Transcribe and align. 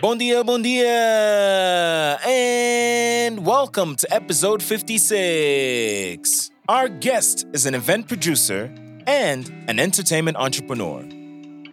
Bom 0.00 0.16
dia, 0.16 0.42
bom 0.42 0.62
dia, 0.62 2.16
and 2.24 3.44
welcome 3.44 3.94
to 3.96 4.08
episode 4.08 4.62
56. 4.62 6.50
Our 6.70 6.88
guest 6.88 7.44
is 7.52 7.66
an 7.66 7.74
event 7.74 8.08
producer 8.08 8.72
and 9.06 9.52
an 9.68 9.78
entertainment 9.78 10.38
entrepreneur. 10.38 11.04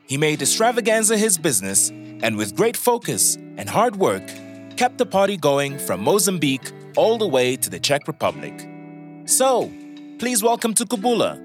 He 0.08 0.17
made 0.17 0.42
extravaganza 0.42 1.15
his 1.15 1.37
business 1.37 1.87
and, 2.21 2.35
with 2.35 2.53
great 2.53 2.76
focus 2.76 3.37
and 3.55 3.69
hard 3.69 3.96
work, 3.96 4.28
kept 4.75 4.97
the 4.97 5.05
party 5.05 5.37
going 5.37 5.79
from 5.79 6.01
Mozambique 6.01 6.73
all 6.97 7.17
the 7.17 7.28
way 7.29 7.55
to 7.55 7.69
the 7.69 7.79
Czech 7.79 8.09
Republic. 8.09 8.67
So, 9.23 9.71
please 10.19 10.44
welcome 10.44 10.73
to 10.73 10.83
Kubula, 10.83 11.39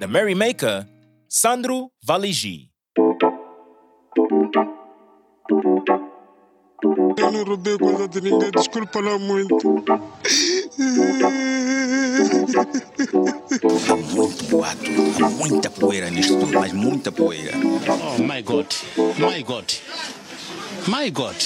the 0.00 0.08
merrymaker, 0.08 0.88
Sandro 1.28 1.92
Valigi. 2.04 2.70
Eu 7.16 7.32
não 7.32 7.44
roubei 7.44 7.78
coisa 7.78 8.06
de 8.08 8.20
ninguém, 8.20 8.50
desculpa 8.50 9.00
lá 9.00 9.18
muito. 9.18 9.56
Há 13.90 13.96
muito 13.96 14.44
boato, 14.44 15.24
há 15.24 15.30
muita 15.30 15.70
poeira 15.70 16.10
nisto 16.10 16.38
tudo, 16.38 16.52
mas 16.52 16.72
muita 16.72 17.10
poeira. 17.10 17.52
Oh 17.56 18.22
my 18.22 18.42
God, 18.42 18.66
my 19.18 19.42
God, 19.42 19.64
my 20.86 21.10
God. 21.10 21.36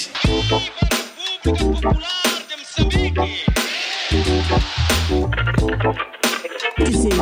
dizer, 6.89 7.13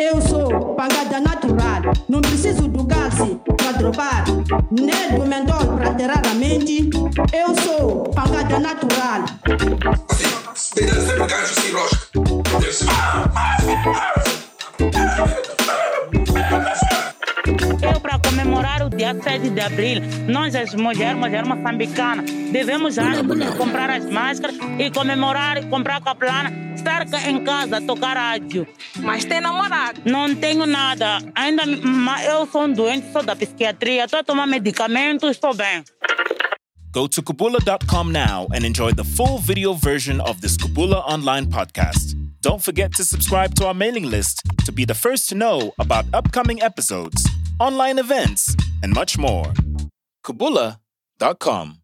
eu 0.00 0.20
sou 0.22 0.74
pangada 0.74 1.20
natural, 1.20 1.82
não 2.08 2.22
preciso 2.22 2.66
do 2.68 2.84
gás 2.84 3.14
para 3.56 3.72
dropar, 3.72 4.24
nem 4.70 5.10
do 5.14 5.26
mentol 5.26 5.76
para 5.76 5.88
alterar 5.88 6.26
a 6.26 6.34
mente. 6.34 6.88
Eu 7.32 7.54
sou 7.62 8.04
pangada 8.04 8.58
natural. 8.58 9.24
Tem 10.74 10.88
sempre 10.88 11.26
gajo 11.26 11.54
sem 11.54 11.72
rosca. 11.72 12.00
Eu, 17.82 18.00
para 18.00 18.18
comemorar 18.18 18.82
o 18.82 18.90
dia 18.90 19.14
7 19.14 19.50
de 19.50 19.60
abril, 19.60 20.02
nós, 20.28 20.54
as 20.54 20.74
mulheres, 20.74 21.18
mulher 21.18 21.44
moçambicana, 21.44 22.22
devemos 22.52 22.96
comprar 23.56 23.90
as 23.90 24.04
máscaras 24.04 24.56
e 24.78 24.90
comemorar, 24.90 25.64
comprar 25.66 26.00
caplana, 26.02 26.52
estar 26.74 27.08
cá 27.08 27.30
em 27.30 27.42
casa, 27.42 27.80
tocar 27.80 28.16
rádio. 28.16 28.66
Mas 28.98 29.24
tem 29.24 29.40
namorado. 29.40 30.02
Não 30.04 30.34
tenho 30.34 30.66
nada. 30.66 31.18
Ainda 31.34 31.62
eu 32.24 32.46
sou 32.46 32.64
um 32.64 32.72
doente, 32.72 33.10
sou 33.12 33.22
da 33.22 33.34
psiquiatria, 33.34 34.04
estou 34.04 34.20
a 34.20 34.24
tomar 34.24 34.46
medicamentos, 34.46 35.30
estou 35.30 35.54
bem. 35.54 35.82
Go 36.92 37.08
to 37.08 37.22
Kabula.com 37.22 38.10
now 38.10 38.48
and 38.52 38.64
enjoy 38.64 38.92
the 38.92 39.04
full 39.04 39.38
video 39.38 39.72
version 39.74 40.20
of 40.20 40.40
this 40.40 40.56
Kabula 40.56 41.04
online 41.06 41.46
podcast. 41.46 42.16
Don't 42.42 42.62
forget 42.62 42.94
to 42.94 43.04
subscribe 43.04 43.54
to 43.56 43.66
our 43.66 43.74
mailing 43.74 44.08
list 44.08 44.40
to 44.64 44.72
be 44.72 44.86
the 44.86 44.94
first 44.94 45.28
to 45.28 45.34
know 45.34 45.74
about 45.78 46.06
upcoming 46.14 46.62
episodes, 46.62 47.28
online 47.58 47.98
events, 47.98 48.56
and 48.82 48.94
much 48.94 49.18
more. 49.18 49.52
Kabula.com. 50.24 51.82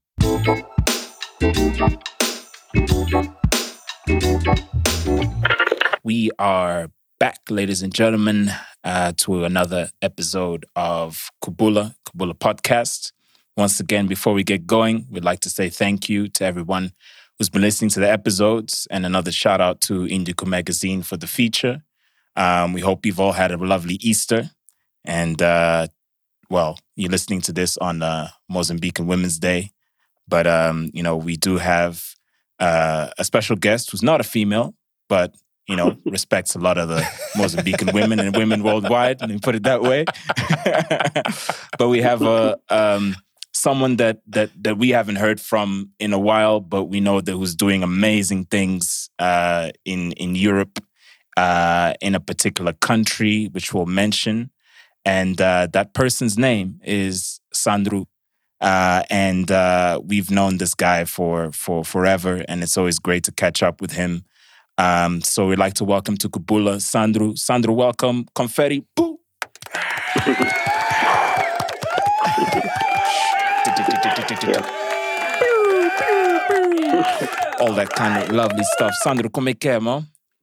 We 6.02 6.30
are 6.38 6.90
back, 7.20 7.40
ladies 7.50 7.82
and 7.82 7.94
gentlemen, 7.94 8.50
uh, 8.82 9.12
to 9.18 9.44
another 9.44 9.90
episode 10.00 10.64
of 10.74 11.30
Kubula, 11.44 11.96
Kubula 12.08 12.32
Podcast. 12.32 13.12
Once 13.58 13.78
again, 13.78 14.06
before 14.06 14.32
we 14.32 14.42
get 14.42 14.66
going, 14.66 15.06
we'd 15.10 15.22
like 15.22 15.40
to 15.40 15.50
say 15.50 15.68
thank 15.68 16.08
you 16.08 16.28
to 16.28 16.46
everyone 16.46 16.92
who's 17.38 17.50
been 17.50 17.62
listening 17.62 17.90
to 17.90 18.00
the 18.00 18.10
episodes 18.10 18.86
and 18.90 19.04
another 19.04 19.30
shout 19.30 19.60
out 19.60 19.80
to 19.82 20.06
Indico 20.06 20.46
Magazine 20.46 21.02
for 21.02 21.16
the 21.16 21.26
feature. 21.26 21.82
Um, 22.34 22.72
we 22.72 22.80
hope 22.80 23.04
you've 23.04 23.20
all 23.20 23.32
had 23.32 23.52
a 23.52 23.56
lovely 23.56 23.94
Easter. 24.00 24.50
And, 25.04 25.40
uh, 25.40 25.88
well, 26.48 26.78
you're 26.94 27.10
listening 27.10 27.40
to 27.42 27.52
this 27.52 27.76
on 27.78 28.02
uh, 28.02 28.28
Mozambican 28.50 29.06
Women's 29.06 29.38
Day. 29.38 29.72
But, 30.28 30.46
um, 30.46 30.90
you 30.92 31.02
know, 31.02 31.16
we 31.16 31.36
do 31.36 31.58
have 31.58 32.02
uh, 32.58 33.10
a 33.18 33.24
special 33.24 33.56
guest 33.56 33.90
who's 33.90 34.02
not 34.02 34.20
a 34.20 34.24
female, 34.24 34.74
but, 35.08 35.34
you 35.68 35.76
know, 35.76 35.96
respects 36.06 36.54
a 36.54 36.58
lot 36.58 36.78
of 36.78 36.88
the 36.88 37.00
Mozambican 37.36 37.92
women 37.92 38.18
and 38.18 38.34
women 38.36 38.62
worldwide, 38.62 39.20
let 39.20 39.30
me 39.30 39.38
put 39.38 39.54
it 39.54 39.64
that 39.64 39.82
way. 39.82 40.04
but 41.78 41.88
we 41.88 42.00
have 42.00 42.22
a. 42.22 42.58
Um, 42.70 43.14
someone 43.56 43.96
that 43.96 44.20
that 44.26 44.50
that 44.62 44.78
we 44.78 44.90
haven't 44.90 45.16
heard 45.16 45.40
from 45.40 45.90
in 45.98 46.12
a 46.12 46.18
while, 46.18 46.60
but 46.60 46.84
we 46.84 47.00
know 47.00 47.20
that 47.20 47.32
who's 47.32 47.54
doing 47.54 47.82
amazing 47.82 48.44
things 48.44 49.10
uh, 49.18 49.70
in 49.84 50.12
in 50.12 50.34
Europe, 50.34 50.82
uh, 51.36 51.94
in 52.00 52.14
a 52.14 52.20
particular 52.20 52.72
country, 52.72 53.46
which 53.52 53.72
we'll 53.72 53.86
mention, 53.86 54.50
and 55.04 55.40
uh, 55.40 55.66
that 55.72 55.94
person's 55.94 56.36
name 56.38 56.80
is 56.84 57.40
Sandro. 57.52 58.06
Uh, 58.58 59.02
and 59.10 59.50
uh, 59.50 60.00
we've 60.02 60.30
known 60.30 60.58
this 60.58 60.74
guy 60.74 61.04
for 61.04 61.52
for 61.52 61.84
forever, 61.84 62.44
and 62.48 62.62
it's 62.62 62.76
always 62.76 62.98
great 62.98 63.24
to 63.24 63.32
catch 63.32 63.62
up 63.62 63.80
with 63.80 63.92
him. 63.92 64.24
Um, 64.78 65.22
so 65.22 65.46
we'd 65.46 65.58
like 65.58 65.74
to 65.74 65.84
welcome 65.84 66.16
to 66.18 66.28
Kubula 66.28 66.80
Sandro. 66.80 67.34
Sandro, 67.34 67.72
welcome. 67.72 68.26
Confetti. 68.34 68.84
Boo. 68.94 69.18
All 77.60 77.74
that 77.74 77.88
kind 77.94 78.22
of 78.22 78.30
lovely 78.32 78.64
stuff. 78.64 78.92
Sandro, 79.02 79.30
como 79.30 79.48
é 79.48 79.54
que 79.54 79.68
é, 79.68 79.80
man? 79.80 80.02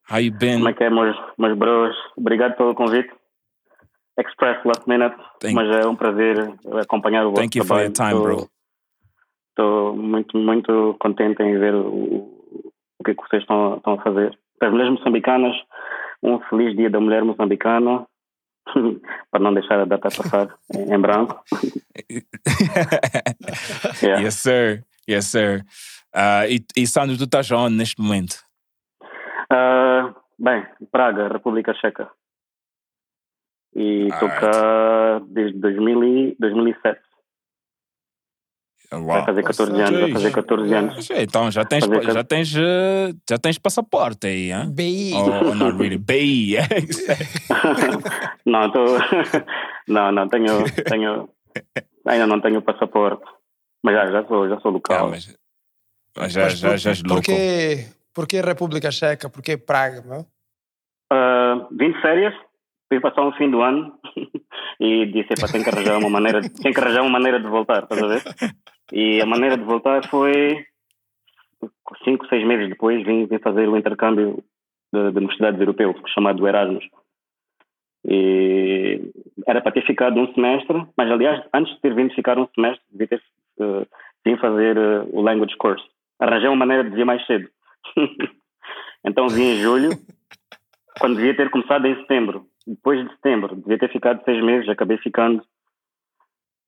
How 0.09 0.19
you 0.19 0.31
been? 0.31 0.57
Como 0.57 0.69
é 0.69 0.73
que 0.73 0.83
é, 0.83 0.89
meus, 0.89 1.15
meus 1.37 1.57
bros? 1.57 1.95
Obrigado 2.17 2.55
pelo 2.57 2.75
convite. 2.75 3.09
Express 4.19 4.63
last 4.65 4.87
minute, 4.87 5.15
Thank- 5.39 5.55
mas 5.55 5.75
é 5.83 5.87
um 5.87 5.95
prazer 5.95 6.53
acompanhar 6.81 7.25
o 7.25 7.29
vosso 7.31 7.41
Thank 7.41 7.57
you 7.57 7.65
for 7.65 7.79
your 7.81 7.91
time, 7.91 8.19
bro. 8.21 8.47
Estou 9.49 9.95
muito, 9.95 10.37
muito 10.37 10.95
contente 10.99 11.41
em 11.41 11.57
ver 11.57 11.73
o, 11.73 11.87
o 12.99 13.03
que 13.03 13.11
é 13.11 13.15
que 13.15 13.21
vocês 13.27 13.41
estão, 13.41 13.77
estão 13.77 13.93
a 13.93 14.01
fazer. 14.03 14.37
Para 14.59 14.67
as 14.67 14.73
mulheres 14.73 14.93
moçambicanas, 14.97 15.55
um 16.21 16.39
feliz 16.41 16.75
dia 16.75 16.89
da 16.89 16.99
mulher 16.99 17.23
moçambicana, 17.23 18.05
para 19.31 19.39
não 19.39 19.53
deixar 19.53 19.79
a 19.79 19.85
data 19.85 20.09
passar 20.09 20.55
em, 20.73 20.99
branco. 20.99 21.43
Yeah. 24.01 24.23
Yes, 24.23 24.35
sir. 24.35 24.83
Yes, 25.07 25.25
sir. 25.27 25.63
Uh, 26.15 26.45
e, 26.49 26.65
e 26.75 26.87
Sandro, 26.87 27.17
tu 27.17 27.25
estás 27.25 27.51
onde 27.51 27.75
neste 27.75 28.01
momento? 28.01 28.37
Ah, 29.49 30.13
bem, 30.39 30.65
Praga, 30.91 31.27
República 31.27 31.73
Checa. 31.73 32.09
E 33.75 34.07
estou 34.07 34.29
cá 34.29 35.21
desde 35.27 35.59
2000 35.59 36.03
e 36.03 36.35
2007. 36.39 36.99
Oh, 38.95 39.05
Vai 39.05 39.25
fazer 39.25 39.43
14 39.43 39.81
anos, 39.81 39.99
vai 40.01 40.11
fazer 40.11 40.31
14 40.31 40.73
anos. 40.73 41.09
Então 41.11 41.51
já 41.51 41.65
tens, 41.65 41.85
Fazer 41.85 42.11
já 42.11 42.23
tens, 42.23 42.55
uh, 42.55 43.17
já 43.29 43.37
tens 43.37 43.57
passaporte 43.57 44.27
aí, 44.27 44.51
hein? 44.51 44.71
BI. 44.71 45.13
Or 45.13 45.55
not 45.55 45.77
really? 45.77 45.97
BI, 45.97 46.55
exactly. 46.57 47.41
não, 48.45 48.71
tô... 48.71 48.85
não, 49.87 50.11
não, 50.11 50.27
tenho, 50.27 50.63
tenho, 50.87 51.29
ainda 52.05 52.27
não 52.27 52.39
tenho 52.39 52.61
passaporte. 52.61 53.23
Mas 53.83 53.95
já, 53.95 54.11
já 54.11 54.27
sou, 54.27 54.47
já 54.47 54.59
sou 54.59 54.71
local. 54.71 55.09
mas, 55.09 55.35
mas 56.15 56.31
já, 56.31 56.43
Mas 56.43 56.59
já, 56.59 56.69
por- 56.69 56.77
já 56.77 56.89
és 56.91 57.03
louco. 57.03 57.15
Porquê, 57.15 57.85
porquê 58.13 58.41
República 58.41 58.91
Checa? 58.91 59.29
Porquê 59.29 59.57
Praga, 59.57 60.01
meu? 60.03 60.25
Ah, 61.11 61.67
vim 61.71 61.91
de 61.91 62.01
férias, 62.01 62.33
vim 62.91 63.01
passar 63.01 63.23
um 63.23 63.33
fim 63.33 63.49
do 63.51 63.61
ano 63.61 63.93
e 64.79 65.05
disse, 65.07 65.29
tem 65.51 65.63
que 65.63 65.69
arranjar 65.69 65.97
uma 65.97 66.09
maneira, 66.09 66.41
tem 66.41 66.71
que 66.71 66.79
arranjar 66.79 67.01
uma 67.01 67.11
maneira 67.11 67.39
de 67.39 67.47
voltar, 67.47 67.83
estás 67.83 68.01
a 68.01 68.07
ver? 68.07 68.23
E 68.93 69.19
a 69.19 69.25
maneira 69.25 69.57
de 69.57 69.63
voltar 69.63 70.07
foi 70.07 70.67
cinco, 72.03 72.27
seis 72.27 72.45
meses 72.45 72.69
depois 72.69 73.03
vim, 73.03 73.25
vim 73.25 73.39
fazer 73.39 73.67
o 73.67 73.75
intercâmbio 73.75 74.43
de, 74.93 75.11
de 75.11 75.17
universidades 75.17 75.59
europeias, 75.59 75.95
chamado 76.13 76.47
Erasmus. 76.47 76.85
E 78.05 79.01
era 79.47 79.61
para 79.61 79.71
ter 79.71 79.83
ficado 79.83 80.19
um 80.19 80.31
semestre, 80.35 80.85
mas 80.95 81.09
aliás, 81.09 81.43
antes 81.51 81.73
de 81.73 81.81
ter 81.81 81.95
vindo 81.95 82.13
ficar 82.13 82.37
um 82.37 82.47
semestre, 82.53 82.85
devia 82.91 83.07
ter 83.07 83.21
uh, 83.61 83.87
vim 84.23 84.37
fazer 84.37 84.77
uh, 84.77 85.09
o 85.11 85.21
language 85.21 85.57
course. 85.57 85.83
Arranjei 86.19 86.47
uma 86.47 86.57
maneira 86.57 86.87
de 86.87 86.95
vir 86.95 87.05
mais 87.05 87.25
cedo. 87.25 87.49
então 89.03 89.27
vim 89.27 89.53
em 89.53 89.55
julho, 89.55 89.89
quando 90.99 91.15
devia 91.15 91.35
ter 91.35 91.49
começado 91.49 91.87
em 91.87 91.95
setembro. 91.95 92.45
Depois 92.67 93.03
de 93.03 93.11
setembro, 93.15 93.55
devia 93.55 93.79
ter 93.79 93.91
ficado 93.91 94.23
seis 94.23 94.43
meses, 94.43 94.69
acabei 94.69 94.97
ficando 94.99 95.43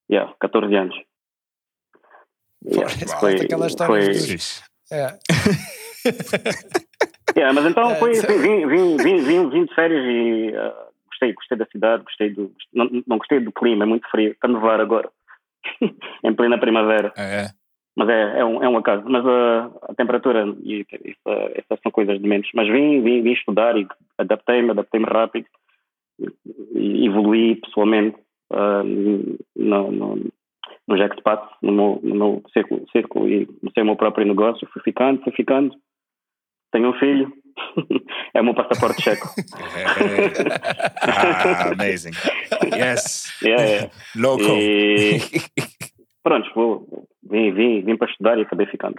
yeah, 0.09 0.33
14 0.39 0.75
anos. 0.75 1.14
Yeah, 2.67 3.19
foi, 3.19 3.35
aquelas 3.35 3.71
histórias 3.71 4.25
foi, 4.25 4.35
dos- 4.35 4.63
É. 4.91 5.17
Yeah, 7.35 7.53
mas 7.53 7.65
então 7.69 7.91
É, 7.91 7.95
foi, 7.95 8.11
isso- 8.11 8.27
vim, 8.27 8.65
vim, 8.67 8.97
vim, 8.97 9.17
vim, 9.17 9.49
vim, 9.49 9.65
de 9.65 9.73
férias 9.75 10.03
e 10.05 10.55
ah, 10.55 10.87
gostei, 11.09 11.33
gostei 11.33 11.57
da 11.57 11.65
cidade, 11.65 12.03
gostei 12.03 12.29
do. 12.29 12.51
Não, 12.73 12.89
não 13.05 13.17
gostei 13.17 13.39
do 13.39 13.51
clima, 13.51 13.83
é 13.83 13.87
muito 13.87 14.09
frio, 14.09 14.31
está 14.31 14.47
a 14.47 14.51
nevar 14.51 14.79
agora. 14.79 15.09
em 16.23 16.33
plena 16.33 16.57
primavera. 16.59 17.11
É. 17.17 17.47
Mas 17.97 18.09
é, 18.09 18.39
é, 18.39 18.45
um, 18.45 18.63
é 18.63 18.69
um 18.69 18.77
acaso. 18.77 19.03
Mas 19.09 19.25
a, 19.25 19.71
a 19.89 19.95
temperatura 19.95 20.45
e 20.63 20.85
isso, 21.03 21.19
essas 21.55 21.79
são 21.81 21.91
coisas 21.91 22.21
de 22.21 22.27
menos. 22.27 22.47
Mas 22.53 22.67
vim, 22.67 23.01
vim, 23.01 23.21
vim 23.21 23.31
estudar 23.31 23.75
e 23.77 23.87
adaptei-me, 24.17 24.71
adaptei-me 24.71 25.05
rápido 25.05 25.47
e 26.73 27.05
evoluí 27.07 27.55
pessoalmente 27.55 28.17
uh, 28.51 28.83
no, 29.55 29.91
no, 29.91 30.15
no 30.87 30.97
Jackpot, 30.97 31.41
no 31.61 31.71
meu, 31.71 31.99
no 32.03 32.15
meu 32.15 32.43
círculo, 32.53 32.85
círculo 32.91 33.27
e 33.29 33.45
comecei 33.45 33.83
o 33.83 33.85
meu 33.85 33.95
próprio 33.95 34.25
negócio. 34.27 34.67
Fui 34.71 34.81
ficando, 34.83 35.21
fui 35.23 35.33
ficando. 35.33 35.75
Tenho 36.71 36.89
um 36.89 36.99
filho. 36.99 37.31
é 38.35 38.41
o 38.41 38.43
meu 38.43 38.53
passaporte 38.53 39.01
checo. 39.01 39.27
ah, 41.01 41.71
amazing. 41.71 42.11
Yes. 42.75 43.33
Yeah, 43.41 43.63
yeah. 43.63 43.91
Local. 44.15 44.57
E, 44.57 45.19
pronto, 46.23 46.49
vou, 46.53 47.07
vim, 47.29 47.53
vim, 47.53 47.81
vim 47.83 47.97
para 47.97 48.11
estudar 48.11 48.37
e 48.37 48.41
acabei 48.41 48.67
ficando. 48.67 48.95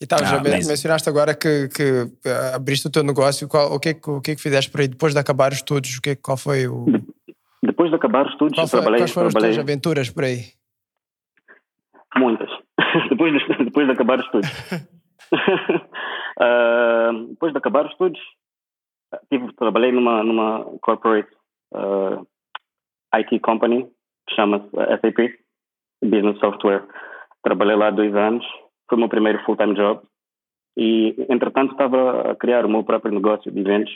E 0.00 0.06
tal, 0.06 0.20
Ah, 0.22 0.24
já 0.24 0.38
amazing. 0.38 0.66
mencionaste 0.68 1.08
agora 1.10 1.34
que, 1.34 1.68
que 1.68 2.10
ah, 2.26 2.56
abriste 2.56 2.86
o 2.86 2.90
teu 2.90 3.02
negócio. 3.02 3.46
Qual, 3.46 3.74
o, 3.74 3.78
que, 3.78 3.90
é 3.90 3.94
que- 3.94 4.10
o 4.10 4.20
que 4.20 4.30
é 4.30 4.34
que 4.34 4.40
fizeste 4.42 4.70
por 4.70 4.80
aí 4.80 4.88
depois 4.88 5.12
de 5.12 5.20
acabar 5.20 5.52
os 5.52 5.58
estudos? 5.58 5.96
O 5.98 6.00
que, 6.02 6.10
é- 6.10 6.16
qual 6.16 6.36
foi 6.38 6.66
o. 6.66 6.86
Depois 7.62 7.90
de 7.90 7.96
acabar 7.96 8.26
os 8.26 8.32
estudos, 8.32 8.54
Qual 8.54 8.66
foi, 8.66 8.80
trabalhei, 8.80 9.00
quais 9.02 9.12
foram 9.12 9.26
as 9.28 9.34
tuas 9.34 9.42
trabalhei 9.42 9.60
aventuras 9.60 10.10
por 10.10 10.24
aí? 10.24 10.60
muitas. 12.16 12.50
depois, 13.08 13.32
de, 13.32 13.64
depois 13.64 13.86
de 13.86 13.92
acabar 13.92 14.18
os 14.18 14.24
estudos. 14.26 14.48
Ah, 16.42 17.10
depois 17.28 17.52
de 17.52 17.58
acabar 17.58 17.84
os 17.84 17.92
estudos, 17.92 18.18
tive, 19.28 19.52
trabalhei 19.56 19.92
numa, 19.92 20.22
numa 20.22 20.64
corporate 20.80 21.28
ah, 21.74 22.22
IT 23.16 23.40
company 23.40 23.84
que 24.26 24.34
chama-se 24.34 24.70
SAP, 24.70 25.38
Business 26.02 26.38
Software. 26.38 26.86
Trabalhei 27.42 27.76
lá 27.76 27.90
dois 27.90 28.14
anos, 28.14 28.46
foi 28.88 28.96
o 28.96 29.00
meu 29.00 29.08
primeiro 29.10 29.44
full-time 29.44 29.74
job 29.74 30.00
e, 30.78 31.14
entretanto, 31.28 31.72
estava 31.72 32.30
a 32.30 32.36
criar 32.36 32.64
o 32.64 32.70
meu 32.70 32.84
próprio 32.84 33.12
negócio 33.12 33.52
de 33.52 33.60
eventos. 33.60 33.92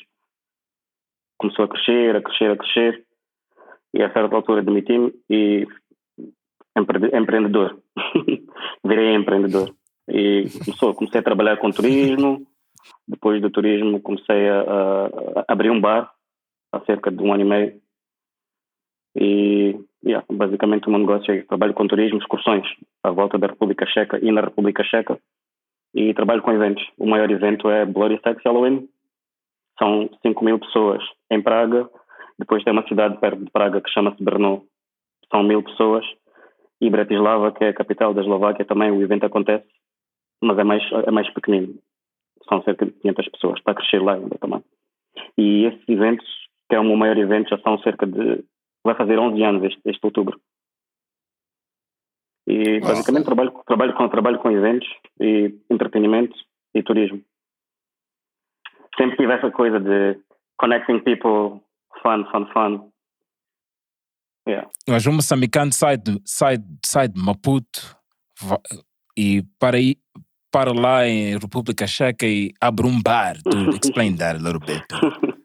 Começou 1.38 1.64
a 1.64 1.68
crescer, 1.68 2.16
a 2.16 2.20
crescer, 2.20 2.50
a 2.50 2.56
crescer 2.58 3.06
e 3.94 4.02
a 4.02 4.12
certa 4.12 4.34
altura 4.36 4.62
demiti-me 4.62 5.12
e 5.30 5.66
empre- 6.76 7.16
empreendedor. 7.16 7.78
Virei 8.84 9.14
empreendedor. 9.14 9.74
E 10.08 10.44
começou, 10.64 10.94
comecei 10.94 11.20
a 11.20 11.24
trabalhar 11.24 11.56
com 11.58 11.70
turismo. 11.70 12.46
Depois 13.08 13.40
do 13.40 13.48
turismo, 13.50 14.00
comecei 14.00 14.48
a, 14.48 14.60
a- 14.60 15.06
a 15.46 15.52
abrir 15.52 15.70
um 15.70 15.80
bar 15.80 16.12
há 16.72 16.80
cerca 16.80 17.10
de 17.10 17.22
um 17.22 17.32
ano 17.32 17.42
e 17.42 17.46
meio. 17.46 17.80
E 19.16 19.78
yeah, 20.04 20.24
basicamente 20.30 20.88
o 20.88 20.90
meu 20.90 20.98
negócio 21.00 21.32
é 21.32 21.42
trabalho 21.42 21.72
com 21.74 21.86
turismo, 21.86 22.18
excursões 22.18 22.66
à 23.02 23.10
volta 23.10 23.38
da 23.38 23.46
República 23.46 23.86
Checa 23.86 24.18
e 24.20 24.30
na 24.32 24.40
República 24.40 24.82
Checa. 24.84 25.18
E 25.94 26.12
trabalho 26.12 26.42
com 26.42 26.50
eventos. 26.52 26.84
O 26.98 27.06
maior 27.06 27.30
evento 27.30 27.70
é 27.70 27.86
Bloody 27.86 28.20
Sex 28.22 28.42
Halloween. 28.44 28.88
São 29.78 30.10
5 30.22 30.44
mil 30.44 30.58
pessoas 30.58 31.02
em 31.30 31.40
Praga. 31.40 31.88
Depois 32.38 32.62
tem 32.64 32.72
uma 32.72 32.86
cidade 32.86 33.18
perto 33.18 33.44
de 33.44 33.50
Praga 33.50 33.80
que 33.80 33.90
chama-se 33.90 34.22
Brno. 34.22 34.66
São 35.30 35.42
mil 35.42 35.62
pessoas. 35.62 36.04
E 36.80 36.90
Bratislava, 36.90 37.52
que 37.52 37.64
é 37.64 37.68
a 37.68 37.74
capital 37.74 38.12
da 38.12 38.20
Eslováquia, 38.20 38.64
também 38.64 38.90
o 38.90 39.00
evento 39.00 39.24
acontece, 39.24 39.66
mas 40.42 40.58
é 40.58 40.64
mais, 40.64 40.82
é 41.06 41.10
mais 41.10 41.32
pequenino. 41.32 41.78
São 42.48 42.62
cerca 42.62 42.84
de 42.84 42.92
500 42.92 43.28
pessoas. 43.28 43.58
Está 43.58 43.72
a 43.72 43.74
crescer 43.74 44.02
lá 44.02 44.14
ainda 44.14 44.36
também. 44.38 44.62
E 45.38 45.64
esses 45.64 45.88
eventos, 45.88 46.26
que 46.68 46.76
é 46.76 46.80
o 46.80 46.84
meu 46.84 46.96
maior 46.96 47.16
evento, 47.16 47.50
já 47.50 47.58
são 47.58 47.78
cerca 47.78 48.06
de. 48.06 48.44
Vai 48.84 48.94
fazer 48.94 49.18
11 49.18 49.42
anos 49.42 49.64
este, 49.64 49.80
este 49.86 50.04
outubro. 50.04 50.38
E 52.46 52.80
Nossa. 52.80 52.94
basicamente 52.94 53.24
trabalho, 53.24 53.52
trabalho, 53.66 53.94
com, 53.94 54.08
trabalho 54.08 54.38
com 54.38 54.50
eventos 54.50 54.88
e 55.20 55.54
entretenimento 55.70 56.36
e 56.74 56.82
turismo. 56.82 57.22
Sempre 58.98 59.16
tive 59.16 59.32
essa 59.32 59.50
coisa 59.50 59.80
de 59.80 60.20
connecting 60.58 61.00
people, 61.00 61.62
fun, 62.02 62.24
fun, 62.30 62.46
fun. 62.52 62.90
Yeah. 64.46 64.68
Mas 64.88 65.06
um 65.06 65.12
moçambicano 65.12 65.72
sai 65.72 65.96
de, 65.96 66.20
sai, 66.24 66.58
sai 66.84 67.08
de 67.08 67.20
Maputo 67.20 67.96
e 69.16 69.42
para, 69.58 69.78
ir, 69.78 69.96
para 70.52 70.72
lá 70.72 71.06
em 71.06 71.38
República 71.38 71.86
Checa 71.86 72.26
e 72.26 72.52
abre 72.60 72.86
um 72.86 73.00
bar. 73.02 73.36
To 73.42 73.70
explain 73.82 74.16
that 74.18 74.36
a 74.36 74.42
little 74.42 74.60
bit. 74.60 74.84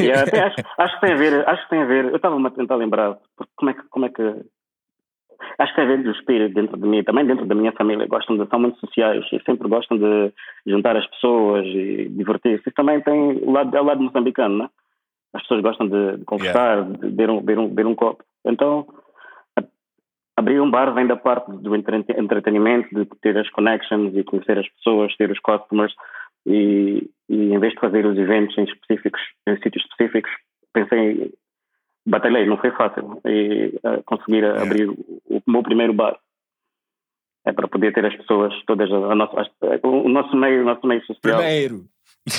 Yeah, 0.00 0.22
até 0.22 0.40
acho, 0.40 0.54
acho 0.78 0.94
que 0.94 1.00
tem 1.00 1.14
a 1.14 1.16
ver, 1.16 1.48
acho 1.48 1.62
que 1.64 1.70
tem 1.70 1.82
a 1.82 1.84
ver, 1.84 2.04
eu 2.04 2.16
estava-me 2.16 2.46
a 2.46 2.50
tentar 2.50 2.76
lembrar, 2.76 3.18
porque 3.36 3.52
como 3.56 3.70
é 3.70 3.74
que, 3.74 3.82
como 3.90 4.06
é 4.06 4.08
que 4.08 4.22
acho 5.58 5.72
que 5.72 5.80
tem 5.80 5.84
a 5.84 5.88
ver 5.88 6.02
do 6.04 6.12
espírito 6.12 6.54
dentro 6.54 6.76
de 6.76 6.86
mim, 6.86 7.02
também 7.02 7.26
dentro 7.26 7.44
da 7.44 7.56
minha 7.56 7.72
família, 7.72 8.06
gostam 8.06 8.36
de, 8.36 8.48
são 8.48 8.60
muito 8.60 8.78
sociais 8.78 9.24
e 9.32 9.42
sempre 9.42 9.68
gostam 9.68 9.98
de 9.98 10.32
juntar 10.64 10.96
as 10.96 11.06
pessoas 11.08 11.66
e 11.66 12.08
divertir-se. 12.08 12.68
Isso 12.68 12.76
também 12.76 13.00
tem 13.00 13.40
o 13.42 13.50
lado, 13.50 13.76
é 13.76 13.80
o 13.80 13.84
lado 13.84 14.00
moçambicano, 14.00 14.58
né? 14.58 14.70
As 15.34 15.42
pessoas 15.42 15.62
gostam 15.62 15.88
de, 15.88 16.16
de 16.18 16.24
conversar, 16.24 16.84
de 16.84 16.98
beber 16.98 17.30
um, 17.30 17.40
beber, 17.40 17.58
um, 17.58 17.68
beber 17.68 17.86
um 17.86 17.94
copo. 17.94 18.24
Então, 18.44 18.86
a- 19.58 19.64
abrir 20.36 20.60
um 20.60 20.70
bar 20.70 20.92
vem 20.94 21.06
da 21.06 21.16
parte 21.16 21.50
do 21.52 21.74
entre- 21.76 22.04
entretenimento, 22.16 22.88
de 22.94 23.04
ter 23.20 23.36
as 23.36 23.48
connections 23.50 24.14
e 24.16 24.24
conhecer 24.24 24.58
as 24.58 24.68
pessoas, 24.68 25.14
ter 25.16 25.30
os 25.30 25.38
customers 25.40 25.94
e, 26.46 27.10
e 27.28 27.52
em 27.52 27.58
vez 27.58 27.74
de 27.74 27.80
fazer 27.80 28.06
os 28.06 28.16
eventos 28.16 28.56
em 28.56 28.64
específicos, 28.64 29.20
em 29.46 29.56
sítios 29.60 29.84
específicos, 29.84 30.30
pensei, 30.72 31.32
batalhei, 32.06 32.46
não 32.46 32.56
foi 32.56 32.70
fácil 32.70 33.20
e 33.26 33.78
conseguir 34.06 34.44
abrir 34.44 34.88
o, 34.88 34.94
o 35.28 35.42
meu 35.46 35.62
primeiro 35.62 35.92
bar. 35.92 36.18
É 37.44 37.52
para 37.52 37.68
poder 37.68 37.92
ter 37.94 38.04
as 38.04 38.14
pessoas 38.16 38.54
todas, 38.66 38.90
a, 38.90 38.96
a 38.96 39.14
nossa, 39.14 39.40
as- 39.40 39.50
o 39.82 40.08
nosso 40.08 40.34
meio, 40.36 40.62
o 40.62 40.64
nosso 40.64 40.86
meio 40.86 41.00
social. 41.04 41.38
Primeiro. 41.42 41.84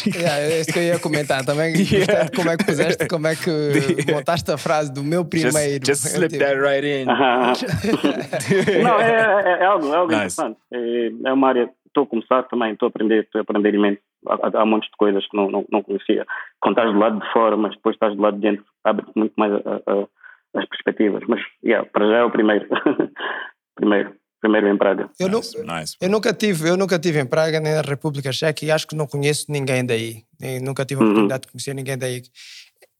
Yeah, 0.05 0.37
é 0.39 0.59
isso 0.61 0.71
que 0.73 0.79
eu 0.79 0.83
ia 0.83 0.99
comentar 0.99 1.45
também. 1.45 1.73
de 1.73 2.05
como 2.35 2.49
é 2.49 2.57
que 2.57 2.65
puseste, 2.65 3.07
como 3.07 3.27
é 3.27 3.35
que 3.35 3.49
montaste 4.11 4.51
a 4.51 4.57
frase 4.57 4.93
do 4.93 5.03
meu 5.03 5.25
primeiro. 5.25 5.85
Just, 5.85 6.03
just 6.03 6.15
slip 6.15 6.37
that 6.37 6.55
right 6.59 6.85
in. 6.85 7.09
Aham. 7.09 7.53
Não, 8.83 8.99
é, 8.99 9.11
é- 9.11 9.63
é 9.63 9.65
algo, 9.65 9.93
é 9.93 9.95
algo 9.97 10.11
Nice. 10.11 10.39
interessante. 10.41 10.57
É, 10.73 11.29
é 11.29 11.33
uma 11.33 11.47
área 11.49 11.69
estou 11.87 12.03
a 12.03 12.07
começar 12.07 12.43
também, 12.43 12.73
estou 12.73 12.85
a 12.85 12.89
aprender, 12.89 13.23
estou 13.23 13.39
a 13.39 13.41
aprender 13.41 13.73
imenso. 13.73 13.99
Há, 14.27 14.61
há 14.61 14.65
montes 14.65 14.89
de 14.91 14.97
coisas 14.97 15.25
que 15.27 15.35
não, 15.35 15.49
não, 15.49 15.65
não 15.71 15.81
conhecia. 15.81 16.25
Quando 16.61 16.77
estás 16.77 16.93
do 16.93 16.99
lado 16.99 17.19
de 17.19 17.31
fora, 17.33 17.57
mas 17.57 17.73
depois 17.75 17.95
estás 17.95 18.15
do 18.15 18.21
lado 18.21 18.35
de 18.35 18.41
dentro, 18.41 18.65
abre 18.83 19.05
muito 19.15 19.33
mais 19.37 19.51
a- 19.53 19.57
a- 19.87 20.59
as 20.59 20.65
perspectivas. 20.67 21.23
Mas, 21.27 21.41
yeah, 21.63 21.87
para 21.91 22.07
já 22.07 22.17
é 22.17 22.23
o 22.23 22.31
primeiro. 22.31 22.67
primeiro. 23.75 24.13
Primeiro 24.41 24.67
em 24.69 24.77
Praga. 24.77 25.09
Eu, 25.19 25.27
nu- 25.27 25.39
Nice, 25.39 25.57
nice. 25.61 25.95
eu 25.99 26.09
nunca 26.09 26.33
tive, 26.33 26.69
eu 26.69 26.77
nunca 26.77 26.97
tive 26.97 27.19
em 27.19 27.25
Praga 27.25 27.59
nem 27.59 27.73
na 27.73 27.81
República 27.81 28.31
Checa 28.31 28.63
e 28.65 28.71
acho 28.71 28.87
que 28.87 28.95
não 28.95 29.05
conheço 29.05 29.45
ninguém 29.49 29.85
daí. 29.85 30.23
Nem, 30.39 30.59
nunca 30.61 30.85
tive 30.85 31.01
a 31.01 31.03
Uhum. 31.03 31.09
oportunidade 31.09 31.41
de 31.41 31.47
conhecer 31.51 31.73
ninguém 31.73 31.97
daí. 31.97 32.23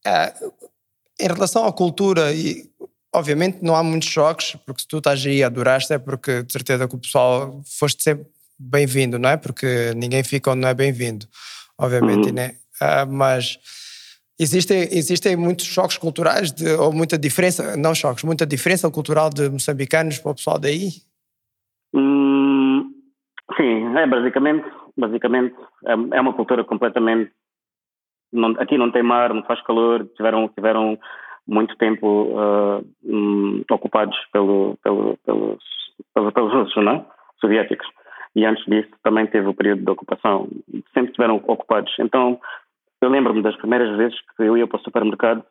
Ah, 0.06 0.32
em 1.18 1.26
relação 1.26 1.64
à 1.66 1.72
cultura, 1.72 2.32
e, 2.32 2.68
obviamente 3.14 3.58
não 3.62 3.74
há 3.74 3.82
muitos 3.82 4.08
choques, 4.08 4.56
porque 4.66 4.82
se 4.82 4.88
tu 4.88 4.98
estás 4.98 5.24
aí 5.24 5.36
e 5.38 5.44
adoraste 5.44 5.92
é 5.92 5.98
porque 5.98 6.42
de 6.42 6.52
certeza 6.52 6.86
que 6.86 6.94
o 6.94 6.98
pessoal 6.98 7.62
foste 7.66 8.02
sempre 8.02 8.26
bem-vindo, 8.58 9.18
não 9.18 9.30
é? 9.30 9.36
Porque 9.38 9.92
ninguém 9.96 10.22
fica 10.22 10.50
onde 10.50 10.60
não 10.60 10.68
é 10.68 10.74
bem-vindo, 10.74 11.26
obviamente, 11.78 12.28
Uhum. 12.28 12.34
né? 12.34 12.56
Ah, 12.80 13.06
mas 13.06 13.58
existem, 14.38 14.88
existem 14.92 15.36
muitos 15.36 15.66
choques 15.66 15.96
culturais, 15.96 16.52
de, 16.52 16.68
ou 16.72 16.92
muita 16.92 17.16
diferença, 17.18 17.76
não 17.76 17.94
choques, 17.94 18.24
muita 18.24 18.46
diferença 18.46 18.90
cultural 18.90 19.30
de 19.30 19.48
moçambicanos 19.48 20.18
para 20.18 20.32
o 20.32 20.34
pessoal 20.34 20.58
daí? 20.58 21.02
Hum, 21.94 22.92
sim, 23.56 23.96
é 23.98 24.06
basicamente, 24.06 24.66
basicamente 24.96 25.54
é, 25.86 25.92
é 25.92 26.20
uma 26.20 26.32
cultura 26.34 26.64
completamente. 26.64 27.32
não- 28.32 28.54
aqui 28.58 28.78
não 28.78 28.90
tem 28.90 29.02
mar, 29.02 29.34
não 29.34 29.42
faz 29.44 29.60
calor, 29.62 30.06
tiveram, 30.16 30.48
tiveram 30.48 30.98
muito 31.46 31.76
tempo 31.76 32.34
ah, 32.38 32.80
hum, 33.04 33.62
ocupados 33.70 34.16
pelo, 34.32 34.76
pelo, 34.82 35.16
pelos, 35.24 35.64
pelos, 36.14 36.32
pelos 36.32 36.52
russos, 36.52 36.84
não 36.84 36.92
é? 36.92 37.06
soviéticos. 37.40 37.86
E 38.36 38.44
antes 38.44 38.64
disso 38.66 38.90
também 39.02 39.26
teve 39.26 39.48
o 39.48 39.54
período 39.54 39.82
de 39.84 39.90
ocupação, 39.90 40.48
sempre 40.94 41.10
estiveram 41.10 41.36
ocupados. 41.46 41.92
Então, 41.98 42.38
eu 43.00 43.08
lembro-me 43.08 43.42
das 43.42 43.56
primeiras 43.56 43.96
vezes 43.96 44.16
que 44.36 44.42
eu 44.44 44.56
ia 44.56 44.66
para 44.68 44.78
o 44.78 44.82
supermercado. 44.82 45.42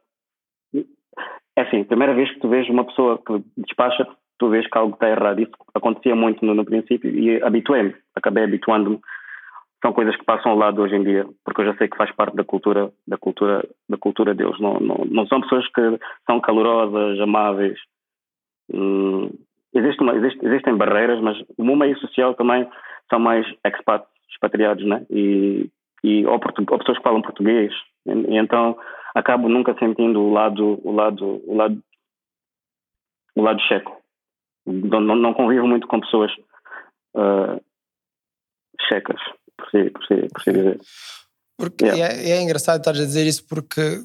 É 1.56 1.62
assim, 1.62 1.82
a 1.82 1.86
primeira 1.86 2.14
vez 2.14 2.32
que 2.32 2.40
tu 2.40 2.48
vês 2.48 2.70
uma 2.70 2.86
pessoa 2.86 3.18
que 3.26 3.44
despacha, 3.58 4.08
tu 4.40 4.50
vês 4.50 4.66
que 4.68 4.78
algo 4.78 4.94
está 4.94 5.10
errado. 5.10 5.42
Isso 5.42 5.52
acontecia 5.76 6.16
muito 6.16 6.44
no, 6.44 6.56
no 6.56 6.66
princípio 6.66 7.12
e 7.12 7.42
habituei-me, 7.44 7.94
acabei 8.16 8.46
habituando-me. 8.46 9.00
São 9.82 9.94
coisas 9.94 10.16
que 10.16 10.26
passam 10.26 10.52
ao 10.52 10.58
lado 10.58 10.82
hoje 10.82 10.96
em 10.96 11.04
dia, 11.04 11.26
porque 11.46 11.62
eu 11.62 11.66
já 11.66 11.76
sei 11.76 11.88
que 11.88 11.96
faz 11.96 12.12
parte 12.14 12.36
da 12.36 12.44
cultura, 12.44 12.92
da 13.08 13.18
cultura, 13.18 13.66
da 13.88 13.98
cultura 13.98 14.34
deles. 14.34 14.60
Não, 14.60 14.80
não, 14.80 15.06
não 15.06 15.28
são 15.28 15.40
pessoas 15.42 15.66
que 15.68 16.00
são 16.26 16.42
calorosas, 16.42 17.20
amáveis. 17.20 17.80
Hum, 18.74 19.30
existe 19.74 20.02
uma, 20.02 20.16
existe, 20.16 20.46
existem 20.46 20.76
barreiras, 20.76 21.22
mas 21.22 21.38
o 21.58 21.64
meio 21.64 21.98
social 22.00 22.34
também 22.34 22.68
são 23.10 23.20
mais 23.20 23.46
expats, 23.66 24.10
expatriados, 24.30 24.86
né? 24.86 25.06
E, 25.10 25.70
e 26.04 26.26
ou, 26.26 26.34
ou 26.34 26.78
pessoas 26.80 26.98
que 26.98 27.04
falam 27.04 27.22
português. 27.22 27.74
E 28.06 28.38
então 28.38 28.78
acabo 29.16 29.48
nunca 29.48 29.74
sentindo 29.80 30.22
o 30.22 30.32
lado, 30.32 30.80
o 30.84 30.92
lado, 30.92 31.42
o 31.48 31.56
lado, 31.56 31.82
o 33.36 33.42
lado 33.42 33.62
checo. 33.62 33.99
Não, 34.72 35.16
não, 35.16 35.34
convivo 35.34 35.68
muito 35.68 35.88
com 35.88 36.00
pessoas 36.00 36.32
uh, 37.16 37.62
checas, 38.88 39.20
por 39.58 39.70
si, 39.70 39.90
por 39.90 40.06
si, 40.06 40.28
por 40.34 40.42
si 40.42 40.52
dizer. 40.52 40.80
Porque 41.58 41.86
Yeah. 41.86 42.14
é, 42.14 42.32
é 42.32 42.42
engraçado 42.42 42.78
estar 42.78 42.92
a 42.92 42.94
dizer 42.94 43.28
isso 43.28 43.46
porque 43.48 44.02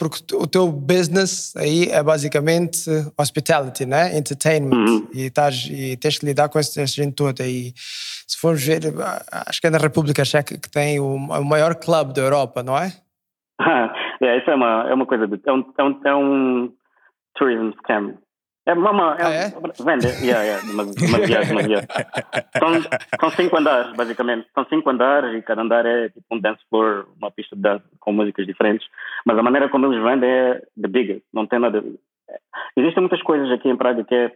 porque 0.00 0.34
o 0.34 0.46
teu 0.46 0.72
business 0.72 1.54
aí 1.54 1.90
é 1.90 2.02
basicamente 2.02 2.88
hospitality, 3.18 3.84
né? 3.84 4.16
Entertainment. 4.16 4.72
Uhum. 4.72 5.08
E, 5.12 5.26
estás, 5.26 5.68
e 5.70 5.94
tens 5.98 6.18
que 6.18 6.24
lidar 6.24 6.48
com 6.48 6.58
essa 6.58 6.86
gente 6.86 7.12
toda. 7.12 7.46
E 7.46 7.74
se 7.76 8.38
formos 8.40 8.64
ver, 8.64 8.80
acho 9.46 9.60
que 9.60 9.66
é 9.66 9.70
na 9.70 9.76
República 9.76 10.24
Checa 10.24 10.56
que 10.56 10.70
tem 10.70 10.98
o, 10.98 11.16
o 11.16 11.44
maior 11.44 11.74
clube 11.74 12.14
da 12.14 12.22
Europa, 12.22 12.62
não 12.62 12.78
é? 12.78 12.92
é, 14.22 14.38
isso 14.38 14.50
é 14.50 14.54
uma, 14.54 14.88
é 14.88 14.94
uma 14.94 15.04
coisa, 15.04 15.26
de, 15.26 15.38
é, 15.44 15.52
um, 15.52 15.70
é, 15.76 15.84
um, 15.84 16.00
é 16.06 16.14
um 16.14 16.72
tourism 17.34 17.70
scam. 17.80 18.14
É 18.70 18.74
uma, 18.74 19.16
é, 19.16 19.24
Ah, 19.24 19.30
é? 19.30 19.48
Vende, 19.84 20.06
yeah, 20.24 20.42
yeah, 20.44 20.66
demasi- 20.66 20.94
demasiado, 20.94 21.46
demasiado. 21.48 21.86
São, 22.58 22.98
são 23.20 23.30
cinco 23.30 23.56
andares, 23.58 23.92
basicamente. 23.96 24.46
São 24.54 24.64
cinco 24.66 24.90
andares 24.90 25.34
e 25.38 25.42
cada 25.42 25.62
andar 25.62 25.84
é 25.86 26.08
tipo 26.08 26.24
um 26.30 26.38
dance 26.38 26.60
floor, 26.70 27.06
uma 27.20 27.30
pista 27.30 27.56
de 27.56 27.62
dança 27.62 27.84
com 27.98 28.12
músicas 28.12 28.46
diferentes. 28.46 28.86
Mas 29.26 29.36
a 29.38 29.42
maneira 29.42 29.68
como 29.68 29.86
eles 29.86 30.02
vendem 30.02 30.30
é 30.30 30.62
the 30.80 30.88
biggest. 30.88 31.22
Não 31.32 31.46
tem 31.46 31.58
nada. 31.58 31.82
Existem 32.76 33.00
muitas 33.02 33.22
coisas 33.22 33.50
aqui 33.50 33.68
em 33.68 33.76
Praga 33.76 34.04
que 34.04 34.14
é, 34.14 34.32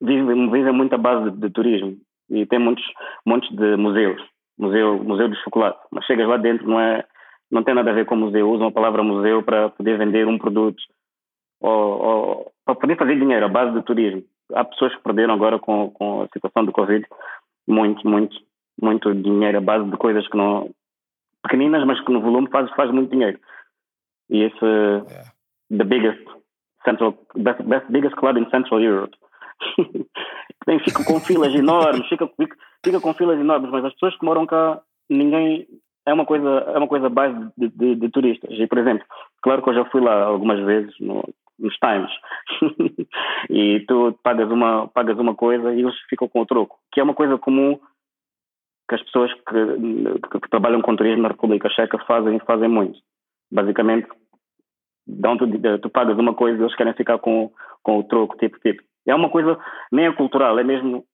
vivem, 0.00 0.50
vivem 0.50 0.72
muito 0.72 0.94
à 0.94 0.98
base 0.98 1.30
de, 1.32 1.38
de 1.38 1.50
turismo. 1.50 1.96
E 2.30 2.46
tem 2.46 2.58
muitos, 2.58 2.84
montes 3.24 3.50
de 3.56 3.76
museus. 3.76 4.20
Museu, 4.58 5.02
museu 5.02 5.28
de 5.28 5.36
chocolate. 5.42 5.78
Mas 5.90 6.04
chegas 6.06 6.28
lá 6.28 6.36
dentro, 6.36 6.66
não 6.68 6.80
é 6.80 7.04
não 7.50 7.62
tem 7.62 7.74
nada 7.74 7.90
a 7.90 7.94
ver 7.94 8.06
com 8.06 8.16
museu. 8.16 8.50
Usam 8.50 8.68
a 8.68 8.72
palavra 8.72 9.02
museu 9.02 9.42
para 9.42 9.68
poder 9.70 9.96
vender 9.98 10.26
um 10.26 10.38
produto 10.38 10.82
ou, 11.60 12.52
para 12.64 12.74
poder 12.74 12.96
fazer 12.96 13.18
dinheiro 13.18 13.46
à 13.46 13.48
base 13.48 13.72
do 13.72 13.82
turismo. 13.82 14.24
Há 14.52 14.64
pessoas 14.64 14.94
que 14.94 15.02
perderam 15.02 15.34
agora 15.34 15.58
com, 15.58 15.90
com 15.90 16.22
a 16.22 16.28
situação 16.32 16.64
do 16.64 16.72
Covid 16.72 17.06
muito, 17.66 18.06
muito, 18.08 18.36
muito 18.80 19.14
dinheiro 19.14 19.58
à 19.58 19.60
base 19.60 19.90
de 19.90 19.96
coisas 19.96 20.26
que 20.28 20.36
não 20.36 20.70
pequeninas, 21.42 21.84
mas 21.84 22.00
que 22.00 22.12
no 22.12 22.20
volume 22.20 22.48
faz, 22.50 22.70
faz 22.72 22.90
muito 22.90 23.10
dinheiro. 23.10 23.38
E 24.28 24.42
esse 24.42 24.64
Yeah. 24.64 25.30
the 25.70 25.84
biggest 25.84 26.22
central 26.84 27.14
best, 27.34 27.62
best 27.62 27.90
biggest 27.90 28.16
club 28.16 28.36
in 28.36 28.46
Central 28.50 28.80
Europe. 28.80 29.14
Tem, 30.66 30.78
fica 30.80 31.04
com 31.04 31.20
filas 31.20 31.54
enormes, 31.54 32.06
fica, 32.08 32.26
fica, 32.36 32.56
fica 32.84 33.00
com 33.00 33.14
filas 33.14 33.38
enormes, 33.38 33.70
mas 33.70 33.84
as 33.84 33.92
pessoas 33.94 34.16
que 34.16 34.24
moram 34.24 34.46
cá, 34.46 34.80
ninguém 35.08 35.66
é 36.04 36.12
uma 36.12 36.24
coisa 36.26 36.48
é 36.48 36.78
uma 36.78 36.88
coisa 36.88 37.08
base 37.08 37.38
de, 37.56 37.68
de, 37.68 37.94
de 37.94 38.08
turistas. 38.10 38.50
E 38.52 38.66
por 38.66 38.78
exemplo, 38.78 39.04
claro 39.42 39.62
que 39.62 39.70
eu 39.70 39.74
já 39.74 39.84
fui 39.86 40.00
lá 40.00 40.24
algumas 40.24 40.60
vezes 40.64 40.94
no, 41.00 41.24
nos 41.58 41.74
Times 41.76 42.10
e 43.50 43.80
tu 43.86 44.18
pagas 44.22 44.50
uma 44.50 44.88
pagas 44.88 45.18
uma 45.18 45.34
coisa 45.34 45.72
e 45.72 45.80
eles 45.80 45.98
ficam 46.08 46.28
com 46.28 46.40
o 46.40 46.46
troco, 46.46 46.78
que 46.92 47.00
é 47.00 47.02
uma 47.02 47.14
coisa 47.14 47.38
comum 47.38 47.78
que 48.88 48.94
as 48.94 49.02
pessoas 49.02 49.32
que, 49.32 50.30
que, 50.30 50.40
que 50.40 50.50
trabalham 50.50 50.80
com 50.80 50.94
turismo 50.94 51.22
na 51.22 51.28
República 51.28 51.68
Checa 51.70 51.98
fazem 52.06 52.38
fazem 52.40 52.68
muito. 52.68 52.98
Basicamente 53.50 54.08
dão 55.06 55.36
tu, 55.36 55.46
tu 55.80 55.90
pagas 55.90 56.18
uma 56.18 56.34
coisa 56.34 56.58
e 56.58 56.62
eles 56.62 56.74
querem 56.74 56.92
ficar 56.94 57.18
com, 57.18 57.52
com 57.82 57.98
o 57.98 58.04
troco, 58.04 58.36
tipo, 58.36 58.58
tipo. 58.60 58.82
É 59.06 59.14
uma 59.14 59.30
coisa, 59.30 59.56
nem 59.92 60.06
é 60.06 60.12
cultural, 60.12 60.58
é 60.58 60.64
mesmo 60.64 61.06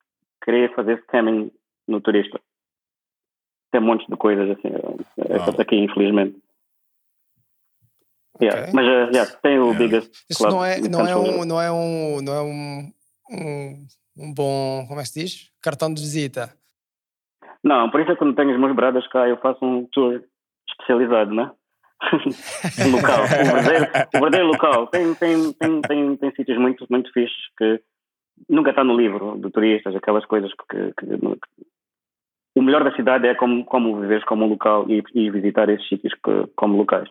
querer 0.43 0.73
fazer 0.73 0.99
scamming 1.03 1.51
no 1.87 2.01
turista. 2.01 2.39
Tem 3.71 3.79
um 3.79 3.85
monte 3.85 4.07
de 4.07 4.17
coisas 4.17 4.49
assim, 4.49 4.69
Wow. 5.17 5.61
aqui, 5.61 5.75
infelizmente. 5.75 6.35
Yeah. 8.41 8.61
Ok. 8.61 8.73
Mas 8.73 8.85
uh, 8.85 9.11
yeah, 9.13 9.31
tem 9.41 9.59
o 9.59 9.65
Yeah. 9.71 9.79
biggest 9.79 10.11
Isso 10.29 10.47
não 10.47 10.63
é, 10.65 10.79
não 10.81 11.07
é, 11.07 11.15
um, 11.15 11.45
não 11.45 11.61
é, 11.61 11.71
um, 11.71 12.21
não 12.21 12.33
é 12.33 12.41
um, 12.41 12.91
um, 13.31 13.87
um 14.17 14.33
bom, 14.33 14.85
como 14.87 14.99
é 14.99 15.03
que 15.03 15.09
se 15.09 15.19
diz? 15.21 15.51
Cartão 15.61 15.93
de 15.93 16.01
visita. 16.01 16.53
Não, 17.63 17.89
por 17.89 18.01
isso 18.01 18.09
é 18.11 18.13
que 18.13 18.19
quando 18.19 18.35
tenho 18.35 18.51
os 18.53 18.59
meus 18.59 18.75
bradas 18.75 19.07
cá, 19.07 19.27
eu 19.29 19.37
faço 19.37 19.63
um 19.63 19.87
tour 19.91 20.21
especializado, 20.69 21.33
né? 21.33 21.51
um 22.85 22.91
local, 22.91 23.23
o 23.23 23.27
verdadeiro, 23.27 23.85
o 24.15 24.19
verdadeiro 24.19 24.47
local. 24.47 24.87
Tem, 24.87 25.13
tem, 25.15 25.53
tem, 25.53 25.81
tem, 25.81 26.17
tem 26.17 26.35
sítios 26.35 26.57
muito, 26.57 26.85
muito 26.89 27.09
fixes 27.13 27.37
que 27.57 27.81
nunca 28.49 28.71
está 28.71 28.83
no 28.83 28.97
livro 28.97 29.37
de 29.39 29.49
turistas, 29.51 29.95
aquelas 29.95 30.25
coisas 30.25 30.51
que, 30.53 30.65
que- 30.99 31.17
que- 31.17 31.39
o 32.55 32.61
melhor 32.61 32.83
da 32.83 32.95
cidade 32.95 33.27
é 33.27 33.33
como, 33.35 33.63
como 33.65 33.99
viveres 34.01 34.23
como 34.25 34.45
um 34.45 34.49
local 34.49 34.85
e, 34.89 35.01
e 35.15 35.31
visitar 35.31 35.69
esses 35.69 35.87
sítios 35.87 36.13
que, 36.15 36.47
como 36.55 36.77
locais. 36.77 37.09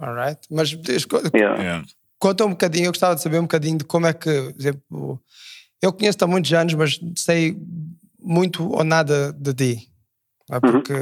Alright? 0.00 0.40
Mas 0.50 0.70
Yeah. 1.34 1.84
Conta 2.18 2.44
um 2.46 2.50
bocadinho, 2.50 2.86
eu 2.86 2.90
gostava 2.92 3.14
de 3.14 3.22
saber 3.22 3.38
um 3.38 3.42
bocadinho 3.42 3.78
de 3.78 3.84
como 3.84 4.06
é 4.06 4.12
que, 4.12 4.30
por 4.52 4.60
exemplo, 4.60 5.22
eu 5.80 5.92
conheço-te 5.92 6.24
há 6.24 6.26
muitos 6.26 6.52
anos, 6.52 6.74
mas 6.74 6.98
sei 7.16 7.56
muito 8.20 8.68
ou 8.72 8.82
nada 8.84 9.32
de 9.32 9.54
ti. 9.54 9.88
é? 10.50 10.54
Uhum. 10.54 10.60
Porque. 10.60 10.94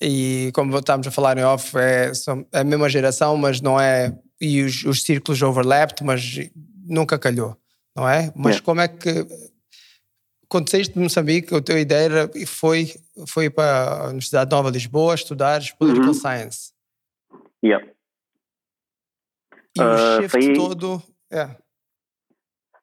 E 0.00 0.50
como 0.54 0.76
estávamos 0.78 1.06
a 1.06 1.10
falar 1.10 1.36
em 1.36 1.44
off, 1.44 1.76
é, 1.76 2.10
é 2.52 2.60
a 2.60 2.64
mesma 2.64 2.88
geração, 2.88 3.36
mas 3.36 3.60
não 3.60 3.78
é. 3.80 4.16
E 4.40 4.62
os, 4.62 4.84
os 4.84 5.02
círculos 5.02 5.42
overlapped, 5.42 6.02
mas 6.02 6.38
nunca 6.86 7.18
calhou, 7.18 7.56
não 7.94 8.08
é? 8.08 8.32
Mas 8.34 8.54
Yeah. 8.56 8.64
como 8.64 8.80
é 8.80 8.88
que. 8.88 9.26
Quando 10.48 10.68
saíste 10.70 10.94
de 10.94 10.98
Moçambique, 11.00 11.54
a 11.54 11.60
tua 11.60 11.78
ideia 11.78 12.04
era, 12.06 12.30
foi, 12.46 12.92
foi 13.28 13.48
para 13.48 14.06
a 14.06 14.08
Universidade 14.08 14.50
Nova 14.50 14.72
de 14.72 14.78
Lisboa 14.78 15.14
estudar 15.14 15.60
Political 15.78 16.08
Uhum. 16.08 16.14
Science. 16.14 16.72
Yeah. 17.64 17.86
E 19.76 19.80
o 19.80 19.84
Ah, 19.84 20.22
shift 20.22 20.30
saí- 20.30 20.54
todo. 20.54 21.02
É. 21.32 21.56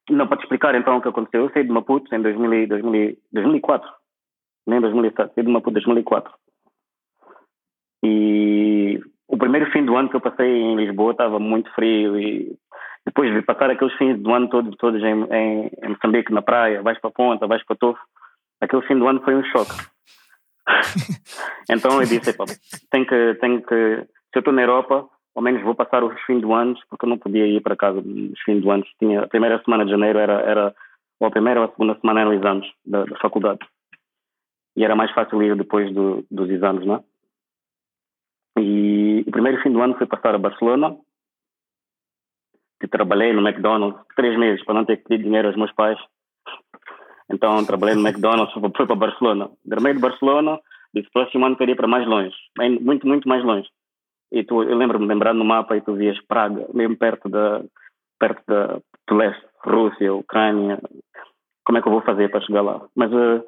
Não, 0.09 0.27
para 0.27 0.37
te 0.37 0.43
explicar 0.43 0.73
então 0.75 0.97
o 0.97 1.01
que 1.01 1.09
aconteceu, 1.09 1.41
eu 1.43 1.51
saí 1.51 1.63
de 1.63 1.69
Maputo 1.71 2.13
em 2.15 2.21
2000, 2.21 2.53
e- 2.53 2.67
2000, 2.67 2.95
e- 3.09 3.19
2004, 3.31 3.89
nem 4.65 4.79
2007, 4.79 5.33
saí 5.35 5.43
de 5.43 5.51
Maputo 5.51 5.71
em 5.71 5.73
2004. 5.73 6.33
E 8.03 8.99
o 9.27 9.37
primeiro 9.37 9.69
fim 9.71 9.83
do 9.85 9.97
ano 9.97 10.09
que 10.09 10.15
eu 10.15 10.21
passei 10.21 10.47
em 10.47 10.75
Lisboa 10.75 11.11
estava 11.11 11.39
muito 11.39 11.69
frio 11.73 12.17
e 12.19 12.57
depois 13.05 13.33
de 13.33 13.41
passar 13.41 13.69
aqueles 13.69 13.93
fins 13.97 14.17
do 14.21 14.31
ano 14.33 14.47
todos, 14.49 14.75
todos 14.77 15.01
em, 15.01 15.23
em, 15.33 15.71
em 15.83 15.89
Moçambique, 15.89 16.31
na 16.33 16.41
praia, 16.41 16.81
vais 16.81 16.99
para 16.99 17.09
a 17.09 17.13
ponta, 17.13 17.47
vais 17.47 17.63
para 17.65 17.75
Tofo, 17.75 17.99
aquele 18.61 18.81
fim 18.83 18.97
do 18.97 19.07
ano 19.07 19.21
foi 19.23 19.35
um 19.35 19.43
choque. 19.45 19.73
então 21.69 22.01
eu 22.01 22.07
disse, 22.07 22.29
"Epá, 22.29 22.45
tenho 22.91 23.05
que, 23.05 23.35
tenho 23.41 23.61
que, 23.61 24.07
eu 24.37 24.41
estou 24.41 24.53
na 24.53 24.61
Europa, 24.61 25.07
ao 25.35 25.41
menos 25.41 25.61
vou 25.63 25.75
passar 25.75 26.03
os 26.03 26.19
fins 26.21 26.41
do 26.41 26.53
ano, 26.53 26.75
porque 26.89 27.05
eu 27.05 27.09
não 27.09 27.17
podia 27.17 27.45
ir 27.45 27.61
para 27.61 27.75
casa 27.75 28.01
nos 28.01 28.39
fins 28.41 28.61
do 28.61 28.71
ano. 28.71 28.83
Tinha, 28.99 29.21
a 29.21 29.27
primeira 29.27 29.61
semana 29.63 29.85
de 29.85 29.91
janeiro 29.91 30.19
era, 30.19 30.33
era 30.41 30.75
ou 31.19 31.27
a 31.27 31.31
primeira 31.31 31.59
ou 31.59 31.65
a 31.65 31.69
segunda 31.69 31.99
semana 31.99 32.21
eram 32.21 32.33
exames 32.33 32.67
da, 32.85 33.05
da 33.05 33.17
faculdade. 33.17 33.59
E 34.75 34.83
era 34.83 34.95
mais 34.95 35.11
fácil 35.11 35.41
ir 35.41 35.55
depois 35.55 35.91
do, 35.93 36.25
dos 36.29 36.49
exames, 36.49 36.85
não 36.85 36.95
é? 36.95 37.03
E 38.59 39.23
o 39.27 39.31
primeiro 39.31 39.61
fim 39.61 39.71
do 39.71 39.81
ano 39.81 39.95
foi 39.97 40.07
passar 40.07 40.35
a 40.35 40.39
Barcelona. 40.39 40.95
E 42.81 42.87
trabalhei 42.87 43.33
no 43.33 43.47
McDonald's 43.47 43.99
três 44.15 44.37
meses 44.37 44.63
para 44.63 44.75
não 44.75 44.85
ter 44.85 44.97
que 44.97 45.03
pedir 45.03 45.23
dinheiro 45.23 45.47
aos 45.47 45.57
meus 45.57 45.71
pais. 45.71 45.99
Então 47.29 47.63
trabalhei 47.65 47.95
no 47.95 48.07
McDonald's, 48.07 48.53
fui 48.53 48.69
para- 48.85 48.95
Barcelona. 48.95 49.49
Dormei 49.65 49.93
de 49.93 49.99
Barcelona, 49.99 50.59
disse 50.93 51.09
próximo 51.11 51.45
ano 51.45 51.55
queria 51.57 51.73
ir 51.73 51.75
para 51.75 51.87
mais 51.87 52.07
longe, 52.07 52.35
muito, 52.81 53.07
muito 53.07 53.27
mais 53.27 53.43
longe. 53.43 53.67
E 54.31 54.43
tu, 54.43 54.63
eu 54.63 54.75
lembro-me 54.75 55.07
lembrar 55.07 55.33
no 55.33 55.45
mapa 55.45 55.77
e 55.77 55.81
tu 55.81 55.93
vias 55.93 56.19
Praga, 56.27 56.67
mesmo 56.73 56.97
perto 56.97 57.29
da 57.29 57.63
perto 58.19 58.41
da, 58.47 58.79
do 59.07 59.15
leste, 59.15 59.45
Rússia, 59.63 60.13
Ucrânia. 60.13 60.79
Como 61.65 61.77
é 61.77 61.81
que 61.81 61.87
eu 61.87 61.91
vou 61.91 62.01
fazer 62.01 62.29
para 62.29 62.41
chegar 62.41 62.61
lá? 62.61 62.81
Mas 62.95 63.11
eh, 63.11 63.43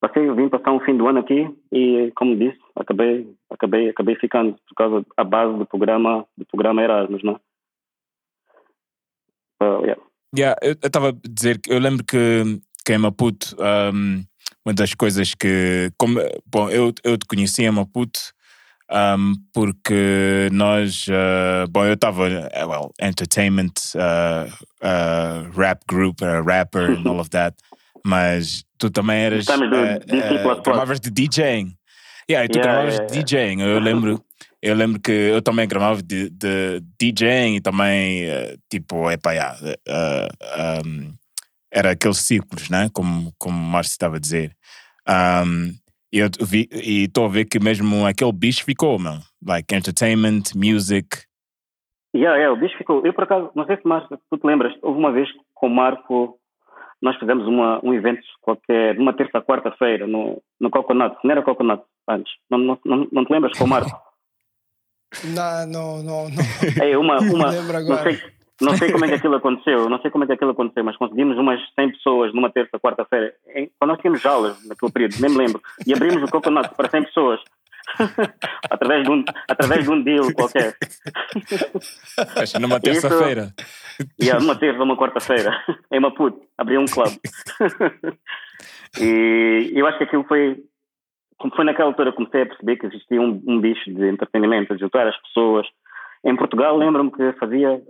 passei, 0.00 0.30
vim 0.32 0.48
passar 0.48 0.72
um 0.72 0.80
fim 0.80 0.96
do 0.96 1.08
ano 1.08 1.20
aqui 1.20 1.48
e, 1.72 2.12
como 2.14 2.36
disse, 2.36 2.58
acabei, 2.76 3.28
acabei, 3.50 3.88
acabei 3.88 4.16
ficando 4.16 4.56
por 4.68 4.74
causa 4.74 5.06
da 5.16 5.24
base 5.24 5.58
do 5.58 5.66
programa, 5.66 6.26
do 6.36 6.46
programa 6.46 6.82
Erasmus, 6.82 7.22
não 7.22 7.34
é? 7.34 7.40
Uh, 9.60 9.82
yeah. 9.82 10.02
Yeah, 10.36 10.56
eu 10.62 10.72
estava 10.72 11.08
a 11.08 11.12
dizer 11.28 11.58
que 11.58 11.72
eu 11.72 11.78
lembro 11.78 12.04
que, 12.04 12.60
que 12.84 12.92
em 12.92 12.98
Maputo, 12.98 13.56
um, 13.58 14.22
uma 14.64 14.74
das 14.74 14.94
coisas 14.94 15.34
que. 15.34 15.90
Como, 15.98 16.20
bom, 16.46 16.68
eu, 16.68 16.92
eu 17.02 17.16
te 17.16 17.26
conheci 17.26 17.64
em 17.64 17.70
Maputo 17.70 18.20
um, 18.90 19.34
porque 19.52 20.48
nós. 20.52 21.06
uh, 21.08 21.68
bom, 21.70 21.84
eu 21.84 21.94
estava. 21.94 22.26
uh, 22.26 22.68
well, 22.68 22.92
entertainment, 23.00 23.94
uh, 23.94 24.50
uh, 24.82 25.50
rap 25.56 25.84
group, 25.88 26.22
uh, 26.22 26.42
rapper 26.42 26.92
and 26.92 27.06
all 27.06 27.20
of 27.20 27.30
that. 27.30 27.54
Mas 28.04 28.64
tu 28.78 28.90
também 28.90 29.18
eras. 29.18 29.46
Uh, 29.48 30.62
gravavas 30.62 31.00
de 31.00 31.10
DJing. 31.10 31.76
Yeah, 32.30 32.44
e 32.44 32.48
tu 32.48 32.58
Yeah, 32.58 32.62
gravavas 32.62 32.94
yeah, 32.94 33.06
de 33.06 33.22
DJing. 33.24 33.60
Eu 33.60 33.80
lembro. 33.80 34.24
Eu 34.60 34.74
lembro 34.74 35.00
que 35.00 35.12
eu 35.12 35.40
também 35.40 35.68
gravava 35.68 36.02
de, 36.02 36.30
de 36.30 36.82
DJing 37.00 37.56
e 37.56 37.60
também, 37.60 38.24
eh, 38.24 38.56
tipo, 38.68 39.08
epá, 39.08 39.30
yeah, 39.30 39.56
eh, 39.86 40.28
um, 40.84 41.14
era 41.70 41.92
aqueles 41.92 42.18
círculos, 42.18 42.68
né? 42.68 42.90
Como, 42.92 43.32
como 43.38 43.56
o 43.56 43.60
Márcio 43.60 43.92
estava 43.92 44.16
a 44.16 44.18
dizer. 44.18 44.56
Um, 45.08 45.72
e 46.12 46.18
eu 46.18 46.28
vi, 46.40 46.68
e 46.72 47.04
estou 47.04 47.26
a 47.26 47.28
ver 47.28 47.44
que 47.44 47.58
mesmo 47.58 48.06
aquele 48.06 48.32
bicho 48.32 48.64
ficou, 48.64 48.98
meu. 48.98 49.14
Like 49.46 49.74
entertainment, 49.74 50.54
music. 50.54 51.08
Yeah, 52.14 52.36
yeah, 52.38 52.52
o 52.52 52.56
bicho 52.56 52.76
ficou. 52.78 53.04
Eu, 53.04 53.12
por 53.12 53.24
acaso, 53.24 53.50
não 53.54 53.66
sei 53.66 53.76
se 53.76 53.86
mais 53.86 54.04
tu 54.08 54.38
te 54.38 54.46
lembras, 54.46 54.72
houve 54.82 54.98
uma 54.98 55.12
vez 55.12 55.28
com 55.54 55.66
o 55.66 55.70
Marco, 55.70 56.38
nós 57.02 57.16
fizemos 57.18 57.46
uma, 57.46 57.80
um 57.84 57.92
evento 57.94 58.22
qualquer, 58.40 58.94
numa 58.96 59.12
terça, 59.12 59.40
quarta-feira, 59.42 60.06
no, 60.06 60.42
no 60.58 60.70
Coconut. 60.70 61.16
Não 61.22 61.30
era 61.30 61.42
Coconut 61.42 61.82
antes. 62.08 62.32
Não, 62.50 62.58
não, 62.58 62.78
não, 62.84 63.08
não 63.12 63.24
te 63.24 63.32
lembras 63.32 63.56
com 63.56 63.64
o 63.64 63.68
Marco? 63.68 63.90
Não, 65.24 65.66
não, 65.66 66.02
não. 66.02 66.28
não. 66.28 66.84
É, 66.84 66.98
uma, 66.98 67.16
Não 67.24 67.34
uma, 67.34 67.50
não, 67.50 67.76
agora. 67.76 68.02
sei, 68.02 68.20
não 68.60 68.76
sei 68.76 68.90
como 68.90 69.04
é 69.04 69.08
que 69.08 69.14
aquilo 69.16 69.36
aconteceu, 69.36 69.88
não 69.88 70.00
sei 70.00 70.10
como 70.10 70.24
é 70.24 70.26
que 70.26 70.32
aquilo 70.34 70.50
aconteceu, 70.50 70.84
mas 70.84 70.96
conseguimos 70.96 71.38
umas 71.38 71.60
100 71.74 71.92
pessoas 71.92 72.34
numa 72.34 72.50
terça, 72.50 72.78
quarta-feira, 72.78 73.32
quando 73.78 73.90
nós 73.90 74.00
tínhamos 74.00 74.24
aulas 74.26 74.66
naquele 74.66 74.92
período, 74.92 75.14
nem 75.20 75.30
me 75.30 75.38
lembro, 75.38 75.62
e 75.86 75.94
abrimos 75.94 76.22
o 76.22 76.30
Coconut 76.30 76.74
para 76.74 76.90
100 76.90 77.04
pessoas. 77.04 77.40
através, 78.70 79.04
de 79.04 79.10
um, 79.10 79.24
através 79.48 79.84
de 79.84 79.90
um 79.90 80.02
deal 80.02 80.32
qualquer. 80.34 80.76
Numa 82.60 82.78
terça-feira. 82.78 83.54
E 84.20 84.30
há 84.30 84.36
uma 84.38 84.54
terça, 84.56 84.82
uma 84.82 84.96
quarta-feira, 84.96 85.58
em 85.90 85.98
Maputo, 85.98 86.40
abri 86.56 86.76
um 86.76 86.84
clube. 86.84 87.18
e 89.00 89.72
eu 89.74 89.86
acho 89.86 89.98
que 89.98 90.04
aquilo 90.04 90.24
foi. 90.24 90.62
Como 91.38 91.54
foi 91.54 91.64
naquela 91.64 91.88
altura 91.88 92.10
que 92.10 92.16
comecei 92.16 92.42
a 92.42 92.46
perceber 92.46 92.76
que 92.76 92.86
existia 92.86 93.20
um, 93.20 93.42
um 93.46 93.60
bicho 93.60 93.90
de 93.90 94.08
entretenimento, 94.08 94.74
de 94.74 94.80
juntar 94.80 95.06
as 95.06 95.16
pessoas. 95.22 95.66
Em 96.24 96.34
Portugal, 96.36 96.76
lembro-me 96.76 97.12
que 97.12 97.32
fazia 97.38 97.80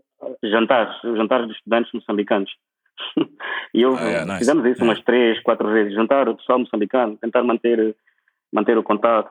jantares, 0.42 0.94
jantares 1.02 1.46
de 1.48 1.54
estudantes 1.54 1.92
moçambicanos. 1.92 2.50
e 3.74 3.82
eu, 3.82 3.94
Ah, 3.96 4.02
yeah, 4.02 4.24
nice. 4.24 4.38
fizemos 4.38 4.64
isso 4.66 4.82
umas 4.84 5.00
três, 5.02 5.40
quatro 5.42 5.68
vezes, 5.70 5.94
juntar 5.94 6.28
o 6.28 6.36
pessoal 6.36 6.58
moçambicano, 6.58 7.16
tentar 7.18 7.42
manter, 7.42 7.96
manter 8.52 8.76
o 8.78 8.82
contato. 8.82 9.30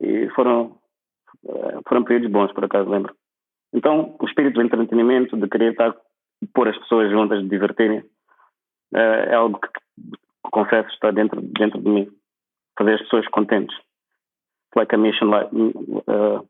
E 0.00 0.28
foram, 0.30 0.76
eh, 1.48 1.78
foram 1.88 2.02
períodos 2.04 2.30
bons, 2.30 2.52
por 2.52 2.64
acaso, 2.64 2.90
lembro. 2.90 3.14
Então, 3.72 4.16
o 4.20 4.26
espírito 4.26 4.54
do 4.54 4.62
entretenimento, 4.62 5.36
de 5.36 5.48
querer 5.48 5.72
estar, 5.72 5.94
pôr 6.52 6.68
as 6.68 6.76
pessoas 6.78 7.10
juntas, 7.10 7.40
de 7.42 7.48
divertirem, 7.48 8.02
eh, 8.94 9.26
é 9.30 9.34
algo 9.34 9.58
que, 9.60 9.68
que 9.68 10.50
confesso 10.50 10.88
está 10.90 11.10
dentro, 11.10 11.40
dentro 11.40 11.80
de 11.80 11.88
mim. 11.88 12.08
Fazer 12.76 12.94
as 12.94 13.02
pessoas 13.02 13.28
contentes. 13.28 13.76
Like 14.74 14.94
a 14.94 14.98
mission, 14.98 15.28
like, 15.28 15.50
uh, 15.54 16.42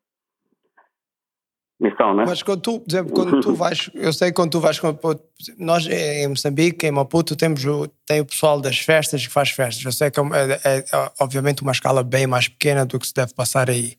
missão, 1.83 2.15
né? 2.15 2.25
Mas 2.27 2.43
quando 2.43 2.61
tu, 2.61 2.81
por 2.81 2.91
exemplo, 2.91 3.13
quando 3.13 3.41
tu 3.41 3.55
vais, 3.55 3.91
eu 3.95 4.13
sei 4.13 4.29
que 4.29 4.35
quando 4.35 4.51
tu 4.53 4.61
vais 4.61 4.79
com 4.79 4.97
nós 5.59 5.87
em 5.87 6.29
Moçambique, 6.29 6.87
em 6.87 6.91
Maputo, 6.93 7.35
temos 7.37 7.65
o, 7.65 7.87
tem 8.07 8.21
o 8.21 8.25
pessoal 8.25 8.61
das 8.61 8.79
festas 8.79 9.27
que 9.27 9.33
faz 9.33 9.51
festas. 9.51 9.85
Eu 9.85 9.93
sei 9.93 10.11
que 10.11 10.19
é, 10.19 10.23
uma- 10.23 10.37
é- 10.39 10.61
é, 10.65 10.85
obviamente 11.21 11.63
uma 11.63 11.73
escala 11.73 12.03
bem 12.03 12.27
mais 12.27 12.49
pequena 12.49 12.87
do 12.87 12.99
que 12.99 13.07
se 13.07 13.13
deve 13.15 13.35
passar 13.35 13.69
aí, 13.69 13.97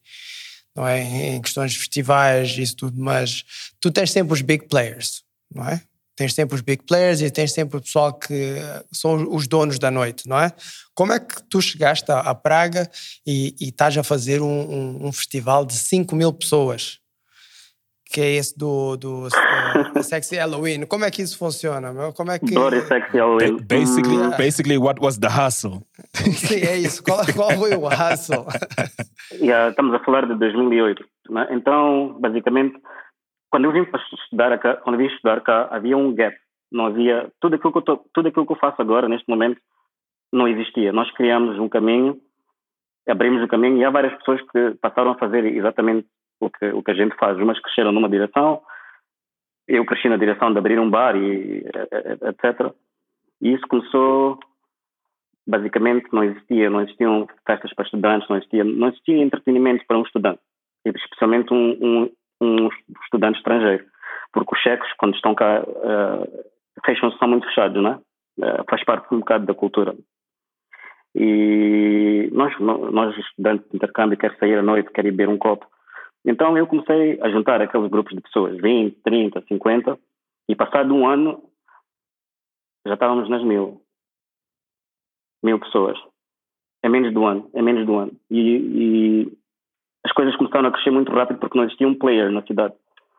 não 0.76 0.88
é? 0.88 1.02
Em 1.36 1.42
questões 1.42 1.74
de 1.74 1.80
festivais 1.80 2.58
isso 2.58 2.76
tudo, 2.76 3.00
mas 3.00 3.44
tu 3.82 3.92
tens 3.92 4.12
sempre 4.12 4.34
os 4.34 4.42
big 4.42 4.68
players, 4.68 5.24
não 5.54 5.68
é? 5.68 5.82
Tens 6.16 6.36
sempre 6.36 6.54
os 6.56 6.62
big 6.62 6.84
players 6.84 7.22
e 7.22 7.32
tens 7.32 7.52
sempre 7.54 7.76
o 7.78 7.82
pessoal 7.82 8.14
que 8.14 8.56
são 8.92 9.28
os 9.34 9.48
donos 9.48 9.80
da 9.80 9.90
noite, 9.90 10.30
não 10.30 10.40
é? 10.40 10.54
Como 10.94 11.12
é 11.12 11.20
que 11.20 11.42
tu 11.50 11.60
chegaste 11.60 12.06
a 12.12 12.36
Praga 12.36 12.88
e, 13.26 13.56
e 13.60 13.70
estás 13.70 13.98
a 13.98 14.04
fazer 14.04 14.40
um, 14.40 14.46
um- 14.48 15.08
um 15.08 15.12
festival 15.12 15.66
de 15.66 15.74
5 15.74 16.16
mil 16.16 16.32
pessoas? 16.32 17.00
Que 18.14 18.22
é 18.22 18.36
esse 18.36 18.58
do, 18.58 18.96
do 18.96 19.28
eh, 19.28 20.02
Sexy 20.04 20.36
Halloween. 20.36 20.86
Como 20.86 21.04
é 21.04 21.10
que 21.12 21.22
isso 21.22 21.38
funciona? 21.38 21.92
meu? 21.92 22.14
Como 22.14 22.32
é 22.32 22.38
que. 22.40 22.54
Dory 22.54 22.82
Sexy 22.82 23.18
Halloween. 23.18 23.58
Ba- 23.58 23.66
Basically, 23.68 24.16
Yeah. 24.18 24.38
basically, 24.38 24.78
what 24.78 25.02
was 25.02 25.18
the 25.18 25.28
hustle? 25.28 25.82
Sim, 26.14 26.62
é 26.62 26.78
isso. 26.78 27.04
Qual, 27.04 27.26
qual 27.36 27.52
foi 27.52 27.74
o 27.76 27.88
hustle? 27.88 28.46
Yeah, 29.42 29.70
estamos 29.72 29.94
a 29.96 30.00
falar 30.00 30.28
de 30.28 30.36
2008. 30.36 31.04
Né? 31.32 31.48
Então, 31.52 32.16
basicamente, 32.20 32.76
quando 33.50 33.66
eu 33.66 33.72
vim 33.72 33.82
estudar 34.22 34.56
cá, 34.60 34.76
quando 34.78 34.96
eu 35.00 35.08
vim 35.08 35.14
estudar 35.14 35.42
cá, 35.42 35.68
havia 35.72 35.98
um 35.98 36.14
gap. 36.14 36.36
Não 36.72 36.86
havia 36.86 37.32
tudo 37.42 37.56
aquilo 37.56 37.72
que 37.72 37.78
eu 37.80 37.82
tô, 37.82 37.98
tudo 38.14 38.28
aquilo 38.28 38.46
que 38.46 38.52
eu 38.52 38.58
faço 38.58 38.80
agora 38.82 39.10
neste 39.10 39.28
momento 39.28 39.60
não 40.32 40.48
existia. 40.48 40.92
Nós 40.92 41.10
criamos 41.12 41.58
um 41.60 41.68
caminho, 41.70 42.18
abrimos 43.08 43.44
o 43.44 43.48
caminho 43.48 43.78
e 43.78 43.86
há 43.86 43.90
várias 43.90 44.14
pessoas 44.20 44.42
que 44.52 44.76
passaram 44.82 45.12
a 45.12 45.18
fazer 45.18 45.46
exatamente 45.46 46.08
o 46.46 46.50
que 46.50 46.66
o 46.68 46.84
que 46.84 46.92
a 46.92 46.96
gente 46.96 47.16
faz. 47.16 47.38
Umas 47.38 47.60
cresceram 47.60 47.92
numa 47.92 48.10
direção, 48.10 48.62
eu 49.68 49.86
cresci 49.86 50.10
na 50.10 50.18
direção 50.18 50.52
de 50.52 50.60
abrir 50.60 50.80
um 50.80 50.90
bar 50.90 51.16
e 51.16 51.66
etc. 52.30 52.74
E 53.42 53.54
isso 53.54 53.68
começou 53.68 54.40
basicamente 55.46 56.08
não 56.12 56.24
existia, 56.24 56.70
não 56.70 56.82
existiam 56.82 57.28
festas 57.46 57.74
para 57.74 57.86
estudantes, 57.86 58.28
não 58.30 58.38
existia, 58.38 58.64
não 58.64 58.88
existia 58.88 59.22
entretenimento 59.22 59.86
para 59.86 59.98
um 59.98 60.04
estudante, 60.04 60.40
especialmente 60.86 61.54
um, 61.54 61.72
um, 61.82 62.10
um 62.42 62.70
estudante 63.04 63.38
estrangeiro, 63.38 63.86
porque 64.32 64.56
os 64.56 64.62
cheques, 64.62 64.92
quando 64.98 65.16
estão 65.16 65.36
cá, 65.36 65.64
uh, 65.64 66.46
fecham-se, 66.86 67.18
são 67.18 67.28
muito 67.28 67.46
fechados, 67.48 67.82
não 67.82 67.92
é? 67.92 67.96
Uh, 68.40 68.64
faz 68.70 68.84
parte 68.84 69.14
um 69.14 69.20
bocado 69.20 69.46
da 69.46 69.54
cultura. 69.54 69.96
E 71.16 72.30
nós, 72.32 72.58
nós 72.60 73.16
estudantes 73.18 73.70
de 73.70 73.76
intercâmbio, 73.76 74.18
quer 74.18 74.36
sair 74.38 74.58
à 74.58 74.64
noite, 74.64 74.92
quer 74.92 75.06
ir 75.06 75.12
beber 75.12 75.30
um 75.30 75.38
copo. 75.38 75.68
Então 76.26 76.58
eu 76.58 76.68
comecei 76.68 77.20
a 77.22 77.30
juntar 77.30 77.62
aqueles 77.62 77.90
grupos 77.90 78.16
de 78.16 78.22
pessoas, 78.22 78.58
20, 78.58 79.02
30, 79.04 79.42
50, 79.48 80.00
e 80.48 80.56
passado 80.56 80.94
um 80.94 81.08
ano 81.08 81.44
já 82.86 82.94
estávamos 82.94 83.30
nas 83.30 83.44
mil 83.44 83.82
mil 85.44 85.60
pessoas. 85.60 85.98
É 86.82 86.90
menos 86.90 87.14
do 87.14 87.26
ano, 87.26 87.50
é 87.54 87.62
menos 87.62 87.86
do 87.86 87.96
ano. 87.96 88.12
E, 88.30 88.40
e, 88.40 89.38
as 90.06 90.12
coisas 90.12 90.36
começaram 90.36 90.68
a 90.68 90.72
crescer 90.72 90.92
muito 90.92 91.12
rápido 91.12 91.40
porque 91.40 91.58
não 91.58 91.66
existia 91.66 91.88
um 91.88 91.96
player 91.96 92.32
na 92.32 92.42
cidade. 92.44 92.74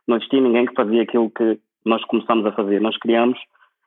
Não 0.06 0.16
existia 0.16 0.40
ninguém 0.40 0.66
que 0.66 0.74
fazia 0.74 1.02
aquilo 1.02 1.30
que 1.30 1.58
nós 1.84 2.04
começamos 2.04 2.44
a 2.46 2.52
fazer. 2.52 2.80
Nós 2.80 2.96
criamos 2.98 3.38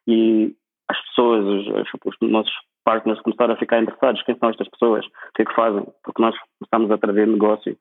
e 0.08 0.56
as 0.88 1.00
pessoas, 1.08 1.46
os, 1.46 1.88
os 2.06 2.30
nossos 2.30 2.54
partners 2.84 3.20
começaram 3.22 3.54
a 3.54 3.58
ficar 3.58 3.82
interessados. 3.82 4.24
Quem 4.24 4.38
são 4.38 4.50
estas 4.50 4.68
pessoas? 4.70 5.06
O 5.06 5.10
que 5.36 5.42
é 5.44 5.46
que 5.46 5.54
fazem? 5.54 5.86
Porque 6.04 6.22
nós 6.22 6.36
começamos 6.60 6.92
a 6.92 6.98
trazer 6.98 7.28
negócio 7.28 7.78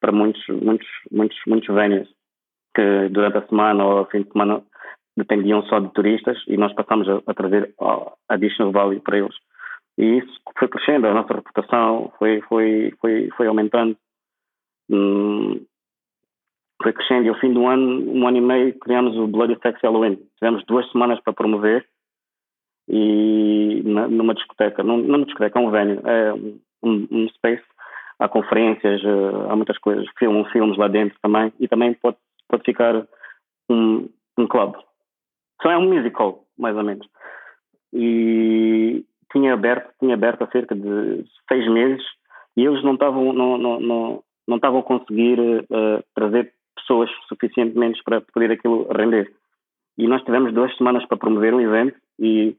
para 0.00 0.12
muitos, 0.12 0.44
muitos, 0.48 0.88
muitos, 1.10 1.38
muitos 1.46 1.74
venues 1.74 2.08
que 2.74 3.08
durante 3.10 3.38
a 3.38 3.46
semana 3.46 3.84
ou 3.84 4.06
fim 4.06 4.22
de 4.22 4.32
semana 4.32 4.62
dependiam 5.16 5.62
só 5.64 5.78
de 5.80 5.92
turistas 5.92 6.38
e 6.46 6.56
nós 6.56 6.72
passamos 6.72 7.08
a, 7.08 7.20
a 7.26 7.34
trazer 7.34 7.74
additional 8.28 8.72
value 8.72 9.00
para 9.00 9.18
eles. 9.18 9.34
E 9.98 10.18
isso 10.18 10.40
foi 10.58 10.68
crescendo, 10.68 11.06
a 11.06 11.14
nossa 11.14 11.34
reputação 11.34 12.12
foi, 12.18 12.40
foi, 12.42 12.92
foi, 13.00 13.28
foi 13.36 13.46
aumentando. 13.46 13.96
Hum, 14.88 15.64
foi 16.82 16.92
crescendo 16.92 17.26
e 17.26 17.28
ao 17.28 17.38
fim 17.38 17.52
do 17.52 17.66
ano, 17.66 18.10
um 18.10 18.26
ano 18.26 18.38
e 18.38 18.40
meio, 18.40 18.78
criamos 18.78 19.16
o 19.16 19.26
Bloody 19.26 19.58
Sex 19.62 19.78
Halloween. 19.82 20.16
Tivemos 20.38 20.64
duas 20.64 20.90
semanas 20.90 21.20
para 21.20 21.34
promover 21.34 21.86
e 22.88 23.82
numa 23.84 24.34
discoteca, 24.34 24.82
não 24.82 24.96
numa 24.96 25.24
discoteca, 25.24 25.58
é 25.58 25.62
um 25.62 25.70
venue, 25.70 26.00
é 26.04 26.32
um, 26.82 27.06
um 27.10 27.28
space, 27.28 27.62
há 28.20 28.28
conferências, 28.28 29.02
há 29.48 29.56
muitas 29.56 29.78
coisas, 29.78 30.06
filmam 30.18 30.44
filmes 30.46 30.76
lá 30.76 30.86
dentro 30.86 31.18
também 31.22 31.52
e 31.58 31.66
também 31.66 31.94
pode, 31.94 32.18
pode 32.48 32.62
ficar 32.64 33.06
um, 33.68 34.08
um 34.38 34.46
club. 34.46 34.74
Só 35.62 35.70
é 35.70 35.78
um 35.78 35.92
musical, 35.92 36.44
mais 36.58 36.76
ou 36.76 36.84
menos. 36.84 37.06
E 37.92 39.04
tinha 39.32 39.54
aberto, 39.54 39.90
tinha 39.98 40.14
aberto 40.14 40.42
há 40.42 40.46
cerca 40.48 40.74
de 40.74 41.24
seis 41.48 41.66
meses 41.68 42.04
e 42.56 42.64
eles 42.64 42.82
não 42.84 42.94
estavam 42.94 43.32
não, 43.32 43.58
não, 43.58 43.80
não, 43.80 44.22
não 44.46 44.56
estavam 44.56 44.80
a 44.80 44.84
conseguir 44.84 45.40
uh, 45.40 46.04
trazer 46.14 46.52
pessoas 46.76 47.10
suficientemente 47.28 48.02
para 48.04 48.20
poder 48.20 48.52
aquilo 48.52 48.86
render. 48.92 49.32
E 49.96 50.06
nós 50.06 50.22
tivemos 50.22 50.52
duas 50.52 50.74
semanas 50.76 51.04
para 51.06 51.18
promover 51.18 51.54
o 51.54 51.60
evento 51.60 51.96
e 52.18 52.56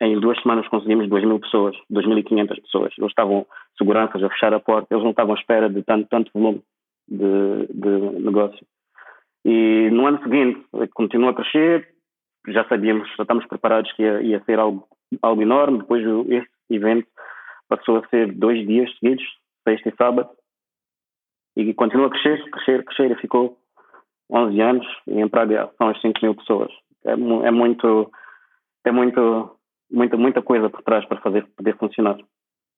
em 0.00 0.18
duas 0.18 0.40
semanas 0.40 0.66
conseguimos 0.68 1.08
2 1.08 1.24
mil 1.24 1.38
pessoas, 1.38 1.76
2.500 1.92 2.62
pessoas. 2.62 2.94
Eles 2.96 3.10
estavam 3.10 3.46
seguranças 3.76 4.22
a 4.22 4.30
fechar 4.30 4.54
a 4.54 4.60
porta, 4.60 4.88
eles 4.90 5.04
não 5.04 5.10
estavam 5.10 5.34
à 5.34 5.38
espera 5.38 5.68
de 5.68 5.82
tanto, 5.82 6.08
tanto 6.08 6.30
volume 6.32 6.62
de, 7.08 7.66
de 7.72 8.20
negócio. 8.20 8.66
E 9.44 9.90
no 9.90 10.06
ano 10.06 10.22
seguinte 10.22 10.64
continua 10.94 11.30
a 11.30 11.34
crescer, 11.34 11.88
já 12.48 12.64
sabíamos, 12.64 13.08
já 13.16 13.22
estamos 13.22 13.46
preparados 13.46 13.92
que 13.92 14.02
ia, 14.02 14.22
ia 14.22 14.44
ser 14.44 14.58
algo, 14.58 14.86
algo 15.22 15.42
enorme. 15.42 15.78
Depois 15.78 16.02
esse 16.28 16.48
evento 16.70 17.06
passou 17.68 17.98
a 17.98 18.08
ser 18.08 18.32
dois 18.32 18.66
dias 18.66 18.90
seguidos, 18.98 19.24
sexta 19.66 19.88
e 19.88 19.96
sábado, 19.96 20.30
e 21.56 21.74
continua 21.74 22.06
a 22.06 22.10
crescer, 22.10 22.42
crescer, 22.50 22.84
crescer, 22.84 23.10
e 23.10 23.20
ficou 23.20 23.58
11 24.30 24.60
anos, 24.60 24.86
e 25.06 25.20
em 25.20 25.28
Praga 25.28 25.70
são 25.76 25.88
as 25.88 26.00
5 26.00 26.18
mil 26.22 26.34
pessoas. 26.34 26.70
É, 27.04 27.12
é 27.12 27.16
muito, 27.50 28.10
é 28.84 28.90
muito, 28.90 29.56
muita, 29.90 30.16
muita 30.16 30.42
coisa 30.42 30.68
por 30.68 30.82
trás 30.82 31.04
para 31.06 31.20
fazer 31.20 31.46
poder 31.56 31.76
funcionar. 31.76 32.16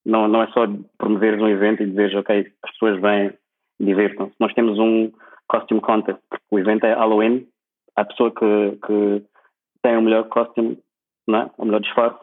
Não, 0.04 0.26
não 0.26 0.42
é 0.42 0.46
só 0.48 0.66
promover 0.98 1.40
um 1.40 1.48
evento 1.48 1.82
e 1.82 1.86
dizer, 1.86 2.16
ok, 2.16 2.52
as 2.62 2.70
pessoas 2.72 3.00
vêm 3.00 3.32
e 3.78 3.84
divertam-se. 3.84 4.34
Nós 4.38 4.52
temos 4.54 4.78
um 4.78 5.12
costume 5.48 5.80
contest, 5.80 6.18
o 6.50 6.58
evento 6.58 6.84
é 6.84 6.94
Halloween, 6.94 7.46
a 7.94 8.04
pessoa 8.04 8.32
que, 8.32 8.78
que 8.86 9.22
tem 9.82 9.96
o 9.96 10.02
melhor 10.02 10.28
costume, 10.28 10.78
não 11.26 11.38
é? 11.40 11.50
o 11.58 11.64
melhor 11.64 11.80
disfarce, 11.80 12.18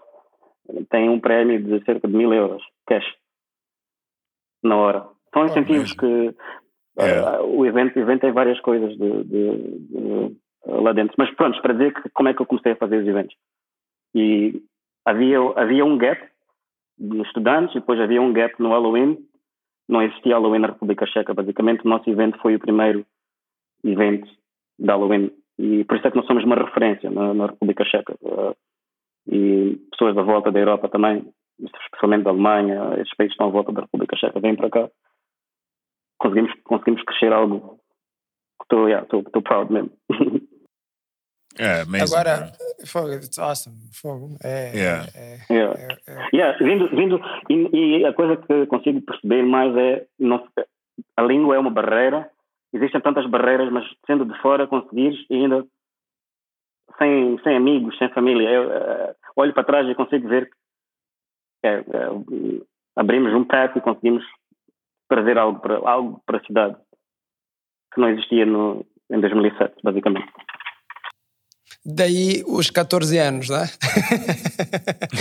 tem 0.89 1.10
um 1.10 1.19
prémio 1.19 1.62
de 1.62 1.84
cerca 1.86 2.08
de 2.08 2.15
mil 2.15 2.34
euros, 2.34 2.63
cash, 2.88 3.06
na 4.63 4.75
hora. 4.75 5.08
São 5.34 5.45
incentivos 5.45 5.93
que 5.93 6.36
Yeah. 6.99 7.41
Uh, 7.41 7.60
o, 7.60 7.65
evento, 7.65 7.97
o 7.97 8.02
evento 8.02 8.21
tem 8.21 8.32
várias 8.34 8.60
coisas 8.60 8.89
de, 8.97 9.23
de, 9.23 9.80
de, 9.88 10.38
lá 10.65 10.91
dentro. 10.91 11.15
Mas 11.17 11.34
pronto, 11.36 11.62
para 11.62 11.73
dizer 11.73 11.93
que, 11.93 12.10
como 12.10 12.28
é 12.28 12.34
que 12.34 12.41
eu 12.41 12.45
comecei 12.45 12.73
a 12.73 12.78
fazer 12.78 12.97
os 12.97 13.08
eventos. 13.08 13.36
E 14.13 14.62
havia, 15.10 15.39
havia 15.56 15.86
um 15.86 15.98
gap 15.98 16.22
nos 16.98 17.28
estudantes 17.28 17.76
e 17.76 17.80
depois 17.80 18.00
havia 18.00 18.22
um 18.22 18.34
gap 18.34 18.54
no 18.60 18.69
Halloween. 18.69 19.17
Não 19.88 20.02
existia 20.02 20.34
Halloween 20.34 20.60
na 20.60 20.67
República 20.67 21.06
Checa. 21.08 21.34
Basicamente, 21.34 21.86
o 21.86 21.89
nosso 21.89 22.10
evento 22.10 22.38
foi 22.39 22.56
o 22.56 22.60
primeiro 22.60 23.06
evento 23.84 24.30
de 24.78 24.88
Halloween. 24.88 25.32
E 25.58 25.84
por 25.84 25.98
isso 25.98 26.08
é 26.08 26.12
que 26.12 26.17
nós 26.17 26.28
somos 26.28 26.43
uma 26.43 26.56
referência 26.56 27.10
na, 27.10 27.34
na 27.34 27.48
República 27.48 27.84
Checa. 27.86 28.15
Uh, 28.22 28.56
e 29.28 29.76
pessoas 29.91 30.15
da 30.15 30.22
volta 30.22 30.52
da 30.52 30.60
Europa 30.60 30.89
também, 30.89 31.28
especialmente 31.60 32.24
da 32.24 32.30
Alemanha, 32.30 32.93
esses 32.95 33.13
países 33.15 33.34
estão 33.34 33.48
à 33.48 33.52
volta 33.52 33.72
da 33.72 33.82
República 33.82 34.15
Checa, 34.15 34.39
vêm 34.39 34.56
para 34.56 34.69
cá. 34.69 34.89
Conseguimos, 36.17 36.54
conseguimos 36.63 37.04
crescer 37.04 37.34
algo 37.34 37.80
estou 38.62 38.88
yeah, 38.88 39.06
tô 39.08 39.41
proud 39.41 39.72
mesmo. 39.72 39.91
Yeah, 41.60 41.84
amazing. 41.84 42.15
Agora, 42.15 42.52
fogo, 42.86 43.13
it's 43.15 43.38
awesome. 43.38 43.76
Fogo. 43.91 44.38
É, 44.43 44.72
Yeah. 44.74 45.08
é, 45.13 45.38
Yeah. 45.50 45.80
é, 45.80 46.12
é. 46.12 46.30
Yeah, 46.34 46.58
vindo, 46.60 46.88
vindo, 46.89 47.22
e, 47.50 48.00
e 48.00 48.06
a 48.06 48.13
coisa 48.13 48.38
que 48.38 48.65
consigo 48.67 49.02
perceber 49.02 49.43
mais 49.43 49.76
é 49.76 50.06
não, 50.17 50.48
a 51.17 51.22
língua 51.22 51.56
é 51.56 51.60
uma 51.60 51.69
barreira, 51.69 52.30
existem 52.74 53.02
tantas 53.02 53.26
barreiras, 53.26 53.69
mas 53.72 53.86
sendo 54.08 54.26
de 54.26 54.39
fora 54.41 54.67
conseguires 54.67 55.19
e 55.30 55.36
ainda 55.36 55.65
sem, 56.98 57.38
sem 57.43 57.56
amigos, 57.56 57.98
sem 57.98 58.10
família, 58.10 58.50
eu 58.50 58.72
eh, 58.72 59.15
olho 59.36 59.54
para 59.54 59.63
trás 59.63 59.88
e 59.88 59.95
consigo 59.95 60.28
ver 60.28 60.50
que 61.62 61.67
é, 61.67 61.80
é, 61.80 61.84
abrimos 62.95 63.34
um 63.34 63.43
prato 63.43 63.78
e 63.78 63.82
conseguimos 63.82 64.24
trazer 65.10 65.38
algo 65.38 65.60
para, 65.60 65.78
algo 65.89 66.22
para 66.26 66.38
a 66.38 66.43
cidade 66.45 66.76
que 67.93 68.00
não 68.00 68.10
existia 68.10 68.45
no, 68.45 68.86
em 69.10 69.19
2007, 69.19 69.76
basicamente. 69.84 70.32
Daí 71.86 72.43
os 72.47 72.69
14 72.69 73.17
anos, 73.17 73.49
né? 73.49 73.69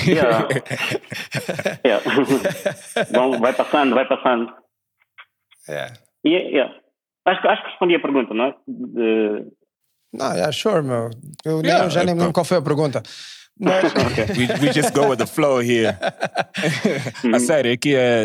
Yeah. 0.06 0.48
Yeah. 1.84 2.04
Bom, 3.12 3.38
vai 3.38 3.52
passando, 3.52 3.94
vai 3.94 4.06
passando. 4.08 4.52
É. 5.68 5.92
E, 6.24 6.30
yeah. 6.30 6.74
acho, 7.26 7.40
que- 7.42 7.48
acho 7.48 7.62
que 7.62 7.68
respondi 7.70 7.94
a 7.94 8.00
pergunta, 8.00 8.34
não 8.34 8.44
é? 8.46 8.54
De- 8.66 9.46
Não, 10.12 10.32
yeah, 10.32 10.52
sure, 10.52 10.82
meu. 10.82 11.11
Eu 11.44 11.62
nem- 11.62 11.70
Yeah, 11.70 11.88
já 11.88 12.02
nem 12.04 12.14
lembro 12.14 12.32
qual 12.32 12.44
foi 12.44 12.58
a 12.58 12.62
pergunta. 12.62 13.02
Mas, 13.61 13.92
we, 14.37 14.46
we 14.66 14.72
just 14.72 14.92
go 14.94 15.08
with 15.08 15.18
the 15.18 15.26
flow 15.26 15.61
here. 15.61 15.96
a 17.34 17.38
sério, 17.40 17.72
aqui 17.72 17.94
é, 17.94 18.24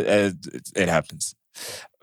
é 0.75 0.81
it 0.81 0.89
happens. 0.89 1.35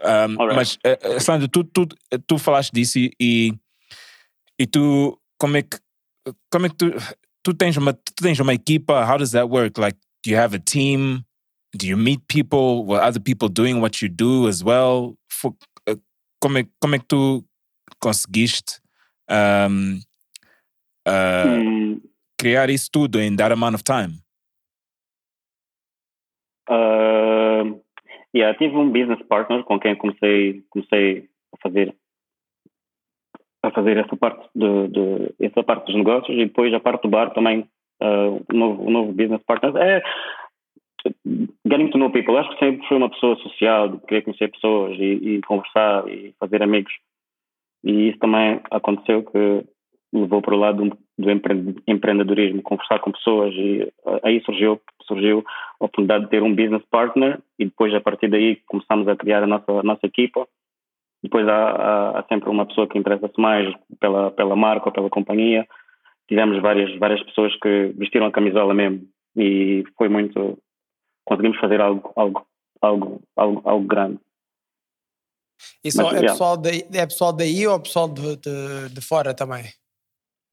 Um, 0.02 0.37
Alright. 0.40 0.56
mas, 0.56 0.78
eh, 0.85 0.98
eh, 1.02 1.20
Sandro, 1.20 1.48
tu, 1.48 1.64
tu, 1.64 1.87
tu 2.26 2.38
falaste 2.38 2.72
disso 2.72 2.98
e, 2.98 3.12
e, 3.20 3.52
e 4.59 4.66
tu, 4.66 5.18
como 5.38 5.56
é 5.56 5.62
que, 5.62 5.78
como 6.50 6.66
é 6.66 6.68
que 6.68 6.76
tu, 7.42 7.54
tens 7.54 7.76
uma, 7.76 7.92
tu 7.92 8.12
tens 8.22 8.38
uma 8.40 8.52
equipa, 8.54 9.04
how 9.04 9.18
does 9.18 9.33
that 9.33 9.48
work? 9.48 9.78
Like, 9.80 9.98
do 10.24 10.30
you 10.30 10.37
have 10.38 10.54
a 10.54 10.59
team? 10.61 11.24
Do 11.74 11.87
you 11.87 11.96
meet 11.96 12.20
people? 12.28 12.85
Were 12.85 13.00
other 13.00 13.20
people 13.20 13.48
doing 13.48 13.80
what 13.80 14.02
you 14.02 14.09
do 14.09 14.48
as 14.48 14.62
well? 14.62 15.16
Fo- 15.30 15.56
eh, 15.88 15.96
Como 16.40 16.59
como 16.80 16.94
é 16.94 16.98
que 16.98 17.06
tu 17.06 17.44
conseguiste 18.00 18.80
um, 19.30 20.00
uh, 21.06 21.61
Hum, 21.61 22.00
criar 22.38 22.70
isso 22.70 22.90
tudo 22.90 23.20
in 23.20 23.37
that 23.37 23.52
amount 23.52 23.74
of 23.74 23.83
time? 23.85 24.20
ah, 26.68 27.62
yeah, 28.35 28.52
tive 28.59 28.76
um 28.76 28.90
business 28.92 29.20
partner 29.28 29.62
com 29.64 29.78
quem 29.78 29.96
comecei, 29.96 30.62
comecei 30.70 31.28
a 31.52 31.56
fazer 31.62 31.94
a 33.62 33.70
fazer 33.70 33.96
essa 33.99 34.16
parte 34.16 34.49
de, 34.55 34.88
de- 34.88 35.35
essa 35.40 35.62
parte 35.62 35.87
dos 35.87 35.94
negócios 35.96 36.35
e 36.37 36.44
depois 36.46 36.73
a 36.73 36.81
parte 36.81 37.03
do 37.03 37.09
bar 37.09 37.31
também 37.33 37.66
ah, 38.01 38.29
o 38.53 38.57
novo, 38.57 38.85
o 38.87 38.90
novo 38.90 39.12
business 39.12 39.42
partner. 39.44 39.77
É 39.77 40.03
getting 41.66 41.90
to 41.90 41.99
know 41.99 42.11
people 42.11 42.37
acho 42.37 42.51
que 42.51 42.59
sempre 42.64 42.87
fui 42.87 42.96
uma 42.96 43.11
pessoa 43.11 43.37
social 43.37 43.88
de 43.88 43.99
querer 44.07 44.23
conhecer 44.23 44.51
pessoas 44.51 44.99
e, 44.99 45.37
e 45.37 45.40
conversar 45.42 46.07
e 46.09 46.35
fazer 46.38 46.62
amigos. 46.62 46.92
E 47.85 48.11
isso 48.11 48.18
também 48.18 48.61
aconteceu 48.70 49.23
que 49.23 49.64
levou 50.12 50.42
para 50.42 50.55
o 50.55 50.59
lado 50.59 50.85
do, 50.85 50.99
do 51.18 51.31
empre- 51.31 51.75
empreendedorismo 51.87 52.62
conversar 52.62 52.99
com 52.99 53.12
pessoas 53.12 53.55
e 53.55 53.90
ah, 54.07 54.20
aí 54.25 54.42
surgiu 54.44 54.81
surgiu 55.05 55.44
a 55.81 55.85
oportunidade 55.85 56.25
de 56.25 56.31
ter 56.31 56.42
um 56.42 56.55
business 56.55 56.83
partner 56.90 57.40
e 57.59 57.64
depois 57.64 57.94
a 57.94 58.01
partir 58.01 58.29
daí 58.29 58.57
começamos 58.66 59.07
a 59.09 59.16
criar 59.16 59.42
a 59.42 59.46
nossa 59.46 59.70
a 59.73 59.83
nossa 59.83 60.07
equipa 60.07 60.46
depois 61.22 61.46
há, 61.46 61.70
há, 61.70 62.20
há 62.20 62.24
sempre 62.28 62.48
uma 62.48 62.66
pessoa 62.66 62.88
que 62.88 62.98
interessa-se 62.98 63.38
mais 63.40 63.72
pela, 63.98 64.30
pela 64.30 64.56
marca 64.56 64.88
ou 64.88 64.92
pela 64.92 65.11
companhia. 65.11 65.66
Tivemos 66.28 66.61
várias, 66.62 66.96
várias 66.98 67.22
pessoas 67.24 67.54
que 67.61 67.92
vestiram 67.96 68.26
a 68.26 68.33
camisola 68.33 68.72
mesmo 68.72 69.06
e 69.37 69.85
foi 69.96 70.09
muito. 70.09 70.59
Conseguimos 71.24 71.59
fazer 71.59 71.80
algo, 71.80 72.12
algo, 72.16 72.46
algo, 72.80 73.22
algo, 73.37 73.68
algo 73.68 73.87
grande. 73.87 74.18
e 75.85 75.90
só, 75.92 76.04
Mas, 76.04 76.12
é, 76.12 76.16
yeah. 76.16 76.33
pessoal 76.33 76.56
daí, 76.56 76.83
é 76.92 77.06
pessoal 77.06 77.33
daí 77.33 77.66
ou 77.66 77.80
pessoal 77.80 78.09
de, 78.09 78.37
de, 78.37 78.94
de 78.94 79.00
fora 79.00 79.35
também? 79.35 79.64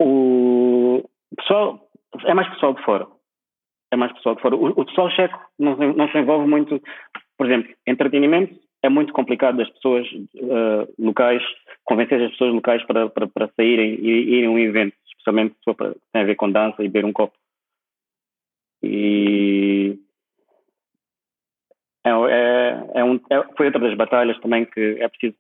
O 0.02 1.04
pessoal, 1.36 1.90
é 2.26 2.34
mais 2.34 2.50
pessoal 2.50 2.74
de 2.74 2.84
fora. 2.84 3.08
É 3.92 3.96
mais 3.96 4.12
pessoal 4.14 4.36
de 4.36 4.42
fora. 4.42 4.56
O, 4.56 4.68
o 4.68 4.86
pessoal 4.86 5.10
checo 5.12 5.40
não, 5.58 5.76
não 5.78 6.12
se 6.12 6.18
envolve 6.18 6.48
muito. 6.48 6.82
Por 7.38 7.46
exemplo, 7.46 7.74
entretenimento 7.86 8.67
é 8.82 8.90
muito 8.90 9.14
complicado 9.14 9.58
das 9.58 9.70
pessoas 9.70 10.08
eh, 10.36 10.88
locais, 11.00 11.44
convencer 11.84 12.22
as 12.22 12.32
pessoas 12.32 12.54
locais 12.54 12.84
para, 12.86 13.10
para, 13.10 13.28
para 13.28 13.52
saírem 13.56 13.96
e 13.96 14.36
irem 14.36 14.46
a 14.46 14.50
um 14.50 14.60
evento, 14.60 14.96
especialmente 15.08 15.56
se 15.56 15.74
tem 16.14 16.22
a 16.22 16.26
ver 16.26 16.36
com 16.36 16.52
dança 16.52 16.84
e 16.84 16.88
beber 16.90 17.06
um 17.06 17.14
copo. 17.14 17.36
E 18.84 19.98
é, 22.06 22.10
é, 22.10 23.00
é 23.00 23.04
um, 23.04 23.16
é- 23.30 23.48
foi 23.56 23.66
outra 23.66 23.82
das 23.82 23.96
batalhas 23.96 24.40
também 24.40 24.66
que 24.66 24.98
é 25.00 25.08
preciso 25.08 25.36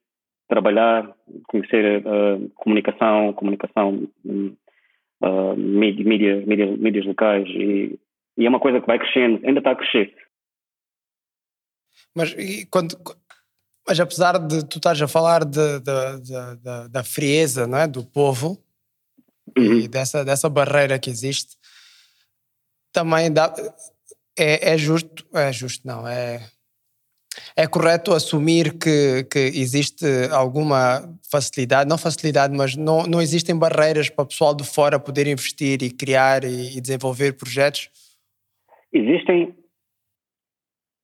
trabalhar, 0.50 1.14
conhecer 1.48 2.02
eh, 2.06 2.48
comunicação, 2.56 3.34
comunicação, 3.34 4.08
eh, 4.26 5.56
mídia, 5.56 6.06
mídia, 6.06 6.46
mídia, 6.46 6.66
mídias 6.78 7.06
locais 7.06 7.48
e, 7.50 8.00
e 8.38 8.46
é 8.46 8.50
uma 8.50 8.60
coisa 8.60 8.80
que 8.80 8.88
vai 8.88 8.98
crescendo, 8.98 9.46
ainda 9.46 9.60
está 9.60 9.72
a 9.72 9.76
crescer. 9.76 10.14
Mas, 12.16 12.36
quando, 12.72 12.96
mas 13.88 14.00
apesar 14.00 14.38
de 14.40 14.66
tu 14.66 14.78
estás 14.78 15.02
a 15.02 15.08
falar 15.08 15.46
de, 15.46 15.80
de- 15.80 16.22
de- 16.22 16.90
da 16.90 17.04
frieza 17.04 17.66
não 17.66 17.78
é? 17.78 17.88
do 17.88 18.04
povo 18.06 18.62
e 19.56 19.88
dessa, 19.88 20.26
dessa 20.26 20.50
barreira 20.50 21.00
que 21.00 21.10
existe, 21.10 21.56
também 22.92 23.32
dá, 23.32 23.54
é, 24.38 24.74
é 24.74 24.78
justo, 24.78 25.26
é 25.34 25.52
justo 25.54 25.88
não, 25.88 26.08
é, 26.08 26.46
é 27.56 27.66
correto 27.66 28.14
assumir 28.14 28.78
que, 28.78 29.24
que 29.24 29.40
existe 29.40 30.06
alguma 30.32 31.02
facilidade, 31.32 31.90
não 31.90 31.98
facilidade, 31.98 32.56
mas 32.56 32.76
não, 32.76 33.04
não 33.04 33.22
existem 33.22 33.58
barreiras 33.58 34.10
para 34.10 34.24
o 34.24 34.28
pessoal 34.28 34.54
de 34.54 34.64
fora 34.64 35.00
poder 35.00 35.28
investir 35.28 35.82
e 35.82 35.90
criar 35.90 36.44
e, 36.44 36.78
e 36.78 36.82
desenvolver 36.82 37.34
projetos? 37.34 37.90
Existem 38.92 39.56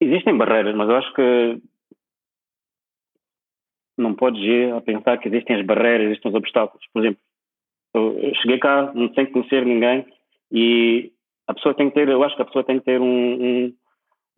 existem 0.02 0.38
barreiras, 0.38 0.76
mas 0.76 0.90
eu 0.90 0.96
acho 0.98 1.14
que 1.14 1.62
não 3.98 4.14
podes 4.14 4.42
ir 4.42 4.74
a 4.74 4.82
pensar 4.82 5.18
que 5.18 5.28
existem 5.28 5.56
as 5.58 5.66
barreiras, 5.66 6.08
existem 6.08 6.30
os 6.30 6.36
obstáculos. 6.36 6.86
Por 6.94 7.02
exemplo, 7.02 7.22
eu 7.94 8.34
cheguei 8.42 8.58
cá 8.58 8.92
sem 9.14 9.26
conhecer 9.28 9.66
ninguém 9.66 10.06
e 10.52 11.12
a 11.48 11.54
pessoa 11.54 11.76
tem 11.76 11.90
que 11.90 11.96
ter, 11.96 12.08
eu 12.10 12.24
acho 12.24 12.36
que 12.36 12.42
a 12.42 12.46
pessoa 12.46 12.64
tem 12.64 12.80
que 12.80 12.86
ter 12.86 13.00
um, 13.00 13.06
um, 13.66 13.74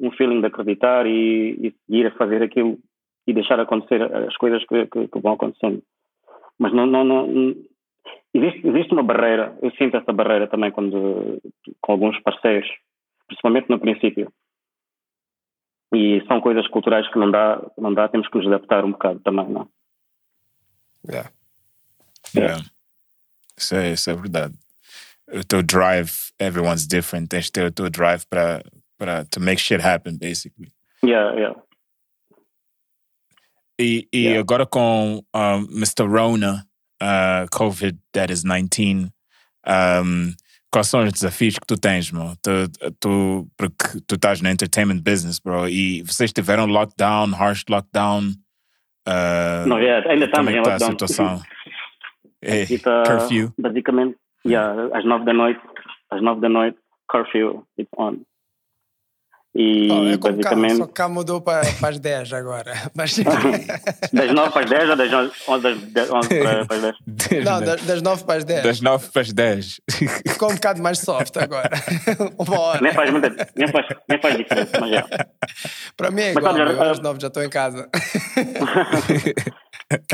um 0.02 0.12
feeling 0.12 0.42
de 0.42 0.48
acreditar 0.48 1.06
e, 1.06 1.74
e 1.90 1.98
ir 2.00 2.08
a 2.08 2.12
fazer 2.12 2.42
aquilo 2.44 2.78
e 3.28 3.34
deixar 3.34 3.60
acontecer 3.60 4.02
as 4.02 4.36
coisas 4.38 4.64
que, 4.66 4.86
que, 4.88 5.08
que 5.08 5.20
vão 5.20 5.34
acontecendo. 5.34 5.82
Mas 6.60 6.74
não, 6.74 6.86
não, 6.86 7.04
não- 7.04 7.56
existe, 8.34 8.68
existe 8.68 8.94
uma 8.94 9.04
barreira, 9.04 9.58
eu 9.62 9.72
sinto 9.72 9.98
essa 9.98 10.12
barreira 10.14 10.48
também 10.48 10.72
quando 10.72 11.40
com 11.82 11.92
alguns 11.92 12.20
parceiros, 12.22 12.70
principalmente 13.28 13.70
no 13.70 13.80
princípio. 13.80 14.32
E 15.94 16.22
são 16.28 16.42
coisas 16.42 16.68
culturais 16.68 17.08
que 17.12 17.18
não 17.20 17.30
dá, 17.32 17.62
não 17.78 17.94
dá, 17.94 18.08
temos 18.08 18.28
que 18.28 18.38
nos 18.38 18.48
adaptar 18.48 18.84
um 18.84 18.92
bocado 18.92 19.20
também, 19.20 19.48
não? 19.50 19.68
Yeah. 21.08 21.32
Yeah. 22.36 22.64
Isso 23.58 23.76
é, 23.76 23.92
isso 23.94 24.10
é 24.10 24.14
verdade. 24.16 24.56
O 25.32 25.44
teu 25.44 25.64
drive, 25.64 26.12
everyone's 26.40 26.88
different. 26.88 27.30
Tens 27.30 27.46
de 27.46 27.52
ter 27.52 27.66
o 27.66 27.72
teu 27.72 27.90
drive 27.90 28.26
para, 28.30 28.64
para 28.98 29.26
to 29.26 29.40
make 29.40 29.62
shit 29.62 29.82
happen, 29.82 30.18
basically. 30.18 30.72
Yeah, 31.04 31.34
yeah. 31.36 31.56
E, 33.80 34.08
e 34.12 34.24
Yeah. 34.26 34.40
agora 34.40 34.66
com 34.66 35.22
um, 35.34 35.66
Mr. 35.72 36.08
Rona, 36.08 36.66
uh, 37.02 37.48
COVID 37.52 37.98
that 38.14 38.32
is 38.32 38.44
19, 38.44 39.12
um, 39.68 40.34
quais 40.76 40.88
são 40.88 41.06
os 41.06 41.14
desafios 41.14 41.58
que 41.58 41.66
tu 41.66 41.78
tens, 41.80 42.12
meu? 42.12 42.34
Tu, 42.44 42.52
tu, 43.00 43.48
porque 43.58 44.02
tu 44.06 44.16
estás 44.16 44.42
no 44.42 44.50
entertainment 44.50 45.00
business, 45.02 45.40
bro, 45.40 45.70
e 45.70 46.02
vocês 46.02 46.34
tiveram 46.34 46.66
lockdown, 46.66 47.34
harsh 47.34 47.64
lockdown. 47.70 48.32
Uh, 49.08 49.66
Não, 49.66 49.78
é, 49.78 50.06
ainda 50.12 50.26
estamos 50.26 50.52
é 50.52 50.58
em 50.58 50.60
está 50.60 50.72
a 50.72 50.74
lockdown. 50.74 50.92
situação? 50.92 51.42
É, 52.42 52.62
está 52.62 53.02
curfew. 53.08 53.52
basicamente 53.58 54.16
yeah, 54.46 54.96
às 54.96 55.04
nove 55.04 55.26
da 55.26 55.34
noite, 55.34 55.60
às 56.12 56.22
nove 56.22 56.42
da 56.42 56.50
noite, 56.50 56.78
curfew, 57.10 57.66
it's 57.76 57.90
on. 57.98 58.18
E 59.58 59.88
Oh, 59.90 60.06
é 60.06 60.18
como 60.18 60.42
cá, 60.42 60.50
basicamente 60.50 60.76
só 60.76 60.86
cá 60.88 61.08
mudou 61.08 61.40
para, 61.40 61.62
para 61.80 61.90
as 61.90 61.98
10 61.98 62.34
agora. 62.34 62.74
Mas, 62.94 63.16
das 64.12 64.32
nove 64.34 64.52
para 64.52 64.64
as 64.64 64.70
dez 64.70 64.90
ou 64.90 64.96
das 64.98 65.14
onze, 65.14 65.32
onze, 65.48 65.76
das 65.92 66.12
onze 66.12 66.28
para, 66.28 66.66
para 66.66 66.76
as 66.76 66.82
dez? 67.06 67.46
não, 67.46 67.62
das, 67.62 67.82
das 67.84 68.02
9 68.02 68.24
para 68.26 68.36
as 68.36 68.44
10. 68.44 68.64
Das 68.64 68.82
9 68.82 69.12
para 69.12 69.22
as 69.22 69.34
10. 69.34 69.82
Ficou 70.28 70.52
um 70.52 70.56
bocado 70.56 70.82
mais 70.82 71.00
soft 71.00 71.38
agora. 71.38 71.70
Uma 72.38 72.60
hora. 72.60 72.82
Nem 72.82 72.92
faz, 72.92 73.10
muita, 73.10 73.30
nem 73.56 73.68
faz, 73.70 73.88
nem 74.10 74.22
faz 74.22 74.38
diferença, 74.38 74.72
mas 74.78 74.90
já. 74.92 75.08
Para 75.96 76.12
mim 76.12 76.22
é 76.22 76.34
Mas 76.34 76.44
igual, 76.44 76.56
olha, 76.56 76.72
eu 76.72 76.84
às 76.84 77.00
9 77.00 77.20
já 77.22 77.28
estou 77.28 77.44
em 77.44 77.50
casa. 77.50 77.90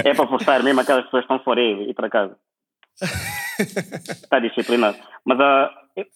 É 0.04 0.14
para 0.14 0.28
forçar 0.28 0.62
mesmo 0.62 0.82
aquelas 0.82 1.06
pessoas 1.06 1.26
que 1.26 1.34
estão 1.34 1.44
fora 1.44 1.62
e 1.62 1.90
ir 1.90 1.94
para 1.96 2.10
casa. 2.12 2.36
Está 3.60 4.40
disciplinado. 4.40 4.98
Mas 5.26 5.40
a, 5.40 5.70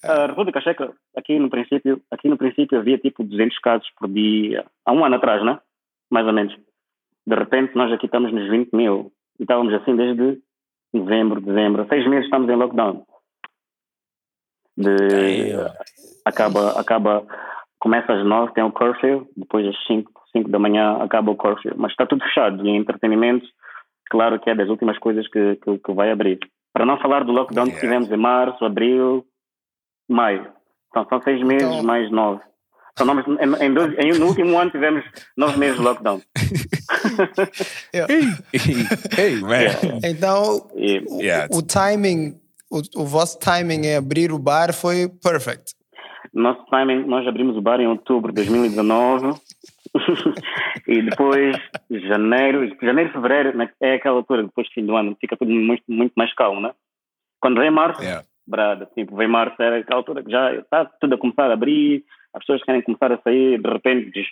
a 0.03 0.27
República 0.27 0.61
Checa, 0.61 0.93
aqui 1.15 1.37
no 1.39 1.49
princípio, 1.49 2.01
aqui 2.11 2.27
no 2.29 2.37
princípio 2.37 2.79
havia 2.79 2.97
tipo 2.97 3.23
200 3.23 3.59
casos 3.59 3.89
por 3.97 4.09
dia, 4.09 4.65
há 4.85 4.91
um 4.91 5.03
ano 5.03 5.15
atrás, 5.15 5.43
né? 5.43 5.59
Mais 6.09 6.25
ou 6.25 6.33
menos. 6.33 6.55
De 7.25 7.35
repente 7.35 7.75
nós 7.75 7.91
aqui 7.91 8.05
estamos 8.05 8.31
nos 8.31 8.49
20 8.49 8.71
mil. 8.73 9.11
E 9.39 9.43
estávamos 9.43 9.73
assim 9.73 9.95
desde 9.95 10.39
novembro, 10.93 11.41
dezembro. 11.41 11.85
Seis 11.89 12.07
meses 12.07 12.25
estamos 12.25 12.49
em 12.49 12.55
lockdown. 12.55 13.05
De, 14.77 15.53
acaba, 16.23 16.79
acaba, 16.79 17.25
começa 17.79 18.13
às 18.13 18.25
9, 18.25 18.53
tem 18.53 18.63
o 18.63 18.71
curfew, 18.71 19.27
depois 19.35 19.67
às 19.67 19.87
5, 19.87 20.11
5 20.31 20.49
da 20.49 20.59
manhã 20.59 20.97
acaba 21.01 21.31
o 21.31 21.35
curfew. 21.35 21.73
Mas 21.75 21.91
está 21.91 22.05
tudo 22.05 22.23
fechado. 22.23 22.65
E 22.65 22.69
entretenimento, 22.69 23.45
claro 24.09 24.39
que 24.39 24.49
é 24.49 24.55
das 24.55 24.69
últimas 24.69 24.97
coisas 24.99 25.27
que, 25.27 25.55
que, 25.57 25.77
que 25.79 25.93
vai 25.93 26.11
abrir. 26.11 26.39
Para 26.73 26.85
não 26.85 26.99
falar 26.99 27.23
do 27.23 27.31
lockdown 27.31 27.71
que 27.71 27.79
tivemos 27.79 28.11
em 28.11 28.17
março, 28.17 28.63
abril, 28.65 29.25
maio. 30.09 30.47
Então 30.89 31.05
são 31.09 31.21
seis 31.21 31.41
meses 31.45 31.67
Então- 31.67 31.83
mais 31.83 32.09
nove. 32.11 32.41
São 32.97 33.05
nove 33.05 33.23
em, 33.29 33.65
em 33.65 33.73
dois, 33.73 33.93
em- 33.99 34.17
no 34.17 34.27
último 34.27 34.57
ano 34.57 34.71
tivemos 34.71 35.03
nove 35.35 35.57
meses 35.59 35.75
de 35.77 35.83
lockdown. 35.83 36.21
Hey, 37.93 39.39
man. 39.41 39.99
Então, 40.03 40.69
Yeah. 40.75 41.47
o 41.51 41.61
timing, 41.61 42.35
o, 42.71 42.81
o 43.01 43.05
vosso 43.05 43.39
timing 43.39 43.85
em 43.85 43.95
abrir 43.95 44.31
o 44.31 44.39
bar 44.39 44.73
foi 44.73 45.09
perfect. 45.21 45.73
nosso 46.33 46.65
timing, 46.67 47.05
nós 47.05 47.27
abrimos 47.27 47.55
o 47.57 47.61
bar 47.61 47.79
em 47.79 47.87
outubro 47.87 48.31
de 48.31 48.35
2019 48.43 49.39
e 50.87 51.01
depois 51.01 51.55
janeiro, 51.89 52.69
janeiro, 52.81 53.11
fevereiro, 53.13 53.57
né, 53.57 53.69
é 53.81 53.95
aquela 53.95 54.17
altura 54.17 54.43
depois 54.43 54.67
do 54.67 54.73
fim 54.73 54.85
do 54.85 54.95
ano, 54.95 55.15
fica 55.19 55.37
tudo 55.37 55.51
muito, 55.51 55.83
muito 55.87 56.13
mais 56.15 56.33
calmo, 56.33 56.59
né? 56.61 56.71
Quando 57.39 57.59
vem 57.59 57.71
março, 57.71 58.01
Yeah. 58.01 58.25
Brada, 58.47 58.85
tipo, 58.93 59.15
vem 59.15 59.27
março, 59.27 59.61
era 59.61 59.77
aquela 59.77 59.99
altura 59.99 60.23
que 60.23 60.31
já 60.31 60.53
está 60.55 60.85
tudo 60.85 61.15
a 61.15 61.17
começar 61.17 61.49
a 61.49 61.53
abrir, 61.53 62.03
as 62.33 62.39
pessoas 62.39 62.63
querem 62.63 62.81
começar 62.81 63.11
a 63.11 63.21
sair, 63.21 63.61
de 63.61 63.69
repente, 63.69 64.11
diz. 64.11 64.27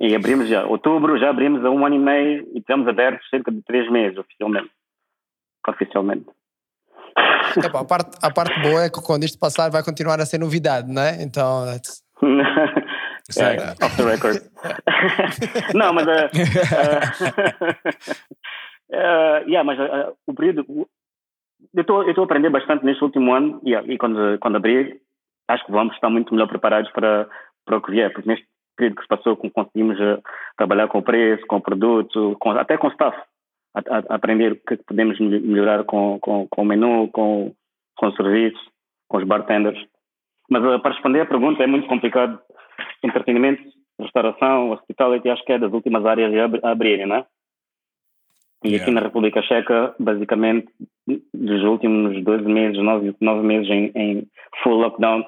E 0.00 0.14
abrimos 0.14 0.48
já, 0.48 0.66
outubro, 0.66 1.18
já 1.18 1.30
abrimos 1.30 1.64
há 1.64 1.70
um 1.70 1.86
ano 1.86 1.94
e 1.94 1.98
meio 1.98 2.48
e 2.52 2.58
estamos 2.58 2.86
abertos 2.88 3.28
cerca 3.28 3.50
de 3.50 3.62
três 3.62 3.90
meses, 3.90 4.18
oficialmente. 4.18 4.70
Oficialmente. 5.66 6.26
Epá, 7.64 7.80
a, 7.80 7.84
parte, 7.84 8.18
a 8.20 8.30
parte 8.30 8.60
boa 8.60 8.84
é 8.84 8.90
que 8.90 9.00
quando 9.00 9.24
isto 9.24 9.38
passar 9.38 9.70
vai 9.70 9.84
continuar 9.84 10.20
a 10.20 10.26
ser 10.26 10.38
novidade, 10.38 10.92
não 10.92 11.02
é? 11.02 11.22
Então, 11.22 11.64
that's-. 11.64 12.02
Yeah, 13.36 13.74
off 13.82 13.96
the 13.96 14.04
record. 14.04 14.42
não, 15.74 15.92
mas. 15.92 16.06
Uh, 16.06 16.28
uh, 18.92 19.40
yeah, 19.48 19.64
mas 19.64 19.78
uh, 19.78 20.16
o 20.26 20.34
período. 20.34 20.88
Eu 21.72 21.80
estou 21.82 22.22
a 22.22 22.24
aprender 22.24 22.50
bastante 22.50 22.84
neste 22.84 23.02
último 23.04 23.32
ano 23.32 23.60
yeah, 23.64 23.86
e 23.90 23.96
quando, 23.98 24.38
quando 24.40 24.56
abrir, 24.56 25.00
acho 25.48 25.64
que 25.64 25.72
vamos 25.72 25.94
estar 25.94 26.10
muito 26.10 26.32
melhor 26.34 26.48
preparados 26.48 26.90
para, 26.92 27.28
para 27.64 27.76
o 27.78 27.82
que 27.82 27.90
vier, 27.92 28.12
porque 28.12 28.28
neste 28.28 28.46
período 28.76 28.96
que 28.96 29.02
se 29.02 29.08
passou, 29.08 29.36
conseguimos 29.36 29.98
uh, 30.00 30.20
trabalhar 30.56 30.88
com 30.88 30.98
o 30.98 31.02
preço, 31.02 31.46
com 31.46 31.56
o 31.56 31.60
produto, 31.62 32.36
com, 32.40 32.50
até 32.52 32.76
com 32.76 32.88
o 32.88 32.90
staff, 32.90 33.16
a, 33.74 33.80
a- 33.80 34.14
aprender 34.16 34.52
o 34.52 34.56
que 34.56 34.76
podemos 34.84 35.18
mel- 35.20 35.40
melhorar 35.40 35.84
com, 35.84 36.18
com, 36.20 36.46
com 36.48 36.62
o 36.62 36.64
menu, 36.64 37.08
com, 37.12 37.52
com 37.96 38.06
o 38.06 38.16
serviço, 38.16 38.58
com 39.08 39.18
os 39.18 39.24
bartenders. 39.24 39.78
Mas 40.50 40.62
uh, 40.64 40.80
para 40.80 40.92
responder 40.92 41.20
a 41.20 41.26
pergunta 41.26 41.62
é 41.62 41.66
muito 41.66 41.86
complicado. 41.86 42.38
Entretenimento, 43.02 43.62
restauração, 44.00 44.70
hospitality, 44.72 45.28
acho 45.30 45.44
que 45.44 45.52
é 45.52 45.58
das 45.58 45.72
últimas 45.72 46.04
áreas 46.04 46.32
a 46.64 46.70
abrirem, 46.70 47.06
não 47.06 47.16
é? 47.16 47.26
E 48.64 48.68
Yeah. 48.68 48.82
aqui 48.82 48.90
na 48.94 49.00
República 49.02 49.42
Checa, 49.42 49.94
basicamente, 50.00 50.68
dos 51.34 51.62
últimos 51.64 52.22
12 52.24 52.44
meses, 52.46 52.82
9, 52.82 53.14
nove 53.20 53.46
meses 53.46 53.68
em, 53.70 53.92
em 53.94 54.26
full 54.62 54.76
lockdown. 54.78 55.22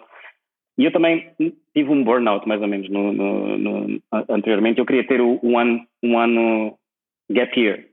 E 0.78 0.84
eu 0.86 0.92
também 0.92 1.30
tive 1.74 1.90
um 1.90 2.02
burnout, 2.02 2.48
mais 2.48 2.60
ou 2.62 2.68
menos, 2.68 2.88
no, 2.88 3.12
no, 3.12 3.58
no- 3.58 4.00
anteriormente. 4.30 4.78
Eu 4.78 4.86
queria 4.86 5.06
ter 5.06 5.20
o- 5.20 5.38
um 5.42 5.58
ano, 5.58 5.86
um 6.02 6.18
ano 6.18 6.78
gap 7.30 7.58
year. 7.60 7.84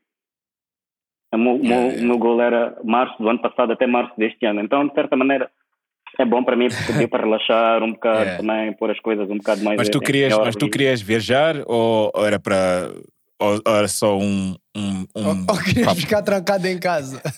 O 1.34 1.38
meu, 1.38 1.56
o 1.56 1.60
meu- 1.60 1.66
Yeah, 1.72 1.88
yeah. 1.94 2.08
meu 2.08 2.18
goal 2.18 2.42
era 2.42 2.78
março 2.84 3.22
do 3.22 3.28
ano 3.28 3.40
passado 3.40 3.74
até 3.74 3.86
março 3.88 4.14
deste 4.18 4.46
ano. 4.46 4.62
Então, 4.62 4.88
de 4.88 4.94
certa 4.94 5.16
maneira, 5.18 5.50
é 6.20 6.26
bom 6.26 6.44
para 6.44 6.56
mim, 6.56 6.68
porque 6.88 7.08
para 7.08 7.24
relaxar 7.24 7.82
um 7.84 7.92
bocado 7.94 8.20
Yeah. 8.24 8.38
também, 8.38 8.74
pôr 8.74 8.92
as 8.92 9.00
coisas 9.00 9.30
um 9.30 9.38
bocado 9.38 9.64
mais 9.64 9.78
Mas 9.78 9.90
tu 9.90 10.00
querias, 10.00 10.38
mas 10.38 10.56
tu 10.56 10.70
querias 10.70 11.02
viajar 11.02 11.56
ou 11.68 12.12
ou 12.16 12.26
era 12.26 12.40
para 12.40 12.90
ou 13.44 13.62
ou 13.66 13.76
era 13.76 13.88
só 13.88 14.18
um 14.18 14.56
um, 14.76 15.06
um 15.16 15.28
ou, 15.28 15.36
ou 15.50 15.58
querias 15.64 15.86
papo? 15.88 16.00
ficar 16.02 16.22
trancado 16.24 16.68
em 16.68 16.80
casa? 16.80 17.22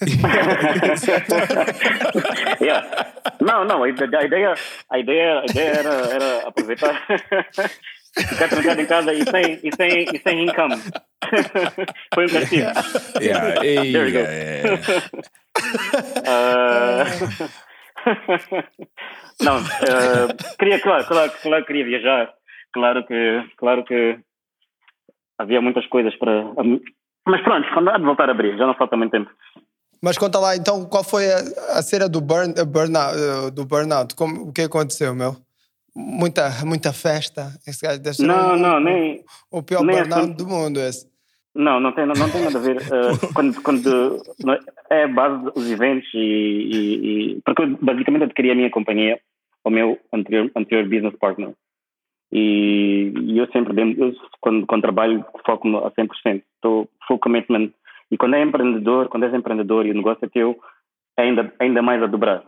Yeah. 2.61 3.13
Não, 3.41 3.65
não, 3.65 3.83
a 3.83 3.89
ide- 3.89 4.15
a 4.15 4.23
ideia, 4.23 4.53
a 4.89 4.99
ideia, 4.99 5.41
a 5.41 5.45
ideia 5.45 5.69
era, 5.79 5.89
era 6.13 6.47
aproveitar, 6.47 7.01
ficar 8.17 8.47
trancado 8.49 8.81
em 8.81 8.85
casa 8.85 9.13
e 9.13 9.23
sem, 9.23 9.59
e 9.63 9.75
sem, 9.75 10.03
e 10.13 10.19
sem 10.21 10.43
income. 10.45 10.75
Foi 12.13 12.25
um 12.25 12.29
castigo. 12.29 12.67
Yeah, 13.21 13.63
ei, 13.65 13.91
There 13.91 14.05
we 14.05 14.11
go. 14.11 14.19
yeah, 14.19 14.63
yeah. 14.63 15.01
Ah, 16.27 17.05
não, 19.41 19.57
ah, 19.57 20.55
queria, 20.59 20.79
claro, 20.79 21.05
claro, 21.05 21.31
claro 21.41 21.61
que 21.65 21.67
queria 21.73 21.85
viajar. 21.85 22.33
Claro 22.73 23.05
que, 23.05 23.43
claro 23.57 23.83
que 23.85 24.19
havia 25.37 25.61
muitas 25.61 25.85
coisas 25.87 26.15
para. 26.15 26.45
Mas 27.27 27.41
pronto, 27.41 27.67
quando 27.73 27.89
há 27.89 27.97
de 27.97 28.03
voltar 28.05 28.29
a 28.29 28.31
abrir, 28.31 28.57
já 28.57 28.65
não 28.67 28.75
falta 28.75 28.95
muito 28.95 29.11
tempo. 29.11 29.29
Mas 30.01 30.17
conta 30.17 30.39
lá, 30.39 30.55
então, 30.55 30.85
qual 30.85 31.03
foi 31.03 31.25
a, 31.31 31.37
a 31.77 31.81
cena 31.81 32.07
do, 32.07 32.21
burn, 32.21 32.53
a 32.59 32.65
burnout, 32.65 33.15
eh, 33.17 33.51
do 33.51 33.65
burnout? 33.65 34.13
Como, 34.15 34.49
o 34.49 34.53
que 34.53 34.61
aconteceu, 34.61 35.15
meu? 35.15 35.35
Muita, 35.95 36.49
muita 36.65 36.91
festa. 36.93 37.53
Esse 37.65 37.81
gajo 37.85 37.99
deve 38.01 38.15
ser 38.15 38.27
Não, 38.27 38.53
o, 38.53 38.57
não, 38.57 38.79
nem. 38.79 39.23
o 39.49 39.63
pior 39.63 39.83
nem 39.83 39.95
burnout 39.97 40.33
do 40.33 40.45
mundo 40.47 40.79
esse. 40.79 41.07
Não, 41.55 41.79
não 41.79 41.93
tem, 41.93 42.05
não, 42.05 42.13
não 42.13 42.29
tem 42.29 42.43
nada 42.43 42.59
a 42.59 42.61
ver. 42.61 42.77
Uh, 42.77 43.17
quando, 43.33 43.61
quando 43.63 44.21
é 44.89 45.03
a 45.05 45.07
base 45.07 45.45
dos 45.53 45.71
eventos 45.71 46.07
e, 46.13 46.17
e- 46.17 47.31
e- 47.37 47.41
porque 47.45 47.63
eu 47.63 47.77
basicamente 47.81 48.23
adquiri 48.25 48.51
a 48.51 48.55
minha 48.55 48.69
companhia, 48.69 49.19
o 49.63 49.69
meu 49.69 49.97
anterior, 50.13 50.51
anterior 50.55 50.83
business 50.87 51.15
partner. 51.17 51.53
E, 52.31 53.13
e 53.15 53.37
eu 53.37 53.47
sempre, 53.51 53.73
eu, 53.97 54.13
quando, 54.41 54.65
quando 54.65 54.81
trabalho, 54.81 55.25
foco 55.45 55.67
no- 55.67 55.85
a 55.85 55.91
100%. 55.91 56.43
Estou 56.55 56.89
full 57.07 57.19
commitment. 57.19 57.71
E 58.11 58.17
quando 58.17 58.35
é 58.35 58.41
empreendedor, 58.41 59.09
quando 59.09 59.23
és 59.23 59.33
empreendedor 59.33 59.85
e 59.85 59.91
o 59.91 59.95
negócio 59.95 60.23
é 60.25 60.29
teu, 60.29 60.59
é 61.17 61.23
ainda, 61.23 61.53
ainda 61.59 61.81
mais 61.81 62.01
a 62.03 62.07
dobrar. 62.07 62.43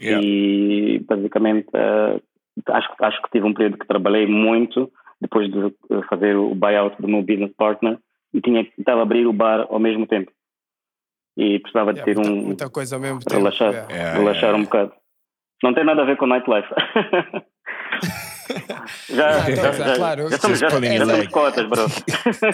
Yeah. 0.00 0.22
E 0.22 0.98
basicamente 1.00 1.68
eh, 1.72 2.20
acho, 2.68 2.92
acho 3.00 3.22
que 3.22 3.30
tive 3.30 3.46
um 3.46 3.54
período 3.54 3.78
que 3.78 3.86
trabalhei 3.86 4.26
muito 4.26 4.92
depois 5.20 5.50
de 5.50 5.74
fazer 6.08 6.36
o 6.36 6.54
buyout 6.54 7.00
do 7.00 7.08
meu 7.08 7.22
business 7.22 7.52
partner 7.56 7.98
e 8.34 8.40
tinha 8.42 8.60
estava 8.78 9.00
a 9.00 9.02
abrir 9.02 9.26
o 9.26 9.32
bar 9.32 9.66
ao 9.70 9.78
mesmo 9.78 10.06
tempo. 10.06 10.30
E 11.36 11.58
precisava 11.60 11.94
de 11.94 12.02
ter 12.02 12.16
muita, 12.16 12.30
um 12.30 12.42
muita 12.42 12.70
coisa 12.70 12.96
ao 12.96 13.00
mesmo 13.00 13.20
tempo. 13.20 13.36
relaxar. 13.36 13.72
Yeah, 13.72 14.18
relaxar 14.18 14.42
yeah. 14.42 14.58
um 14.58 14.64
bocado. 14.64 14.92
Não 15.62 15.72
tem 15.72 15.84
nada 15.84 16.02
a 16.02 16.04
ver 16.04 16.16
com 16.16 16.26
nightlife. 16.26 16.68
já, 19.10 19.40
já, 19.40 19.50
então, 19.50 19.72
já, 19.72 19.96
claro. 19.96 20.30
já 20.30 20.38
somos, 20.38 20.58
já, 20.58 20.68
já 20.68 21.06
somos 21.06 21.26
cotas, 21.28 21.68
bro. 21.68 21.84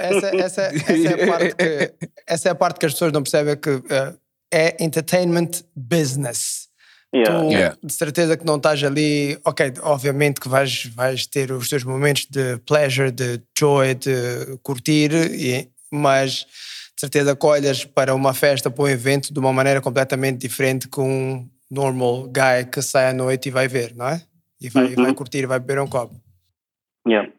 essa, 0.01 0.37
essa, 0.37 0.63
essa, 0.63 0.93
é 0.93 1.23
a 1.23 1.27
parte 1.27 1.55
que, 1.55 1.93
essa 2.27 2.49
é 2.49 2.53
a 2.53 2.55
parte 2.55 2.81
que 2.81 2.87
as 2.87 2.93
pessoas 2.93 3.13
não 3.13 3.23
percebem 3.23 3.57
que 3.57 3.83
eh, 3.91 4.13
é 4.53 4.85
entertainment 4.85 5.51
business. 5.75 6.69
Yeah. 7.15 7.41
Tu, 7.41 7.53
Yeah. 7.53 7.77
de 7.83 7.93
certeza 7.93 8.37
que 8.39 8.47
não 8.47 8.57
estás 8.57 8.83
ali, 8.83 9.39
ok, 9.45 9.75
obviamente 9.83 10.41
que 10.41 10.49
vais, 10.49 10.87
vais 10.95 11.27
ter 11.27 11.53
os 11.53 11.69
teus 11.69 11.85
momentos 11.85 12.27
de 12.31 12.57
pleasure, 12.67 13.11
de 13.11 13.41
joy, 13.59 13.95
de 13.95 14.59
curtir, 14.63 15.13
e- 15.13 15.69
mas 15.91 16.47
de 16.95 17.01
certeza 17.01 17.37
que 17.37 17.45
olhas 17.47 17.85
para 17.85 18.15
uma 18.15 18.33
festa, 18.33 18.71
para 18.71 18.85
um 18.85 18.89
evento 18.89 19.31
de 19.33 19.39
uma 19.39 19.53
maneira 19.53 19.81
completamente 19.83 20.39
diferente 20.39 20.89
que 20.89 21.01
um 21.01 21.47
normal 21.71 22.25
guy 22.29 22.65
que 22.71 22.81
sai 22.81 23.09
à 23.09 23.13
noite 23.13 23.49
e 23.49 23.53
vai 23.53 23.69
ver, 23.69 23.95
não 23.95 24.09
é? 24.09 24.23
E 24.63 24.69
vai, 24.71 24.87
e 24.87 24.95
vai 24.95 25.07
Uhum. 25.07 25.15
curtir, 25.15 25.47
vai 25.47 25.59
beber 25.59 25.81
um 25.81 25.89
copo. 25.89 26.15
Yeah. 27.07 27.31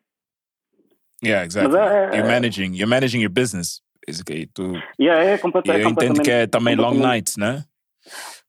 Yeah, 1.23 1.45
exactly. 1.45 1.71
Mas 1.77 1.91
é- 1.91 2.17
You're 2.17 2.27
managing, 2.27 2.73
you're 2.75 2.85
managing 2.89 3.21
your 3.21 3.31
business. 3.31 3.81
basically. 4.05 4.47
Tu, 4.47 4.73
Yeah, 4.99 5.23
é 5.23 5.37
completa- 5.37 5.71
e 5.77 5.79
é 5.79 5.85
eu 5.85 5.89
entendo 5.89 6.21
que 6.21 6.29
é 6.29 6.45
também 6.45 6.75
long 6.75 6.95
nights, 6.95 7.37
né? 7.37 7.63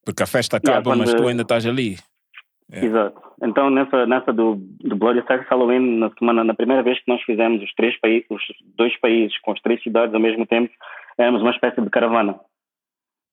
Porque 0.05 0.21
a 0.25 0.27
festa 0.27 0.57
Yeah, 0.57 0.81
acaba, 0.81 0.97
mas 0.97 1.11
quando- 1.11 1.23
tu 1.23 1.29
ainda 1.29 1.43
estás 1.43 1.65
ali. 1.65 1.97
Yeah. 2.73 2.89
Exato. 2.89 3.23
Então, 3.41 3.71
nessa, 3.71 4.05
nessa 4.05 4.33
do, 4.33 4.57
do 4.81 4.97
Bloody 4.97 5.25
Sex 5.29 5.47
Halloween, 5.49 5.99
na 6.01 6.11
semana, 6.19 6.43
na 6.43 6.55
primeira 6.55 6.83
vez 6.83 6.99
que 6.99 7.05
nós 7.09 7.23
fizemos 7.23 7.63
os 7.63 7.73
três 7.75 7.97
países, 8.01 8.27
os 8.29 8.43
dois 8.77 8.99
países 8.99 9.39
com 9.43 9.53
as 9.53 9.61
três 9.61 9.81
cidades 9.81 10.13
ao 10.13 10.21
mesmo 10.21 10.45
tempo, 10.45 10.73
éramos 11.17 11.41
uma 11.41 11.53
espécie 11.53 11.81
de 11.81 11.89
caravana 11.89 12.41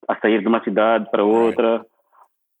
a 0.06 0.14
sair 0.20 0.40
de 0.42 0.46
uma 0.46 0.62
cidade 0.62 1.10
para 1.10 1.24
outra 1.24 1.84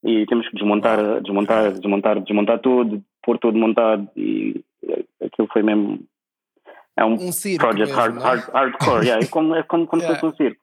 e 0.04 0.26
temos 0.26 0.48
que 0.48 0.56
desmontar, 0.56 1.20
desmontar, 1.20 1.72
desmontar, 1.72 2.20
desmontar 2.20 2.58
tudo, 2.58 3.02
pôr 3.22 3.38
tudo 3.38 3.58
montado 3.58 4.08
e 4.16 4.60
aquilo 5.22 5.48
foi 5.52 5.62
mesmo 5.62 6.00
é 6.96 7.04
um, 7.04 7.14
Um 7.14 7.32
circo 7.32 7.64
project 7.64 7.94
mesmo, 7.94 8.00
hard, 8.00 8.16
é? 8.18 8.22
hard, 8.22 8.50
hardcore, 8.52 9.06
yeah, 9.06 9.24
é 9.24 9.26
como, 9.26 9.54
é 9.54 9.62
como, 9.62 9.86
como 9.86 10.02
se 10.02 10.08
Yeah. 10.08 10.20
fosse 10.20 10.34
um 10.34 10.36
circo. 10.36 10.62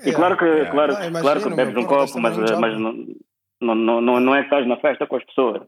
E 0.00 0.08
Yeah. 0.10 0.16
claro 0.16 0.36
que, 0.36 0.44
Yeah. 0.44 0.70
claro, 0.70 0.92
Não, 0.92 0.98
imagino, 1.08 1.22
claro 1.22 1.42
que 1.42 1.56
bebes 1.56 1.76
um 1.76 1.86
copo, 1.86 2.20
mas, 2.20 2.38
um 2.38 2.60
mas 2.60 2.78
não, 2.78 3.74
não, 3.74 4.00
não, 4.00 4.20
não, 4.20 4.34
é 4.34 4.40
que 4.40 4.44
estás 4.46 4.66
na 4.66 4.76
festa 4.76 5.06
com 5.06 5.16
as 5.16 5.24
pessoas. 5.24 5.62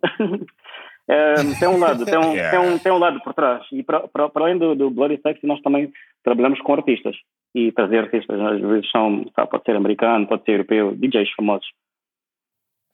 É, 1.08 1.34
tem 1.58 1.68
um 1.68 1.78
lado, 1.78 2.04
tem 2.04 2.18
um, 2.18 2.32
Yeah. 2.36 2.50
tem 2.50 2.60
um, 2.60 2.78
tem 2.78 2.92
um 2.92 2.98
lado 2.98 3.20
por 3.20 3.32
trás. 3.34 3.64
E 3.72 3.82
para, 3.82 4.06
para, 4.08 4.28
para 4.28 4.44
além 4.44 4.58
do, 4.58 4.74
do 4.74 4.90
Bloody 4.90 5.18
Sexy, 5.22 5.46
nós 5.46 5.60
também 5.62 5.90
trabalhamos 6.22 6.60
com 6.60 6.74
artistas. 6.74 7.16
E 7.54 7.72
trazer 7.72 7.98
artistas, 8.00 8.38
às 8.38 8.60
vezes 8.60 8.90
são, 8.90 9.24
sabe, 9.34 9.50
pode 9.50 9.64
ser 9.64 9.74
americano, 9.74 10.26
pode 10.26 10.44
ser 10.44 10.52
europeu, 10.52 10.94
DJs 10.94 11.30
famosos. 11.34 11.66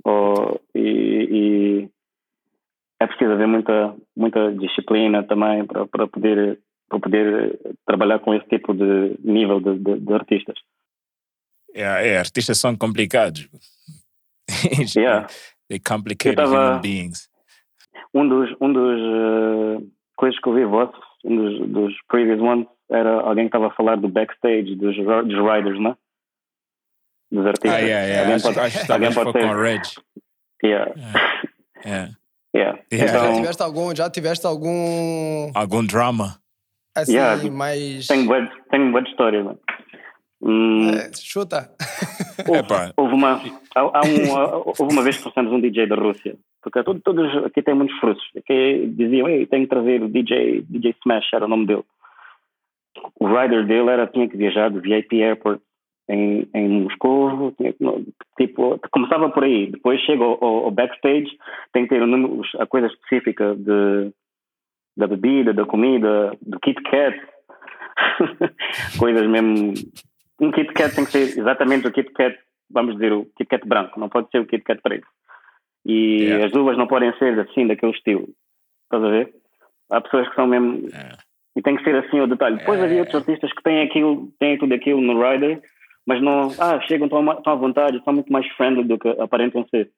Ou, 0.06 0.60
e, 0.72 0.78
e 0.78 1.88
é 3.00 3.06
preciso 3.08 3.32
haver 3.32 3.48
muita, 3.48 3.96
muita 4.16 4.52
disciplina 4.52 5.24
também 5.24 5.66
para, 5.66 5.84
para, 5.86 6.06
poder, 6.06 6.60
para 6.88 7.00
poder 7.00 7.58
trabalhar 7.84 8.20
com 8.20 8.32
esse 8.32 8.46
tipo 8.46 8.72
de 8.72 9.16
nível 9.24 9.58
de, 9.60 9.78
de, 9.80 9.98
de 9.98 10.12
artistas. 10.14 10.56
Yeah, 11.74 12.00
é, 12.06 12.18
artistas 12.18 12.58
são 12.58 12.76
complicados. 12.76 13.48
Yeah. 14.96 15.26
They 15.68 15.80
complicated 15.80 16.36
tava- 16.36 16.54
human 16.54 16.80
beings. 16.80 17.28
Um 18.14 18.28
dos, 18.28 18.54
um 18.60 18.72
dos 18.72 19.00
eh, 19.00 19.86
coisas 20.14 20.38
que 20.40 20.48
eu 20.48 20.54
vi 20.54 20.64
vosso, 20.64 20.96
um 21.24 21.36
dos, 21.36 21.68
dos 21.68 21.94
previous 22.08 22.40
ones, 22.40 22.68
era 22.88 23.20
alguém 23.22 23.46
que 23.46 23.48
estava 23.48 23.66
a 23.66 23.74
falar 23.74 23.96
do 23.96 24.08
backstage 24.08 24.76
dos, 24.76 24.96
dos 24.96 25.34
riders, 25.34 25.80
não 25.80 25.90
é? 25.90 25.96
Dos 27.30 27.46
artistas. 27.46 27.72
Ah, 27.72 27.78
yeah, 27.78 28.06
yeah. 28.06 28.20
Alguém 28.20 28.34
Acho, 28.34 28.44
pode, 28.44 28.58
acho 28.60 28.92
alguém 28.92 29.14
com 29.14 29.48
o. 29.54 29.62
Reg. 29.62 29.82
Yeah. 30.64 30.92
Yeah. 31.84 32.10
Yeah. 32.54 32.78
Yeah. 32.92 33.12
Já 33.12 33.18
Então, 33.18 33.34
tiveste 33.36 33.62
algum, 33.62 33.94
já 33.96 34.10
tiveste 34.10 34.46
algum 34.46 35.50
Algum 35.54 35.84
drama. 35.84 36.38
assim 36.96 37.12
Yeah. 37.14 37.50
mais 37.50 38.06
tenho 38.06 38.26
boa, 38.26 38.48
tenho 38.70 38.90
boa 38.92 39.02
história, 39.04 39.42
mano. 39.44 39.58
Hum, 40.42 40.90
É, 40.90 41.10
chuta. 41.14 41.70
houve, 42.46 42.92
houve 42.96 43.14
uma, 43.14 43.40
há, 43.74 43.80
há 43.80 44.00
um, 44.04 44.62
houve 44.78 44.92
uma 44.92 45.02
vez 45.02 45.16
que 45.16 45.22
trouxemos 45.22 45.50
um 45.52 45.60
DJ 45.60 45.86
da 45.86 45.96
Rússia, 45.96 46.36
porque 46.62 46.82
todo- 46.84 47.00
todos 47.00 47.44
aqui 47.44 47.62
têm 47.62 47.74
muitos 47.74 47.98
frussos, 47.98 48.24
que 48.46 48.86
diziam, 48.96 49.28
Ei, 49.28 49.46
tenho 49.46 49.62
que 49.64 49.68
trazer 49.70 50.02
o 50.02 50.08
DJ, 50.08 50.62
DJ 50.68 50.94
Smash, 51.02 51.32
era 51.32 51.46
o 51.46 51.48
nome 51.48 51.66
dele. 51.66 51.84
O 53.18 53.26
rider 53.26 53.66
dele 53.66 53.90
era, 53.90 54.06
tinha 54.06 54.28
que 54.28 54.36
viajar 54.36 54.70
do 54.70 54.80
VIP 54.80 55.22
Airport 55.22 55.60
em, 56.08 56.48
em 56.54 56.68
Moscou, 56.82 57.52
tipo, 58.38 58.78
começava 58.92 59.28
por 59.30 59.44
aí, 59.44 59.70
depois 59.70 60.00
chega 60.02 60.22
ao, 60.22 60.42
ao- 60.42 60.70
backstage, 60.70 61.28
tem 61.72 61.84
que 61.84 61.88
ter 61.90 62.02
os- 62.02 62.54
a 62.60 62.66
coisa 62.66 62.86
específica 62.86 63.54
de, 63.56 64.12
da 64.96 65.06
bebida, 65.06 65.52
da 65.52 65.64
comida, 65.64 66.32
do 66.42 66.60
Kit 66.60 66.80
Kat, 66.82 67.20
coisas 68.98 69.26
mesmo. 69.26 69.72
Um 70.40 70.50
Kit 70.52 70.72
Kat 70.74 70.94
tem 70.94 71.04
que 71.04 71.10
ser 71.12 71.38
exatamente 71.38 71.86
o 71.88 71.92
Kit 71.92 72.10
Kat, 72.12 72.36
vamos 72.70 72.94
dizer, 72.94 73.12
o 73.12 73.24
Kit 73.36 73.46
Kat 73.48 73.66
branco, 73.66 73.98
não 73.98 74.08
pode 74.08 74.30
ser 74.30 74.38
o 74.40 74.46
Kit 74.46 74.62
Kat 74.64 74.80
preto. 74.82 75.06
E 75.84 76.22
Yeah. 76.24 76.46
as 76.46 76.52
uvas 76.52 76.76
não 76.76 76.86
podem 76.86 77.12
ser 77.18 77.38
assim, 77.38 77.66
daquele 77.66 77.92
estilo. 77.92 78.28
Estás 78.84 79.04
a 79.04 79.08
ver? 79.08 79.32
Há 79.90 80.00
pessoas 80.00 80.28
que 80.28 80.34
são 80.34 80.46
mesmo. 80.46 80.88
Yeah. 80.88 81.16
E 81.56 81.62
tem 81.62 81.76
que 81.76 81.84
ser 81.84 81.94
assim 81.96 82.20
o 82.20 82.26
detalhe. 82.26 82.58
Depois 82.58 82.80
havia 82.82 82.98
outros 82.98 83.14
artistas 83.20 83.52
que 83.52 83.62
têm 83.62 83.82
aquilo, 83.82 84.28
têm 84.38 84.58
tudo 84.58 84.74
aquilo 84.74 85.00
no 85.00 85.14
rider, 85.22 85.62
mas 86.06 86.22
não. 86.22 86.50
Ah, 86.58 86.80
chegam, 86.86 87.06
estão, 87.06 87.32
estão 87.32 87.52
à 87.52 87.56
vontade, 87.56 88.00
são 88.04 88.12
muito 88.14 88.32
mais 88.32 88.46
friendly 88.56 88.84
do 88.84 88.98
que 88.98 89.08
aparentam 89.20 89.66
ser. 89.68 89.90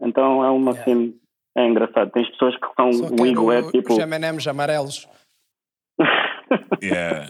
Então 0.00 0.44
é 0.44 0.50
uma 0.50 0.72
assim. 0.72 1.18
É 1.56 1.64
engraçado. 1.66 2.10
Tens 2.10 2.28
pessoas 2.30 2.56
que 2.56 2.66
são. 2.76 2.92
Só 2.92 3.06
O 3.14 3.26
ego 3.26 3.52
é 3.52 3.62
tipo. 3.70 3.92
os 3.92 3.98
M&M's 3.98 4.46
amarelos. 4.46 5.08
Yeah. 6.82 7.26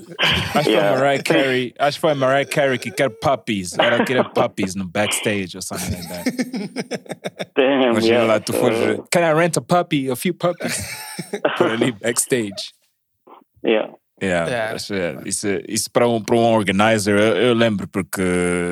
Acho 0.55 0.65
que 0.65 0.71
Yeah. 0.71 0.75
foi 0.75 0.77
a 0.77 0.99
Mariah 0.99 1.23
Carey. 1.23 1.75
Acho 1.79 1.97
que 1.97 2.01
foi 2.01 2.11
a 2.11 2.15
Mariah 2.17 2.45
Carey 2.51 2.79
que 2.79 2.91
quer 2.91 3.09
puppies. 3.11 3.79
Ela 3.79 4.05
queria 4.05 4.25
puppies 4.25 4.75
no 4.75 4.87
backstage 4.89 5.57
or 5.57 5.63
something 5.63 5.95
like 5.95 6.09
that. 6.09 7.53
Damn, 7.57 7.93
Imagina 7.93 8.03
yeah. 8.15 8.25
lá, 8.27 8.41
tu 8.41 8.53
fores. 8.53 8.77
Uh, 8.99 9.05
Can 9.11 9.23
I 9.23 9.33
rent 9.33 9.57
a 9.57 9.63
puppy? 9.63 10.11
A 10.11 10.17
few 10.17 10.35
puppies? 10.35 10.77
Por 11.57 11.71
ali 11.71 11.93
backstage. 11.93 12.75
yeah. 13.65 13.93
Yeah, 14.25 14.51
Yeah. 14.51 15.21
é, 15.25 15.29
isso, 15.29 15.47
isso 15.69 15.91
para 15.91 16.09
um, 16.09 16.23
para 16.23 16.37
um 16.37 16.53
organizer, 16.53 17.19
eu, 17.19 17.37
eu 17.37 17.55
lembro 17.55 17.89
porque 17.89 18.23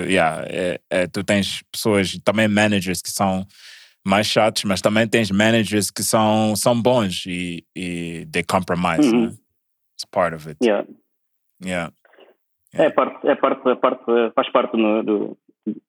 yeah, 0.08 0.44
é, 0.48 0.80
é, 0.90 1.06
tu 1.06 1.22
tens 1.22 1.62
pessoas, 1.70 2.18
também 2.24 2.48
managers 2.48 3.02
que 3.02 3.10
são 3.10 3.46
mais 4.04 4.26
chatos, 4.26 4.64
mas 4.64 4.80
também 4.80 5.06
tens 5.06 5.30
managers 5.30 5.90
que 5.90 6.02
são, 6.02 6.56
são 6.56 6.80
bons 6.80 7.24
e, 7.26 7.64
e 7.74 8.26
they 8.32 8.42
compromise. 8.42 9.08
Uhum. 9.08 9.26
né? 9.26 9.34
It's 9.94 10.04
part 10.10 10.34
of 10.34 10.48
it. 10.48 10.58
Yeah. 10.62 10.86
Yeah. 11.64 11.92
É 12.74 12.90
parte, 12.90 13.26
é 13.28 13.34
parte, 13.34 13.68
é 13.68 13.74
parte, 13.74 14.04
faz 14.34 14.50
parte 14.50 14.76
no, 14.76 15.02
do, 15.02 15.38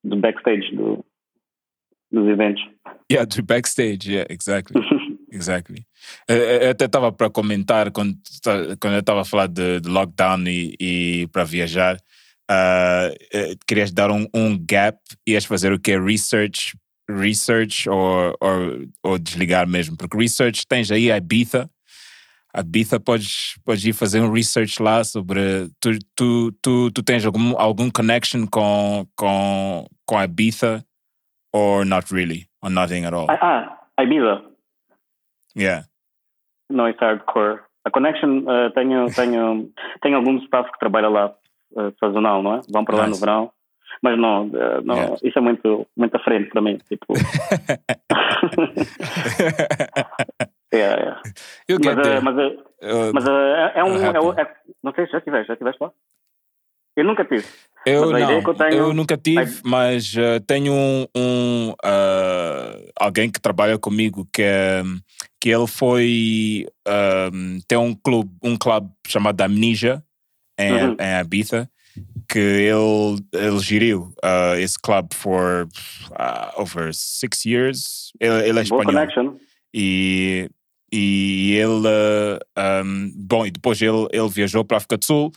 do 0.03 0.17
backstage 0.17 0.75
do, 0.75 1.03
dos 2.11 2.27
eventos. 2.27 2.61
Yeah, 3.11 3.25
do 3.25 3.41
backstage, 3.41 4.11
yeah, 4.11 4.27
exactly. 4.29 4.81
Exactly. 5.33 5.83
Eu, 6.27 6.37
eu 6.37 6.71
até 6.71 6.85
estava 6.85 7.11
para 7.11 7.27
comentar 7.27 7.91
quando, 7.91 8.15
quando 8.79 8.93
eu 8.93 8.99
estava 8.99 9.21
a 9.21 9.25
falar 9.25 9.47
de, 9.47 9.79
de 9.79 9.89
lockdown 9.89 10.43
e, 10.47 10.75
e 10.79 11.27
para 11.31 11.43
viajar. 11.43 11.97
eh, 13.33 13.55
querias 13.67 13.91
dar 13.91 14.11
um, 14.11 14.27
um 14.31 14.55
gap, 14.63 14.99
ias 15.27 15.43
fazer 15.43 15.73
o 15.73 15.79
que? 15.79 15.97
Research, 15.97 16.77
research 17.09 17.89
ou, 17.89 18.35
ou, 18.39 18.85
ou 19.01 19.17
desligar 19.17 19.67
mesmo? 19.67 19.97
Porque 19.97 20.15
research 20.15 20.67
tens 20.67 20.91
aí 20.91 21.11
a 21.11 21.17
Ibiza. 21.17 21.67
A 22.53 22.59
Ibiza 22.59 22.99
podes, 22.99 23.55
podes 23.65 23.83
ir 23.83 23.93
fazer 23.93 24.21
um 24.21 24.31
research 24.31 24.79
lá 24.83 25.03
sobre. 25.03 25.67
Tu, 25.79 25.97
tu, 26.15 26.51
tu, 26.61 26.91
tu 26.91 27.01
tens 27.01 27.25
algum, 27.25 27.57
algum 27.57 27.89
connection 27.89 28.45
com, 28.45 29.07
com, 29.15 29.87
com 30.05 30.17
a 30.17 30.25
Ibiza? 30.25 30.85
Or 31.51 31.85
not 31.85 32.13
really? 32.13 32.47
Or 32.61 32.69
nothing 32.69 33.05
at 33.05 33.13
all? 33.13 33.27
Ah, 33.31 33.79
ah, 33.97 34.03
Ibiza. 34.03 34.52
Yeah. 35.57 35.85
Não, 36.69 36.87
é 36.87 36.95
hardcore. 36.99 37.59
A 37.85 37.91
Connection, 37.91 38.43
eh, 38.49 38.69
tenho, 38.71 39.07
tenho, 39.13 39.69
tenho 40.01 40.15
algum 40.17 40.37
staff 40.39 40.71
que 40.71 40.79
trabalha 40.79 41.09
lá, 41.09 41.33
eh, 41.77 41.91
sazonal, 41.99 42.41
não 42.41 42.55
é? 42.55 42.61
Vão 42.71 42.83
para 42.85 42.95
lá 42.97 43.03
no 43.03 43.09
Nice. 43.09 43.19
verão. 43.19 43.51
Mas 44.01 44.17
não, 44.17 44.49
eh, 44.53 44.81
não 44.83 44.95
Yeah. 44.95 45.15
isso 45.23 45.37
é 45.37 45.41
muito, 45.41 45.87
muito 45.95 46.15
à 46.15 46.19
frente 46.19 46.49
para 46.49 46.61
mim. 46.61 46.77
Tipo, 46.89 47.13
yeah, 50.73 50.99
yeah. 50.99 51.21
you 51.69 51.77
get 51.79 51.95
Mas, 51.95 52.05
there. 52.05 52.21
mas, 52.21 52.35
Uh, 52.83 53.13
mas 53.13 53.25
é, 53.25 53.79
é 53.79 53.83
um. 53.85 53.95
É, 53.95 54.41
é- 54.41 54.55
não 54.83 54.91
sei 54.93 55.05
se 55.05 55.13
já 55.13 55.21
tiveste, 55.21 55.47
já 55.47 55.55
tiveste 55.55 55.81
lá? 55.81 55.89
Eu 56.97 57.05
nunca 57.05 57.23
tive. 57.23 57.47
Eu 57.85 58.11
mas 58.11 58.21
não, 58.21 58.31
eu 58.31 58.53
tenho- 58.55 58.93
nunca 58.93 59.17
tive, 59.17 59.61
mas 59.63 60.13
uh, 60.15 60.39
tenho 60.47 60.71
um, 60.73 61.05
um, 61.15 61.69
uh, 61.71 62.91
alguém 62.99 63.29
que 63.29 63.39
trabalha 63.41 63.77
comigo 63.77 64.27
que, 64.33 64.41
é- 64.41 64.83
que 65.39 65.49
ele 65.49 65.67
foi 65.67 66.65
um, 66.87 67.59
tem 67.67 67.77
um 67.77 67.93
clube, 67.93 68.31
um 68.43 68.55
clube 68.57 68.89
chamado 69.07 69.39
Amnesia 69.41 70.03
em, 70.59 70.71
Uhum. 70.71 70.95
em 70.99 71.21
Ibiza 71.21 71.69
que 72.27 72.39
ele, 72.39 73.19
ele 73.33 73.59
geriu 73.59 74.13
uh, 74.23 74.55
esse 74.57 74.79
clube 74.79 75.09
for 75.13 75.67
uh, 76.11 76.59
over 76.61 76.91
six 76.93 77.45
years. 77.45 78.11
Ele, 78.19 78.49
ele 78.49 78.59
é 78.59 78.63
espanhol. 78.63 78.85
connection. 78.85 79.35
e, 79.73 80.49
e 80.91 81.53
ele, 81.53 81.87
um, 82.83 83.11
bom, 83.15 83.45
e 83.45 83.51
depois 83.51 83.79
ele, 83.81 84.07
ele 84.11 84.29
viajou 84.29 84.63
para 84.65 84.77
a 84.77 84.79
África 84.79 84.97
do 84.97 85.05
Sul, 85.05 85.31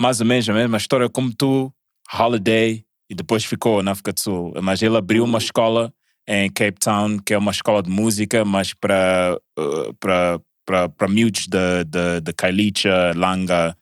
mais 0.00 0.20
ou 0.20 0.26
menos 0.26 0.48
a 0.48 0.54
mesma 0.54 0.76
história 0.78 1.08
como 1.10 1.34
tu, 1.34 1.70
holiday, 2.12 2.84
e 3.08 3.14
depois 3.14 3.44
ficou 3.44 3.82
na 3.82 3.92
África 3.92 4.12
do 4.12 4.20
Sul. 4.20 4.52
Mas 4.62 4.82
ele 4.82 4.96
abriu 4.96 5.24
uma 5.24 5.38
escola 5.38 5.92
em 6.26 6.50
Cape 6.50 6.78
Town, 6.78 7.18
que 7.18 7.34
é 7.34 7.38
uma 7.38 7.50
escola 7.50 7.82
de 7.82 7.90
música, 7.90 8.44
mas 8.44 8.72
para 8.74 9.38
uh, 9.58 9.94
para 9.94 11.08
miúdos 11.08 11.48
da 11.48 11.82
da 11.82 12.32
Kailicha, 12.32 13.12
Langa, 13.16 13.76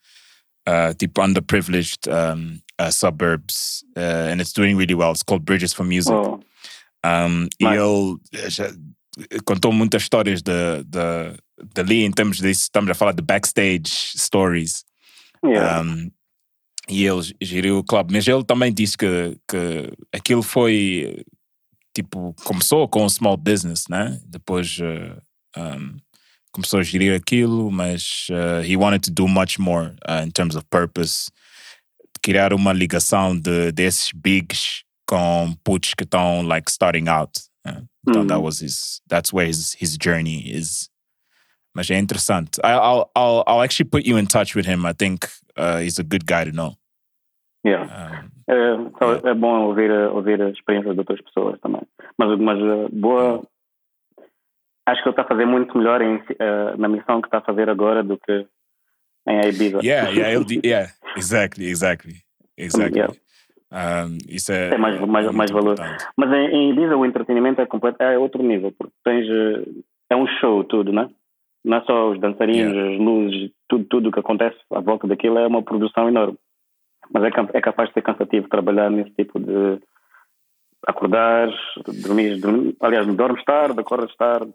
uh, 0.68 0.94
tipo 0.94 1.22
underprivileged 1.22 2.08
um, 2.08 2.58
uh, 2.80 2.90
suburbs, 2.90 3.84
uh, 3.96 4.32
and 4.32 4.40
it's 4.40 4.52
doing 4.52 4.76
really 4.76 4.94
well. 4.94 5.10
It's 5.12 5.22
called 5.22 5.44
Bridges 5.44 5.74
for 5.74 5.84
Music. 5.84 6.14
Oh, 6.14 6.40
Um, 7.04 7.48
Nice. 7.60 7.60
E 7.60 7.66
ele 7.66 8.50
já 8.50 8.70
contou 9.44 9.72
muitas 9.72 10.02
histórias 10.02 10.42
da, 10.42 10.82
da, 10.82 11.34
dali, 11.74 12.04
em 12.04 12.10
termos 12.10 12.38
disso, 12.38 12.62
estamos 12.62 12.90
a 12.90 12.94
falar 12.94 13.12
de 13.12 13.22
backstage 13.22 13.88
stories. 14.16 14.84
Yeah. 15.44 15.82
Um, 15.82 16.10
e 16.88 17.04
ele 17.04 17.34
geriu 17.40 17.78
o 17.78 17.84
clube, 17.84 18.12
mas 18.12 18.26
ele 18.26 18.44
também 18.44 18.72
disse 18.72 18.96
que, 18.96 19.36
que 19.48 19.92
aquilo 20.12 20.42
foi 20.42 21.24
tipo, 21.94 22.34
começou 22.44 22.88
com 22.88 23.04
um 23.04 23.08
small 23.08 23.36
business, 23.36 23.84
né? 23.88 24.20
Depois 24.26 24.78
uh, 24.78 25.20
um, 25.60 25.96
começou 26.52 26.80
a 26.80 26.82
gerir 26.82 27.14
aquilo, 27.14 27.70
mas 27.70 28.26
uh, 28.30 28.62
he 28.64 28.76
wanted 28.76 29.00
to 29.02 29.10
do 29.10 29.26
much 29.28 29.58
more 29.58 29.94
uh, 30.08 30.24
in 30.24 30.30
terms 30.30 30.54
of 30.56 30.64
purpose. 30.70 31.30
Criar 32.22 32.52
uma 32.52 32.72
ligação 32.72 33.38
de, 33.38 33.70
desses 33.72 34.10
bigs 34.12 34.82
com 35.06 35.54
putos 35.64 35.94
que 35.94 36.04
estão 36.04 36.42
like 36.42 36.70
starting 36.70 37.08
out. 37.08 37.32
né? 37.64 37.82
Então 38.08 38.26
that 38.26 38.38
Uhum. 38.38 38.44
was 38.44 38.60
his, 38.60 39.00
that's 39.08 39.32
where 39.32 39.48
his, 39.48 39.74
his 39.80 39.96
journey 40.00 40.42
is. 40.50 40.88
Mas 41.74 41.90
é 41.90 41.98
interessante. 41.98 42.58
I, 42.64 42.72
I'll, 42.72 43.10
I'll, 43.16 43.44
I'll 43.46 43.62
actually 43.62 43.88
put 43.88 44.06
you 44.06 44.18
in 44.18 44.26
touch 44.26 44.54
with 44.56 44.66
him. 44.66 44.84
I 44.86 44.92
think 44.94 45.26
uh, 45.56 45.78
he's 45.80 45.98
a 45.98 46.02
good 46.02 46.24
guy 46.26 46.44
to 46.44 46.52
know. 46.52 46.74
Yeah. 47.64 47.84
Um, 47.84 48.38
É, 48.50 48.76
só- 48.98 49.28
é 49.28 49.34
bom 49.34 49.66
ouvir, 49.66 49.90
a- 49.90 50.10
ouvir 50.10 50.40
as 50.40 50.54
experiências 50.54 50.94
de 50.94 51.00
outras 51.00 51.20
pessoas 51.20 51.60
também. 51.60 51.82
Mas, 52.16 52.38
mas 52.40 52.58
uh, 52.58 52.88
boa. 52.90 53.42
Acho 54.86 55.02
que 55.02 55.08
ele 55.08 55.12
está 55.12 55.22
a 55.22 55.28
fazer 55.28 55.44
muito 55.44 55.76
melhor 55.76 56.00
em, 56.00 56.16
uh, 56.16 56.76
na 56.78 56.88
missão 56.88 57.20
que 57.20 57.28
está 57.28 57.38
a 57.38 57.42
fazer 57.42 57.68
agora 57.68 58.02
do 58.02 58.16
que 58.16 58.46
em 59.28 59.40
Ibiza. 59.48 59.80
yeah, 59.84 60.08
yeah, 60.08 60.32
he'll 60.32 60.44
de- 60.44 60.60
yeah, 60.64 60.90
exactly, 61.14 61.66
exactly, 61.66 62.22
exactly. 62.56 62.98
Yeah. 63.00 63.14
Um, 63.70 64.16
isso 64.26 64.50
é, 64.50 64.70
Tem 64.70 64.78
mais, 64.78 64.98
mais, 65.06 65.26
é 65.26 65.30
mais 65.30 65.50
valor. 65.50 65.74
importante. 65.74 66.06
Mas 66.16 66.32
em, 66.32 66.46
em 66.56 66.70
Ibiza 66.72 66.96
o 66.96 67.04
entretenimento 67.04 67.60
é, 67.60 67.66
completo, 67.66 68.02
é 68.02 68.18
outro 68.18 68.42
nível, 68.42 68.72
porque 68.78 68.94
tens. 69.04 69.28
uh, 69.28 69.84
É 70.10 70.16
um 70.16 70.26
show 70.40 70.64
tudo, 70.64 70.90
né? 70.90 71.06
Não 71.64 71.78
é 71.78 71.80
só 71.82 72.10
os 72.10 72.20
dançarinos, 72.20 72.76
as 72.76 72.98
luzes, 72.98 73.50
tudo, 73.68 73.84
tudo 73.84 74.08
o 74.08 74.12
que 74.12 74.20
acontece 74.20 74.56
à 74.72 74.80
volta 74.80 75.06
daquilo 75.06 75.38
é 75.38 75.46
uma 75.46 75.62
produção 75.62 76.08
enorme. 76.08 76.38
Mas 77.12 77.24
é, 77.24 77.28
é 77.54 77.60
capaz 77.60 77.88
de 77.88 77.94
ser 77.94 78.02
cansativo 78.02 78.48
trabalhar 78.48 78.90
nesse 78.90 79.10
tipo 79.10 79.38
de. 79.38 79.80
Acordar, 80.86 81.48
dormir, 82.02 82.38
dormir 82.40 82.76
aliás, 82.80 83.06
dormes 83.16 83.44
tarde, 83.44 83.80
acordas 83.80 84.14
tarde. 84.16 84.52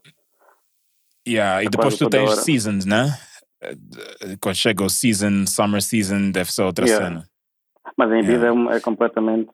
Yeah, 1.28 1.62
e 1.62 1.68
É 1.68 1.70
depois 1.70 1.98
tu 1.98 2.10
tens 2.10 2.32
seasons, 2.44 2.86
né? 2.86 3.08
Quando 4.42 4.56
chega 4.56 4.84
o 4.84 4.90
season, 4.90 5.46
summer 5.48 5.82
season, 5.82 6.32
deve 6.32 6.52
ser 6.52 6.64
outra 6.64 6.86
Yeah. 6.86 7.06
cena. 7.06 7.28
Mas 7.98 8.12
em 8.12 8.20
Ibiza 8.20 8.48
Yeah. 8.48 8.74
é, 8.74 8.78
é 8.78 8.80
completamente. 8.80 9.52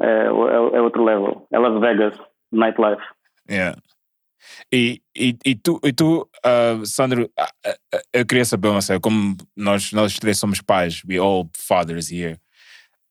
É, 0.00 0.06
é, 0.06 0.26
é 0.26 0.80
outro 0.80 1.04
level. 1.04 1.46
É 1.50 1.58
Las 1.58 1.80
Vegas, 1.80 2.18
nightlife. 2.52 3.02
Yeah. 3.50 3.78
E, 4.72 5.02
e, 5.16 5.36
e 5.44 5.54
tu, 5.54 5.80
e 5.84 5.92
tu 5.92 6.28
uh, 6.44 6.84
Sandro, 6.84 7.30
ah, 7.38 7.52
eu 8.12 8.26
queria 8.26 8.44
saber, 8.44 8.68
uma 8.68 8.74
coisa, 8.74 9.00
como 9.00 9.36
nós, 9.56 9.92
nós 9.92 10.18
três 10.18 10.38
somos 10.38 10.60
pais, 10.60 11.02
we 11.08 11.18
all 11.18 11.48
fathers 11.54 12.10
here. 12.10 12.38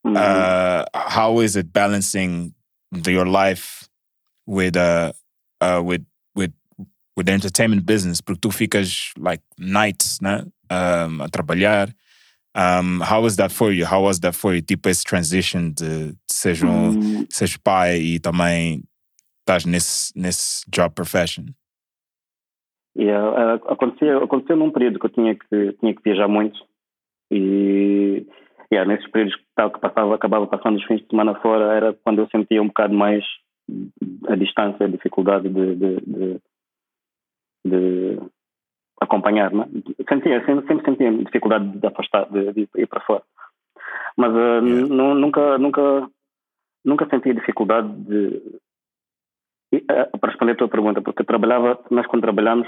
Uhum. 0.04 0.14
Uh, 0.16 0.86
how 0.94 1.42
is 1.42 1.56
it 1.56 1.72
balancing 1.74 2.54
the, 2.92 3.12
your 3.12 3.28
life 3.28 3.90
with 4.46 4.78
uh, 4.78 5.12
uh 5.60 5.82
with 5.84 6.06
with 6.34 6.54
with 7.16 7.26
the 7.26 7.34
entertainment 7.34 7.86
business? 7.86 8.22
Porque 8.22 8.40
tu 8.40 8.50
ficas 8.50 9.12
like 9.18 9.44
nights, 9.58 10.20
né? 10.22 10.46
Um, 10.70 11.22
a 11.22 11.28
trabalhar. 11.30 11.94
Um, 12.56 13.02
how 13.02 13.22
was 13.22 13.36
that 13.36 13.52
for 13.52 13.72
you? 13.72 13.86
How 13.86 14.02
was 14.02 14.20
that 14.22 14.34
for 14.34 14.56
you? 14.56 14.62
Tipo 14.62 14.90
esse 14.90 15.04
transition 15.04 15.72
de, 15.74 16.16
seres 16.32 16.64
um, 16.64 16.92
Hum, 16.92 17.28
seres 17.30 17.58
pai 17.58 18.00
e 18.00 18.20
também 18.20 18.84
estás 19.48 19.66
nesse 19.66 20.12
nesse 20.20 20.66
job 20.70 20.94
profession. 20.94 21.46
yeah, 22.98 23.56
uh, 23.56 23.72
aconteceu, 23.72 24.24
aconteceu 24.24 24.58
num 24.58 24.72
período 24.72 25.00
que 25.00 25.06
eu 25.06 25.10
tinha 25.12 25.36
que, 25.36 25.74
tinha 25.80 25.96
que 25.96 26.02
viajar 26.04 26.28
muito. 26.28 26.60
E 27.32 28.26
yeah, 28.72 28.86
nesses 28.88 29.10
períodos 29.12 29.36
que, 29.36 29.46
tal, 29.56 29.72
que 29.72 29.80
passava, 29.80 30.16
acabava 30.16 30.48
passando 30.48 30.78
os 30.78 30.86
fins 30.86 31.02
de 31.02 31.08
semana 31.08 31.36
fora, 31.36 31.74
era 31.74 31.94
quando 31.94 32.20
eu 32.20 32.28
sentia 32.30 32.62
um 32.62 32.68
bocado 32.68 32.94
mais 32.94 33.24
a 34.28 34.36
distância, 34.36 34.86
a 34.86 34.90
dificuldade 34.90 35.48
de, 35.50 35.76
de, 35.76 35.96
de, 36.02 36.42
de 37.66 38.20
acompanhar. 39.00 39.52
Né? 39.54 39.66
Sentia, 40.10 40.44
sempre, 40.46 40.68
sempre 40.68 40.86
sentia 40.86 41.24
dificuldade 41.24 41.78
de 41.78 41.88
afastar, 41.88 42.30
de, 42.30 42.54
de 42.54 42.70
ir 42.76 42.88
para 42.88 43.02
fora. 43.02 43.24
Mas 44.18 44.32
uh, 44.34 44.62
nu- 44.62 45.16
nunca, 45.16 45.58
nunca, 45.58 46.10
nunca 46.84 47.08
senti 47.10 47.34
dificuldade 47.34 47.88
de. 48.04 48.42
E, 49.72 49.78
uh, 49.78 50.18
para 50.20 50.30
responder 50.30 50.54
a 50.54 50.56
tua 50.56 50.70
pergunta, 50.70 51.02
porque 51.02 51.22
eu 51.22 51.26
trabalhava, 51.26 51.80
nós 51.92 52.08
quando 52.08 52.22
trabalhamos, 52.24 52.68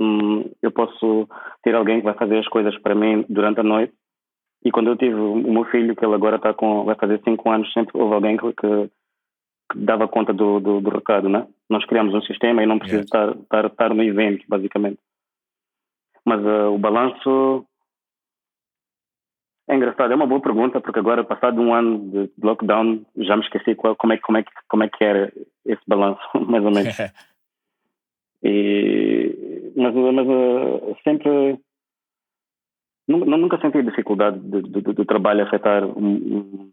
hum, 0.00 0.50
eu 0.60 0.70
posso 0.72 1.28
ter 1.62 1.74
alguém 1.74 1.98
que 1.98 2.04
vai 2.04 2.14
fazer 2.14 2.38
as 2.38 2.48
coisas 2.48 2.76
para 2.78 2.94
mim 2.94 3.24
durante 3.28 3.60
a 3.60 3.64
noite. 3.64 3.92
E 4.64 4.70
quando 4.70 4.88
eu 4.88 4.96
tive 4.96 5.14
o 5.14 5.36
meu 5.36 5.64
filho, 5.64 5.96
que 5.96 6.04
ele 6.04 6.14
agora 6.14 6.36
está 6.36 6.54
com, 6.54 6.84
vai 6.84 6.94
fazer 6.94 7.20
cinco 7.24 7.50
anos, 7.50 7.72
sempre 7.72 8.00
houve 8.00 8.14
alguém 8.14 8.36
que, 8.36 8.52
que, 8.52 8.90
dava 9.74 10.06
conta 10.06 10.32
do, 10.32 10.60
do, 10.60 10.80
do 10.80 10.90
recado, 10.90 11.28
né? 11.28 11.46
Nós 11.68 11.84
criamos 11.86 12.14
um 12.14 12.22
sistema 12.22 12.62
e 12.62 12.66
não 12.66 12.78
precisa 12.78 13.00
estar, 13.02 13.30
estar, 13.36 13.64
estar 13.66 13.94
no 13.94 14.02
evento, 14.02 14.44
basicamente. 14.48 14.98
Mas 16.24 16.40
uh, 16.44 16.72
o 16.72 16.78
balanço 16.78 17.66
é 19.68 19.74
engraçado, 19.74 20.12
é 20.12 20.16
uma 20.16 20.26
boa 20.26 20.40
pergunta, 20.40 20.80
porque 20.80 20.98
agora, 20.98 21.24
passado 21.24 21.60
um 21.60 21.74
ano 21.74 22.10
de 22.10 22.30
lockdown, 22.42 23.04
já 23.16 23.36
me 23.36 23.42
esqueci 23.42 23.74
qual, 23.74 23.96
como, 23.96 24.12
é, 24.12 24.18
como, 24.18 24.38
é, 24.38 24.42
que- 24.42 24.52
como 24.68 24.84
é 24.84 24.88
que 24.88 25.02
era 25.02 25.32
esse 25.66 25.82
balanço, 25.86 26.20
mais 26.48 26.64
ou 26.64 26.70
menos. 26.70 26.96
E, 28.44 29.72
mas 29.76 29.94
mas 29.94 30.26
uh, 30.26 30.96
sempre. 31.04 31.56
nu- 33.06 33.24
nu- 33.24 33.36
Nunca 33.38 33.56
senti 33.60 33.80
dificuldade 33.84 34.36
do, 34.40 34.62
do, 34.62 34.80
do 34.92 35.04
trabalho 35.04 35.44
afetar 35.44 35.84
um, 35.84 36.68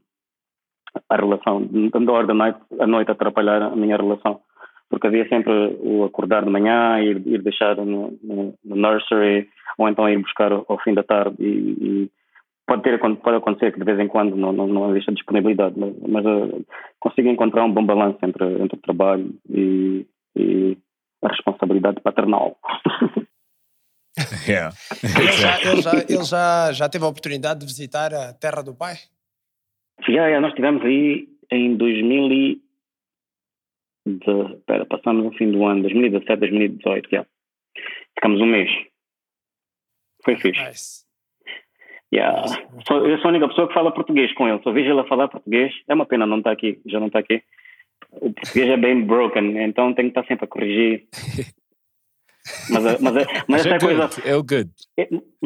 a 1.07 1.15
relação, 1.15 1.61
dando 1.61 2.15
a 2.15 2.23
da 2.23 2.33
noite, 2.33 2.59
a 2.79 2.87
noite 2.87 3.11
atrapalhar 3.11 3.61
a 3.61 3.75
minha 3.75 3.97
relação. 3.97 4.41
Porque 4.89 5.05
havia 5.05 5.29
sempre 5.29 5.77
o 5.81 6.05
acordar 6.05 6.43
de 6.43 6.49
manhã, 6.49 6.99
ir, 6.99 7.21
ir 7.27 7.43
deixar 7.43 7.75
no, 7.75 8.17
no, 8.23 8.55
no 8.65 8.75
nursery, 8.75 9.47
ou 9.77 9.87
então 9.87 10.09
ir 10.09 10.17
buscar 10.17 10.51
ao, 10.51 10.65
ao 10.67 10.79
fim 10.79 10.95
da 10.95 11.03
tarde. 11.03 11.35
E, 11.39 11.45
e 11.47 12.11
pode, 12.70 12.84
ter, 12.84 12.99
pode 12.99 13.38
acontecer 13.38 13.74
que 13.74 13.80
de 13.80 13.86
vez 13.86 13.99
em 13.99 14.07
quando 14.07 14.36
não, 14.36 14.53
não, 14.53 14.67
não 14.67 14.91
existe 14.91 15.11
disponibilidade, 15.13 15.78
mas, 15.78 15.93
mas 16.07 16.26
uh, 16.26 16.65
consigo 16.99 17.28
encontrar 17.28 17.65
um 17.65 17.74
bom 17.74 17.84
balanço 17.84 18.20
entre, 18.24 18.45
entre 18.61 18.78
o 18.78 18.82
trabalho 18.82 19.34
e, 19.49 20.05
e 20.36 20.78
a 21.24 21.30
responsabilidade 21.30 21.99
paternal. 22.01 22.57
Yeah. 24.45 24.76
Ele, 25.01 25.32
já, 25.32 25.61
ele, 25.61 25.82
já, 25.82 25.91
ele 26.09 26.24
já, 26.26 26.74
já 26.74 26.89
teve 26.89 27.05
a 27.05 27.07
oportunidade 27.07 27.61
de 27.61 27.65
visitar 27.65 28.13
a 28.13 28.34
terra 28.34 28.61
do 28.61 28.76
pai? 28.76 28.95
Já, 30.09 30.30
já, 30.30 30.41
nós 30.41 30.49
estivemos 30.49 30.84
aí 30.84 31.30
em 31.49 31.78
2000 31.78 32.32
e... 32.34 32.61
De, 34.05 34.55
espera, 34.55 34.86
passamos 34.88 35.24
no 35.24 35.32
fim 35.38 35.51
do 35.51 35.65
ano, 35.65 35.84
2017, 35.84 36.38
2018, 36.38 37.09
já. 37.09 37.26
Ficamos 38.15 38.41
um 38.41 38.47
mês. 38.47 38.70
Foi 40.26 40.36
fixe. 40.36 40.67
Nice. 40.67 41.09
Yeah. 42.14 42.43
Sou, 42.88 43.05
eu 43.07 43.18
sou 43.20 43.28
a 43.28 43.30
única 43.32 43.47
pessoa 43.47 43.68
que 43.68 43.74
fala 43.74 43.91
português 43.93 44.34
com 44.34 44.47
ele. 44.47 44.60
Só 44.64 44.72
vejo 44.72 44.89
ele 44.89 44.99
a 44.99 45.03
falar 45.05 45.28
português. 45.28 45.72
É 45.88 45.93
uma 45.93 46.05
pena 46.05 46.26
não 46.26 46.39
estar 46.39 46.51
aqui, 46.51 46.80
já 46.86 46.99
não 46.99 47.07
está 47.07 47.20
aqui. 47.20 47.41
O 48.12 48.34
português 48.34 48.70
é 48.70 48.78
bem 48.78 49.03
broken, 49.05 49.57
então 49.64 49.93
tenho 49.93 50.12
que 50.12 50.20
estar 50.20 50.28
sempre 50.28 50.45
a 50.45 50.47
corrigir. 50.47 51.03
Mas, 52.72 52.84
mas, 52.84 53.01
mas 53.01 53.28
Mas 53.47 53.66
essa 53.66 53.70
é 53.70 53.74
é 53.74 53.76
a 53.76 53.80
coisa. 53.80 54.10
é 54.26 54.36
o 54.36 54.41
good. 54.43 54.70
E, 54.97 55.01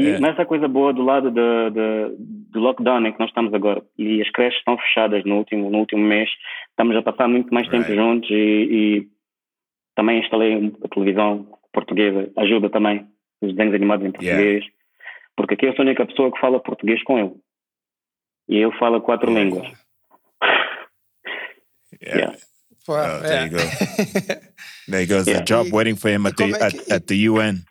É. 0.07 0.19
Mas 0.19 0.33
essa 0.33 0.45
coisa 0.45 0.67
boa 0.69 0.93
do 0.93 1.01
lado 1.03 1.31
da- 1.31 1.69
do 1.69 2.59
lockdown 2.59 3.05
em 3.05 3.11
que 3.11 3.19
nós 3.19 3.29
estamos 3.29 3.53
agora 3.53 3.83
e 3.97 4.21
as 4.21 4.29
creches 4.29 4.59
estão 4.59 4.77
fechadas 4.77 5.25
no 5.25 5.37
último, 5.37 5.69
no 5.69 5.79
último 5.79 6.01
mês, 6.01 6.29
estamos 6.69 6.95
a 6.95 7.01
passar 7.01 7.27
muito 7.27 7.53
mais 7.53 7.67
tempo 7.67 7.83
Right. 7.87 7.95
juntos 7.95 8.29
e, 8.29 8.33
e 8.35 9.07
também 9.95 10.19
instalei 10.21 10.71
a 10.83 10.87
televisão 10.87 11.45
portuguesa, 11.73 12.31
ajuda 12.37 12.69
também 12.69 13.05
os 13.41 13.49
desenhos 13.53 13.75
animados 13.75 14.05
em 14.05 14.11
português, 14.11 14.63
porque 15.35 15.53
aqui 15.55 15.65
eu 15.67 15.73
sou 15.75 15.83
a 15.83 15.85
única 15.87 16.05
pessoa 16.05 16.31
que 16.31 16.39
fala 16.39 16.59
português 16.61 17.01
com 17.03 17.17
ele 17.19 17.33
e 18.49 18.57
ele 18.57 18.77
fala 18.77 18.99
quatro 19.01 19.33
línguas. 19.33 19.67
Yeah. 22.01 22.19
Yeah. 22.19 22.37
Pô, 22.85 22.93
Oh, 22.93 23.21
there 23.21 23.35
é. 23.35 23.43
you 23.45 23.49
go. 23.51 23.57
There 24.89 25.01
you 25.01 25.07
go. 25.07 25.23
There's 25.23 25.27
a 25.27 25.31
Yeah. 25.31 25.45
job 25.45 25.67
E- 25.67 25.71
waiting 25.71 25.95
for 25.95 26.09
him 26.11 26.25
at 26.27 26.35
the 26.35 26.43
é 26.51 26.63
at, 26.65 26.91
at 26.91 27.05
the 27.07 27.15
UN. 27.29 27.63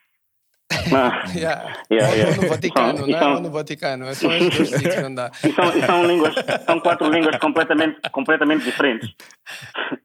Ah, 0.94 1.24
Yeah. 1.36 1.76
Yeah, 1.90 2.14
yeah. 2.14 2.36
No 2.40 2.48
Vaticano, 2.48 2.96
São- 2.98 3.06
não 3.06 3.16
é? 3.16 3.20
são- 3.20 3.40
no 3.40 3.50
Vaticano. 3.50 4.04
É 4.06 4.14
só 4.14 4.32
esses 4.32 4.56
dois 4.56 4.70
sítios 4.70 4.94
que 4.94 5.00
não 5.02 5.14
dá. 5.14 5.30
E 5.44 5.52
são, 5.52 5.76
e 5.76 5.82
são 5.84 6.06
línguas, 6.06 6.34
são 6.64 6.80
quatro 6.80 7.10
línguas 7.10 7.36
completamente, 7.38 8.00
completamente 8.10 8.64
diferentes. 8.64 9.10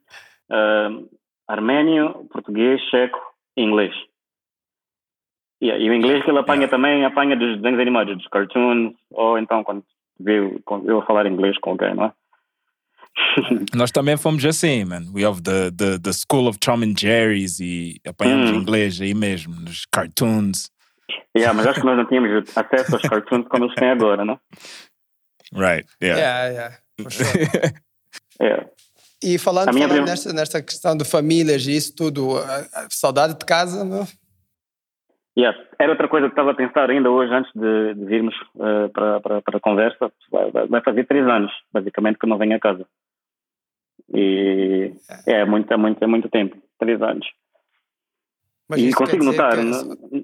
Ah, 0.49 0.87
armênio, 1.49 2.25
português, 2.31 2.79
checo 2.89 3.19
e 3.57 3.61
inglês. 3.63 3.93
Yeah, 5.61 5.83
e 5.83 5.89
o 5.89 5.93
inglês 5.93 6.23
que 6.23 6.29
ele 6.29 6.39
apanha 6.39 6.61
Yeah. 6.65 6.77
também, 6.77 7.03
apanha 7.05 7.35
dos 7.35 7.55
desenhos 7.57 7.79
animados, 7.79 8.15
dos 8.17 8.27
cartoons, 8.27 8.93
ou 9.11 9.37
então 9.39 9.63
quando 9.63 9.83
vê 10.19 10.37
eu 10.85 10.99
a 10.99 11.05
falar 11.05 11.25
inglês 11.25 11.57
com 11.59 11.71
alguém, 11.71 11.95
não 11.95 12.05
é? 12.05 12.11
Nós 13.75 13.91
também 13.91 14.15
fomos 14.17 14.45
assim, 14.45 14.85
man. 14.85 15.03
We 15.13 15.25
have 15.25 15.41
the, 15.41 15.71
the, 15.71 15.97
the 15.99 16.11
School 16.13 16.47
of 16.47 16.59
Tom 16.59 16.83
and 16.83 16.93
Jerry's 16.97 17.59
e 17.59 17.99
apanhamos 18.07 18.51
Hum. 18.51 18.55
inglês 18.55 19.01
aí 19.01 19.13
mesmo, 19.15 19.55
nos 19.55 19.85
cartoons. 19.91 20.69
Yeah, 21.35 21.53
mas 21.55 21.65
acho 21.67 21.79
que 21.81 21.85
nós 21.85 21.97
não 21.97 22.05
tínhamos 22.09 22.55
acesso 22.55 22.95
aos 22.95 23.01
cartoons 23.03 23.47
como 23.47 23.65
eles 23.65 23.75
têm 23.75 23.89
agora, 23.89 24.23
não? 24.23 24.39
Right, 25.53 25.87
yeah. 26.03 26.19
Yeah, 26.19 26.47
yeah, 26.49 26.77
for 27.01 27.11
sure. 27.11 27.29
Yeah. 28.39 28.67
E 29.23 29.39
falando, 29.39 29.73
falando 29.73 29.89
prima- 29.89 30.05
nesta, 30.05 30.31
nesta 30.31 30.61
questão 30.61 30.95
de 30.95 31.03
famílias 31.03 31.65
e 31.65 31.75
isso 31.75 31.95
tudo, 31.95 32.37
a- 32.37 32.67
a 32.83 32.87
saudade 32.91 33.39
de 33.39 33.45
casa, 33.45 33.83
meu? 33.83 34.07
Yeah. 35.37 35.55
Era 35.77 35.91
outra 35.91 36.07
coisa 36.07 36.27
que 36.27 36.31
estava 36.31 36.51
a 36.51 36.55
pensar 36.55 36.89
ainda 36.89 37.11
hoje, 37.11 37.31
antes 37.31 37.51
de, 37.53 37.93
de 37.93 38.05
virmos 38.05 38.33
eh, 38.59 38.87
para, 38.87 39.19
para, 39.19 39.41
para 39.43 39.57
a 39.57 39.61
conversa. 39.61 40.11
Vai, 40.31 40.49
vai- 40.67 40.81
fazer 40.81 41.05
três 41.05 41.27
anos, 41.27 41.51
basicamente, 41.71 42.17
que 42.17 42.25
eu 42.25 42.29
não 42.29 42.39
venho 42.39 42.55
a 42.55 42.59
casa. 42.59 42.87
E 44.13 44.93
é 45.27 45.45
muito, 45.45 45.71
é 45.71 45.77
muito, 45.77 46.01
é 46.03 46.07
muito 46.07 46.27
tempo 46.29 46.57
três 46.79 46.99
anos. 47.03 47.27
Mas 48.67 48.81
e 48.81 48.91
consigo 48.93 49.23
notar, 49.23 49.55
que- 49.57 49.61
né? 49.63 50.23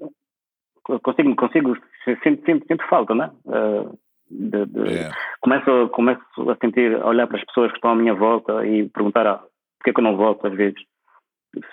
consigo, 1.02 1.36
consigo, 1.36 1.76
sinto, 2.22 2.44
sinto, 2.44 2.66
sinto 2.66 2.84
falta, 2.88 3.14
né? 3.14 3.30
Eh, 3.46 3.88
de- 4.30 4.66
de- 4.66 4.80
Yeah. 4.90 5.16
começo, 5.40 5.88
começo 5.90 6.50
a 6.50 6.56
sentir, 6.56 6.96
a 7.00 7.06
olhar 7.06 7.26
para 7.28 7.38
as 7.38 7.44
pessoas 7.44 7.70
que 7.70 7.78
estão 7.78 7.90
à 7.92 7.94
minha 7.94 8.14
volta 8.14 8.66
e 8.66 8.88
perguntar 8.88 9.26
ah, 9.28 9.44
porquê 9.78 9.92
que 9.92 10.00
eu 10.00 10.04
não 10.04 10.16
volto 10.16 10.44
às 10.46 10.54
vezes. 10.54 10.82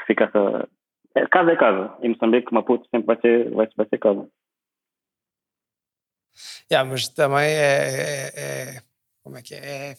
Fica 0.05 0.25
essa. 0.25 0.69
É, 1.15 1.25
casa 1.27 1.51
é 1.51 1.55
casa. 1.55 1.93
Em 2.01 2.09
Moçambique, 2.09 2.53
Maputo 2.53 2.87
sempre 2.89 3.07
vai 3.07 3.19
ser, 3.21 3.49
vai, 3.51 3.67
vai 3.75 3.87
ser 3.87 3.97
casa. 3.97 4.27
Yeah, 6.71 6.89
mas 6.89 7.07
também 7.09 7.45
é, 7.49 7.51
é- 7.53 8.31
é- 8.35 8.81
Como 9.23 9.37
é 9.37 9.41
que 9.41 9.53
é? 9.55 9.95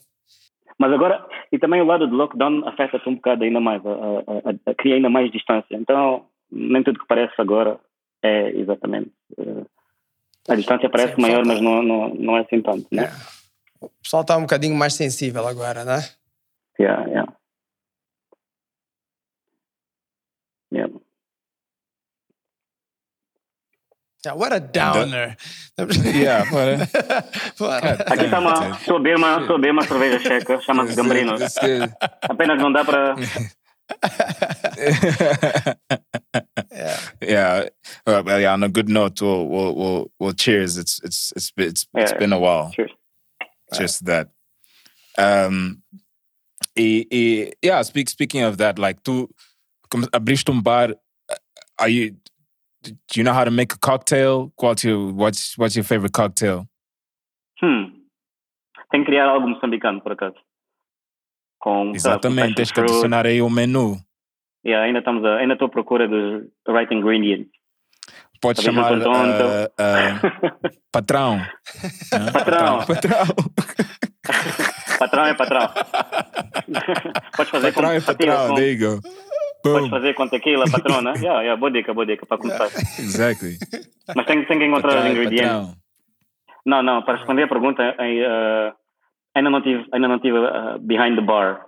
Mas 0.78 0.92
agora, 0.92 1.24
e 1.52 1.58
também 1.58 1.80
o 1.80 1.84
lado 1.84 2.06
do 2.08 2.16
lockdown 2.16 2.66
afeta-te 2.66 3.08
um 3.08 3.14
bocado 3.14 3.44
ainda 3.44 3.60
mais, 3.60 3.84
a, 3.86 3.90
a- 3.90 4.70
a- 4.70 4.74
cria 4.74 4.96
ainda 4.96 5.08
mais 5.10 5.30
distância. 5.30 5.76
Então, 5.76 6.26
nem 6.50 6.82
tudo 6.82 6.98
que 6.98 7.06
parece 7.06 7.34
agora 7.38 7.78
é 8.22 8.50
exatamente. 8.50 9.12
eh, 9.38 9.64
a 10.48 10.56
distância 10.56 10.90
parece 10.90 11.14
Sim, 11.14 11.20
maior, 11.22 11.44
mas 11.44 11.60
não, 11.60 11.82
não, 11.82 12.08
não 12.14 12.36
é 12.36 12.40
assim 12.40 12.60
tanto, 12.62 12.86
né? 12.90 13.04
é. 13.04 13.32
O 13.84 13.90
pessoal 14.02 14.22
está 14.22 14.36
um 14.36 14.42
bocadinho 14.42 14.74
mais 14.74 14.94
sensível 14.94 15.46
agora, 15.46 15.84
né? 15.84 15.98
Yeah, 16.80 17.06
yeah. 17.06 17.10
Yeah. 17.10 17.31
Yeah, 24.24 24.34
what 24.34 24.52
a 24.52 24.60
downer. 24.60 25.36
Yeah, 25.78 26.44
what 26.52 26.88
What- 27.58 28.06
Aqui 28.06 28.24
está 28.24 28.38
uma, 28.38 28.70
estou 28.78 28.96
a 28.96 29.00
beber 29.00 29.16
uma, 29.16 29.40
estou 29.40 29.56
a 29.56 29.58
beber 29.58 29.72
uma 29.72 29.82
cerveja 29.82 30.18
checa, 30.20 30.60
chama-se 30.66 30.94
Gambrino. 30.94 31.36
This 31.38 31.56
is- 31.56 31.90
Apenas 32.22 32.58
não 32.60 32.72
dá 32.72 32.84
para. 32.84 33.16
yeah. 36.72 36.98
yeah. 37.20 37.68
Well, 38.06 38.40
yeah. 38.40 38.52
On 38.52 38.62
a 38.62 38.68
good 38.68 38.88
note, 38.88 39.20
we'll 39.20 39.46
we'll 39.48 39.74
we'll, 39.74 40.10
we'll 40.20 40.32
cheers. 40.34 40.76
It's 40.78 41.00
it's 41.02 41.32
it's 41.36 41.50
been- 41.50 41.68
it's, 41.68 41.86
it's 41.94 42.12
Yeah. 42.12 42.18
been 42.18 42.32
a 42.32 42.38
while. 42.38 42.70
Cheers. 42.72 42.90
Just 43.74 44.04
that. 44.06 44.28
Um. 45.18 45.82
E, 46.76 47.06
e, 47.10 47.52
yeah. 47.60 47.82
Speak, 47.82 48.08
speaking 48.08 48.42
of 48.44 48.56
that, 48.58 48.78
like, 48.78 49.02
tu 49.02 49.28
como 49.90 50.06
abriste 50.12 50.48
um 50.50 50.62
bar. 50.62 50.90
uh, 51.28 51.36
Are 51.78 51.88
you? 51.88 52.14
Do 52.82 53.14
you 53.16 53.22
know 53.24 53.32
how 53.32 53.44
to 53.44 53.50
make 53.50 53.72
a 53.74 53.78
cocktail? 53.78 54.52
What's 54.60 54.84
your 54.84 55.12
what's 55.14 55.56
what's 55.56 55.76
your 55.76 55.84
favorite 55.84 56.12
cocktail? 56.12 56.66
Hum. 57.62 57.92
Tem 58.90 59.04
que 59.04 59.06
criar 59.10 59.28
algo 59.28 59.46
moçambicano, 59.48 60.00
por 60.02 60.12
acaso. 60.12 60.36
Com, 61.58 61.92
Exatamente. 61.94 62.54
Tens 62.56 62.72
que 62.72 62.80
adicionar 62.80 63.24
aí 63.26 63.40
o 63.40 63.48
menu. 63.48 63.96
Yeah, 64.66 64.84
ainda 64.84 64.98
estamos 64.98 65.24
a, 65.24 65.36
ainda 65.36 65.54
estou 65.54 65.68
à 65.68 65.70
procura 65.70 66.08
dos 66.08 66.42
right 66.68 66.92
ingredients. 66.92 67.48
Talvez 68.40 68.64
chamar 68.64 68.98
tonto. 69.00 69.44
uh, 69.44 69.68
uh, 69.78 70.70
patrão. 70.90 71.38
Patrão. 72.32 72.84
Patrão. 72.86 73.26
patrão 74.98 75.26
é 75.26 75.34
patrão. 75.34 75.68
Podes 77.36 77.50
fazer 77.50 77.72
Patrão 77.72 77.90
com 77.90 77.96
é 77.96 78.00
patrão. 78.00 78.48
com- 78.48 78.54
Podes 79.62 79.88
fazer 79.90 80.14
com 80.14 80.28
tequila, 80.28 80.64
patrona. 80.70 81.12
Yeah, 81.16 81.40
yeah, 81.42 81.56
boa 81.56 81.70
dica, 81.70 81.94
boa 81.94 82.06
dica 82.06 82.26
para 82.26 82.38
começar. 82.38 82.66
Exactly. 82.98 83.56
Mas 84.16 84.26
tem, 84.26 84.44
tem 84.44 84.58
que 84.58 84.64
encontrar 84.64 84.88
os 84.90 84.94
Patrão 84.96 85.10
ingredientes. 85.12 85.48
patrão. 85.50 85.74
Não, 86.66 86.82
não, 86.82 87.02
para 87.02 87.16
responder 87.16 87.42
a 87.44 87.48
pergunta, 87.48 87.82
eh, 87.98 88.72
ainda 89.34 89.50
não 89.50 89.60
tive, 89.62 89.84
ainda 89.92 90.06
não 90.08 90.18
tive 90.20 90.38
eh, 90.38 90.78
behind 90.80 91.16
the 91.16 91.20
bar, 91.22 91.66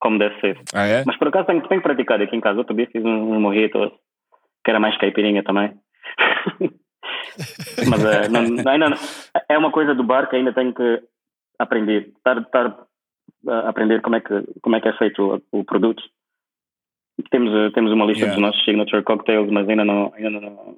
como 0.00 0.18
deve 0.18 0.38
ser. 0.40 0.58
Ah, 0.74 0.86
é? 0.86 1.04
Mas 1.06 1.16
por 1.18 1.28
acaso 1.28 1.46
tenho, 1.46 1.66
tenho 1.68 1.82
praticado 1.82 2.22
aqui 2.22 2.34
em 2.36 2.40
casa. 2.40 2.58
Outro 2.58 2.74
dia 2.74 2.88
fiz 2.90 3.04
um, 3.04 3.34
um 3.34 3.40
mojito, 3.40 3.92
que 4.64 4.70
era 4.70 4.80
mais 4.80 4.96
caipirinha 4.98 5.42
também. 5.42 5.72
Mas 7.90 8.04
eh, 8.04 8.28
não- 8.28 8.70
ainda 8.70 8.88
não- 8.90 8.96
é 9.48 9.58
uma 9.58 9.70
coisa 9.70 9.94
do 9.94 10.02
bar 10.04 10.28
que 10.28 10.36
ainda 10.36 10.52
tenho 10.52 10.72
que 10.74 11.02
aprender. 11.58 12.12
Estar, 12.16 12.38
estar 12.38 12.76
aprender 13.68 14.00
como 14.00 14.16
é 14.16 14.20
que, 14.20 14.34
como 14.62 14.76
é, 14.76 14.80
que 14.80 14.88
é 14.88 14.92
feito 14.96 15.42
o, 15.52 15.60
o 15.60 15.64
produto. 15.64 16.02
Temos, 17.30 17.52
eh, 17.52 17.70
temos 17.74 17.92
uma 17.92 18.04
lista 18.04 18.24
Yeah. 18.24 18.34
dos 18.34 18.42
nossos 18.42 18.64
signature 18.64 19.02
cocktails, 19.02 19.50
mas 19.50 19.68
ainda 19.68 19.84
não, 19.84 20.12
ainda 20.14 20.30
não, 20.30 20.76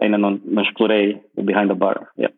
ainda 0.00 0.18
não, 0.18 0.40
não 0.44 0.62
explorei 0.62 1.22
o 1.36 1.42
behind 1.42 1.68
the 1.68 1.74
bar. 1.74 2.08
Yeah. 2.16 2.34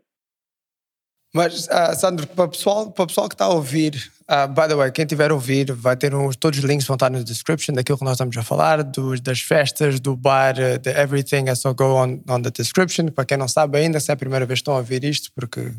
Mas, 1.33 1.69
ah, 1.71 1.95
Sandro, 1.95 2.27
para 2.27 2.45
o 2.45 2.49
pessoal, 2.49 2.91
para 2.91 3.05
o 3.05 3.07
pessoal 3.07 3.29
que 3.29 3.35
está 3.35 3.45
a 3.45 3.55
ouvir, 3.55 3.93
ah, 4.27 4.49
by 4.49 4.67
the 4.67 4.75
way, 4.75 4.91
quem 4.91 5.07
tiver 5.07 5.31
a 5.31 5.35
ouvir, 5.35 5.71
vai 5.73 5.97
ter 5.97 6.13
uns, 6.13 6.35
todos 6.35 6.59
os 6.59 6.65
links 6.65 6.87
vão 6.89 6.97
estar 6.97 7.09
na 7.09 7.23
description 7.23 7.73
daquilo 7.73 7.99
que 7.99 8.05
nós 8.05 8.15
estamos 8.15 8.37
a 8.37 8.43
falar, 8.43 8.83
dos, 8.83 9.21
das 9.21 9.41
festas, 9.41 10.01
do 10.01 10.17
bar, 10.17 10.59
eh, 10.59 10.79
de 10.79 10.91
everything, 10.91 11.49
é 11.49 11.55
só 11.55 11.73
go 11.73 11.95
on, 11.95 12.21
on 12.29 12.43
the 12.43 12.51
description. 12.51 13.07
Para 13.07 13.25
quem 13.25 13.39
não 13.39 13.47
sabe 13.47 13.79
ainda, 13.79 14.01
se 14.01 14.11
é 14.11 14.15
a 14.15 14.17
primeira 14.17 14.45
vez 14.45 14.59
que 14.59 14.63
estão 14.63 14.75
a 14.75 14.79
ouvir 14.79 15.05
isto, 15.05 15.31
porque 15.33 15.71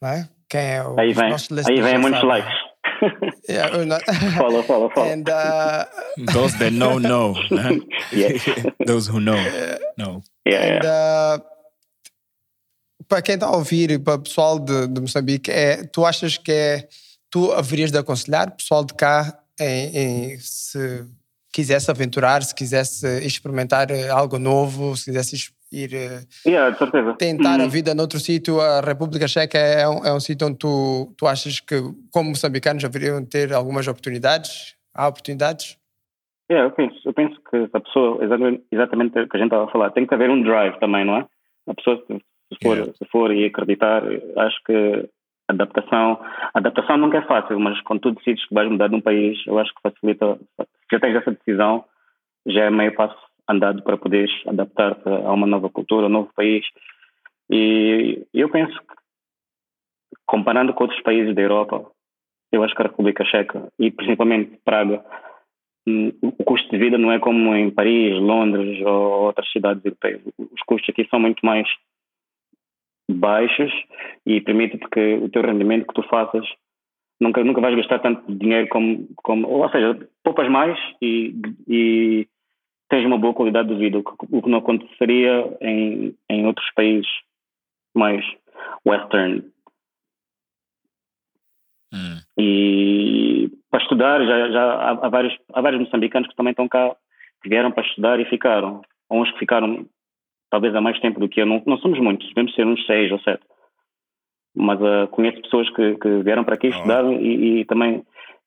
não 0.00 0.08
é? 0.08 0.28
quem 0.48 0.60
é 0.60 0.84
o 0.84 0.98
Aí 1.00 1.12
vem, 1.12 1.32
aí 1.32 1.82
vem 1.82 1.98
muitos 1.98 2.22
likes. 2.22 2.54
Yeah, 3.48 3.70
we're 3.76 3.84
not- 3.86 4.02
Follow, 4.38 4.62
follow, 4.62 4.90
follow. 4.90 5.10
And, 5.12 5.28
uh, 5.28 5.84
Those 6.32 6.56
that 6.58 6.72
know, 6.72 6.98
know. 6.98 7.34
né? 7.50 7.80
Yeah. 8.12 8.38
Those 8.86 9.06
who 9.08 9.20
know, 9.20 9.36
know. 9.98 10.22
Yeah, 10.46 10.64
yeah. 10.66 10.76
And, 10.76 10.84
uh, 10.86 11.44
para 13.08 13.20
quem 13.22 13.34
está 13.34 13.46
a 13.46 13.56
ouvir 13.56 13.90
e 13.90 13.98
para 13.98 14.14
o 14.14 14.18
pessoal 14.22 14.58
de, 14.58 14.86
de 14.88 15.00
Moçambique, 15.00 15.50
é, 15.50 15.84
tu 15.84 16.04
achas 16.06 16.38
que 16.38 16.50
é, 16.52 16.88
tu 17.30 17.52
haverias 17.52 17.90
de 17.90 17.98
aconselhar 17.98 18.48
o 18.48 18.52
pessoal 18.52 18.84
de 18.84 18.94
cá 18.94 19.38
em, 19.60 19.96
em 20.32 20.38
se 20.38 21.04
quisesse 21.52 21.90
aventurar, 21.90 22.42
se 22.42 22.54
quisesse 22.54 23.06
experimentar 23.24 23.90
eh, 23.90 24.08
algo 24.08 24.38
novo, 24.38 24.96
se 24.96 25.04
quisesse 25.04 25.36
is- 25.36 25.50
ir 25.82 25.94
eh, 25.94 26.20
Yeah, 26.46 26.76
tentar 27.18 27.60
a 27.60 27.64
Hum, 27.64 27.68
vida 27.68 27.94
noutro 27.94 28.18
sítio, 28.18 28.60
a 28.60 28.80
República 28.80 29.26
Checa 29.28 29.58
é 29.58 29.88
um, 29.88 30.04
é 30.04 30.12
um 30.12 30.20
sítio 30.20 30.46
onde 30.46 30.58
tu, 30.58 31.12
tu 31.16 31.26
achas 31.26 31.60
que, 31.60 31.76
como 32.12 32.30
moçambicanos, 32.30 32.84
haveriam 32.84 33.20
de 33.22 33.28
ter 33.28 33.52
algumas 33.52 33.86
oportunidades? 33.88 34.76
Há 34.94 35.08
oportunidades? 35.08 35.76
yeah, 36.50 36.66
eu, 36.68 36.70
penso, 36.72 36.96
eu 37.04 37.12
penso 37.12 37.40
que 37.50 37.68
a 37.72 37.80
pessoa, 37.80 38.22
exatamente, 38.24 38.62
exatamente 38.70 39.18
o 39.18 39.28
que 39.28 39.36
a 39.36 39.40
gente 39.40 39.48
estava 39.48 39.64
a 39.64 39.72
falar, 39.72 39.90
tem 39.90 40.06
que 40.06 40.14
haver 40.14 40.30
um 40.30 40.42
drive 40.42 40.78
também, 40.78 41.04
não 41.04 41.16
é? 41.16 41.26
A 41.66 41.74
pessoa, 41.74 42.02
se 42.06 42.20
se 42.52 42.58
for, 42.62 42.76
Yeah. 42.76 42.92
se 42.98 43.04
for 43.10 43.34
e 43.34 43.46
acreditar, 43.46 44.02
acho 44.36 44.56
que 44.66 45.08
adaptação, 45.48 46.20
adaptação 46.54 46.96
nunca 46.98 47.18
é 47.18 47.22
fácil, 47.22 47.58
mas 47.58 47.80
quando 47.82 48.00
tu 48.00 48.10
decides 48.12 48.46
que 48.46 48.54
vais 48.54 48.70
mudar 48.70 48.88
de 48.88 48.94
um 48.94 49.00
país, 49.00 49.38
eu 49.46 49.58
acho 49.58 49.72
que 49.74 49.80
facilita, 49.82 50.38
se 50.60 50.66
já 50.92 51.00
tens 51.00 51.16
essa 51.16 51.32
decisão, 51.32 51.84
já 52.46 52.64
é 52.64 52.70
meio 52.70 52.94
passo 52.94 53.16
andado 53.48 53.82
para 53.82 53.96
poderes 53.96 54.30
adaptar-te 54.46 55.08
a 55.08 55.32
uma 55.32 55.46
nova 55.46 55.68
cultura, 55.68 56.06
um 56.06 56.10
novo 56.10 56.30
país. 56.34 56.64
E 57.50 58.26
eu 58.32 58.48
penso 58.48 58.78
que, 58.78 58.94
comparando 60.26 60.72
com 60.72 60.84
outros 60.84 61.02
países 61.02 61.34
da 61.34 61.42
Europa, 61.42 61.90
eu 62.52 62.62
acho 62.62 62.74
que 62.74 62.82
a 62.82 62.86
República 62.86 63.24
Checa, 63.24 63.68
e 63.78 63.90
principalmente 63.90 64.58
Praga, 64.64 65.04
hum, 65.86 66.12
o 66.22 66.44
custo 66.44 66.70
de 66.70 66.78
vida 66.78 66.96
não 66.96 67.12
é 67.12 67.18
como 67.18 67.54
em 67.54 67.70
Paris, 67.70 68.14
Londres 68.14 68.80
ou 68.84 69.26
outras 69.26 69.50
cidades 69.50 69.84
europeias. 69.84 70.22
Os 70.38 70.62
custos 70.66 70.88
aqui 70.90 71.06
são 71.08 71.20
muito 71.20 71.44
mais 71.44 71.68
baixos 73.10 73.72
e 74.24 74.40
permite-te 74.40 74.88
que 74.88 75.14
o 75.16 75.28
teu 75.28 75.42
rendimento 75.42 75.86
que 75.86 75.94
tu 75.94 76.02
faças 76.08 76.46
nunca 77.20 77.44
nunca 77.44 77.60
vais 77.60 77.76
gastar 77.76 77.98
tanto 78.00 78.34
dinheiro 78.34 78.68
como 78.68 79.06
como 79.16 79.46
ou 79.46 79.68
seja 79.70 80.08
poupas 80.22 80.48
mais 80.48 80.78
e, 81.02 81.34
e 81.68 82.26
tens 82.94 83.06
uma 83.06 83.18
boa 83.18 83.34
qualidade 83.34 83.68
de 83.68 83.74
vida 83.74 83.98
o 83.98 84.42
que, 84.42 84.48
não 84.48 84.58
aconteceria 84.58 85.56
em 85.60 86.14
em 86.30 86.46
outros 86.46 86.70
países 86.76 87.10
mais 87.92 88.24
western. 88.86 89.42
Hum. 91.92 92.18
e 92.36 93.50
para 93.70 93.80
estudar 93.80 94.20
já, 94.24 94.50
já 94.50 94.62
há, 94.62 94.90
há 94.90 95.08
vários 95.08 95.36
há 95.52 95.60
vários 95.60 95.80
moçambicanos 95.80 96.28
que 96.28 96.36
também 96.36 96.50
estão 96.52 96.68
cá 96.68 96.96
que 97.42 97.48
vieram 97.48 97.72
para 97.72 97.84
estudar 97.84 98.20
e 98.20 98.24
ficaram. 98.24 98.82
Há 99.10 99.14
uns 99.14 99.30
que 99.32 99.40
ficaram 99.40 99.86
talvez 100.50 100.74
há 100.74 100.80
mais 100.80 100.98
tempo 101.00 101.18
do 101.18 101.28
que 101.28 101.40
eu. 101.40 101.46
Não, 101.46 101.62
não 101.66 101.78
somos 101.78 101.98
muitos 101.98 102.28
devemos 102.28 102.54
ser 102.54 102.64
uns 102.64 102.84
seis 102.86 103.10
ou 103.10 103.18
sete. 103.20 103.42
Mas 104.56 104.80
uh, 104.80 105.08
conheço 105.10 105.42
pessoas 105.42 105.68
que, 105.70 105.96
que 105.96 106.22
vieram 106.22 106.44
para 106.44 106.54
aqui 106.54 106.68
estudar 106.68 107.04
e, 107.12 107.60
e, 107.60 107.64
também, 107.64 108.04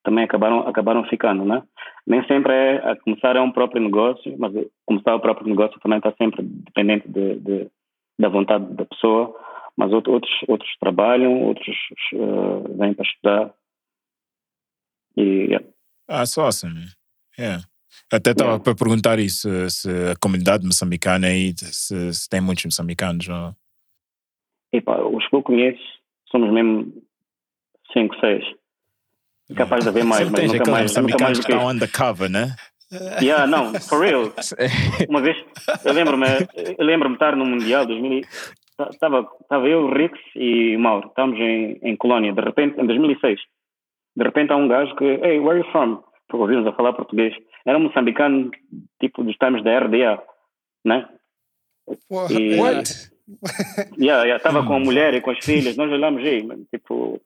também 0.07 0.23
acabaram, 0.23 0.59
acabaram 0.65 1.03
ficando, 1.03 1.43
né? 1.43 1.61
Nem 2.05 2.25
sempre 2.27 2.53
é 2.53 2.91
a 2.91 2.95
começar 2.95 3.35
é 3.35 3.41
um 3.41 3.51
próprio 3.51 3.83
negócio, 3.83 4.33
mas 4.39 4.53
começar 4.85 5.13
o 5.13 5.19
próprio 5.19 5.49
negócio 5.49 5.77
também 5.81 5.97
está 5.97 6.13
sempre 6.13 6.43
dependente 6.43 7.05
de, 7.09 7.35
de, 7.41 7.67
da 8.17 8.29
vontade 8.29 8.73
da 8.73 8.85
pessoa. 8.85 9.35
Mas 9.75 9.91
outros, 9.91 10.31
outros 10.47 10.69
trabalham, 10.79 11.43
outros 11.43 11.75
uh, 12.13 12.77
vêm 12.77 12.93
para 12.93 13.05
estudar. 13.05 13.53
E, 15.17 15.21
yeah. 15.21 15.67
Ah, 16.07 16.19
that's 16.19 16.37
awesome. 16.37 16.85
Yeah. 17.37 17.63
Até 18.11 18.31
estava 18.31 18.51
yeah. 18.51 18.63
para 18.63 18.75
perguntar 18.75 19.19
isso, 19.19 19.49
se 19.69 19.89
a 19.89 20.15
comunidade 20.21 20.65
moçambicana 20.65 21.27
aí, 21.27 21.53
se, 21.57 22.13
se 22.13 22.29
tem 22.29 22.39
muitos 22.39 22.63
moçambicanos. 22.63 23.27
Ou... 23.27 23.53
Epa, 24.71 25.03
os 25.03 25.27
que 25.27 25.35
eu 25.35 25.43
conheço 25.43 25.83
somos 26.31 26.49
mesmo 26.51 26.93
5, 27.91 28.15
6. 28.21 28.66
Capaz 29.55 29.83
de 29.83 29.89
haver 29.89 30.03
mais, 30.03 30.29
mas 30.29 30.51
nunca 30.51 30.71
mais, 30.71 30.95
nunca 30.95 31.23
mais 31.23 31.39
do 31.39 31.45
que 31.45 31.51
estão 31.51 31.69
undercover, 31.69 32.29
né? 32.29 32.55
Yeah, 33.21 33.47
não, 33.47 33.73
for 33.81 34.01
real. 34.01 34.31
Uma 35.09 35.21
vez, 35.21 35.37
eu 35.83 35.93
lembro-me, 35.93 36.25
eu 36.77 36.85
lembro-me 36.85 37.15
estar 37.15 37.35
no 37.35 37.45
Mundial 37.45 37.85
2000, 37.85 38.21
estava, 38.89 39.27
estava 39.41 39.67
eu, 39.67 39.89
Rix 39.91 40.17
e 40.35 40.75
o 40.75 40.79
Mauro, 40.79 41.07
estávamos 41.07 41.39
em, 41.39 41.79
em 41.81 41.95
Colónia, 41.95 42.33
de 42.33 42.41
repente, 42.41 42.79
em 42.79 42.85
2006. 42.85 43.39
De 44.15 44.23
repente 44.23 44.51
há 44.51 44.55
um 44.55 44.67
gajo 44.67 44.95
que, 44.95 45.03
hey, 45.03 45.39
where 45.39 45.59
are 45.59 45.59
you 45.59 45.71
from? 45.71 46.01
Porque 46.27 46.41
ouvimos 46.41 46.67
a 46.67 46.73
falar 46.73 46.93
português. 46.93 47.33
Era 47.65 47.77
um 47.77 47.83
moçambicano, 47.83 48.51
tipo 48.99 49.23
dos 49.23 49.35
times 49.35 49.63
da 49.63 49.79
RDA, 49.79 50.23
né? 50.85 51.07
E, 52.29 52.59
What? 52.59 53.11
yeah, 53.97 54.23
yeah, 54.23 54.37
estava 54.37 54.65
com 54.65 54.75
a 54.75 54.79
mulher 54.79 55.13
e 55.13 55.21
com 55.21 55.31
as 55.31 55.43
filhas, 55.43 55.75
nós 55.75 55.91
olhamos 55.91 56.23
aí, 56.23 56.47
tipo. 56.73 57.21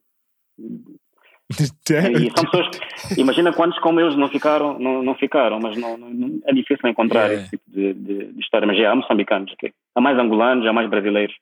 E 1.60 2.32
são 2.32 2.46
pessoas, 2.46 2.70
imagina 3.18 3.54
quantos 3.54 3.78
como 3.80 4.00
eles 4.00 4.16
não 4.16 4.30
ficaram, 4.30 4.80
não, 4.80 5.04
não 5.04 5.16
ficaram, 5.16 5.60
mas 5.60 5.78
não, 5.78 5.98
não 5.98 6.40
é 6.46 6.54
difícil 6.54 6.90
encontrar 6.90 7.28
yeah. 7.28 7.42
esse 7.42 7.50
tipo 7.52 7.64
de, 7.68 7.94
de, 7.94 8.34
de, 8.34 8.40
história. 8.40 8.68
Mas 8.68 8.78
já 8.78 8.92
há 8.92 8.96
moçambicanos 8.96 9.52
aqui, 9.54 9.74
há 9.96 10.02
mais 10.02 10.18
angolanos, 10.18 10.66
há 10.68 10.74
mais 10.74 10.90
brasileiros 10.90 11.36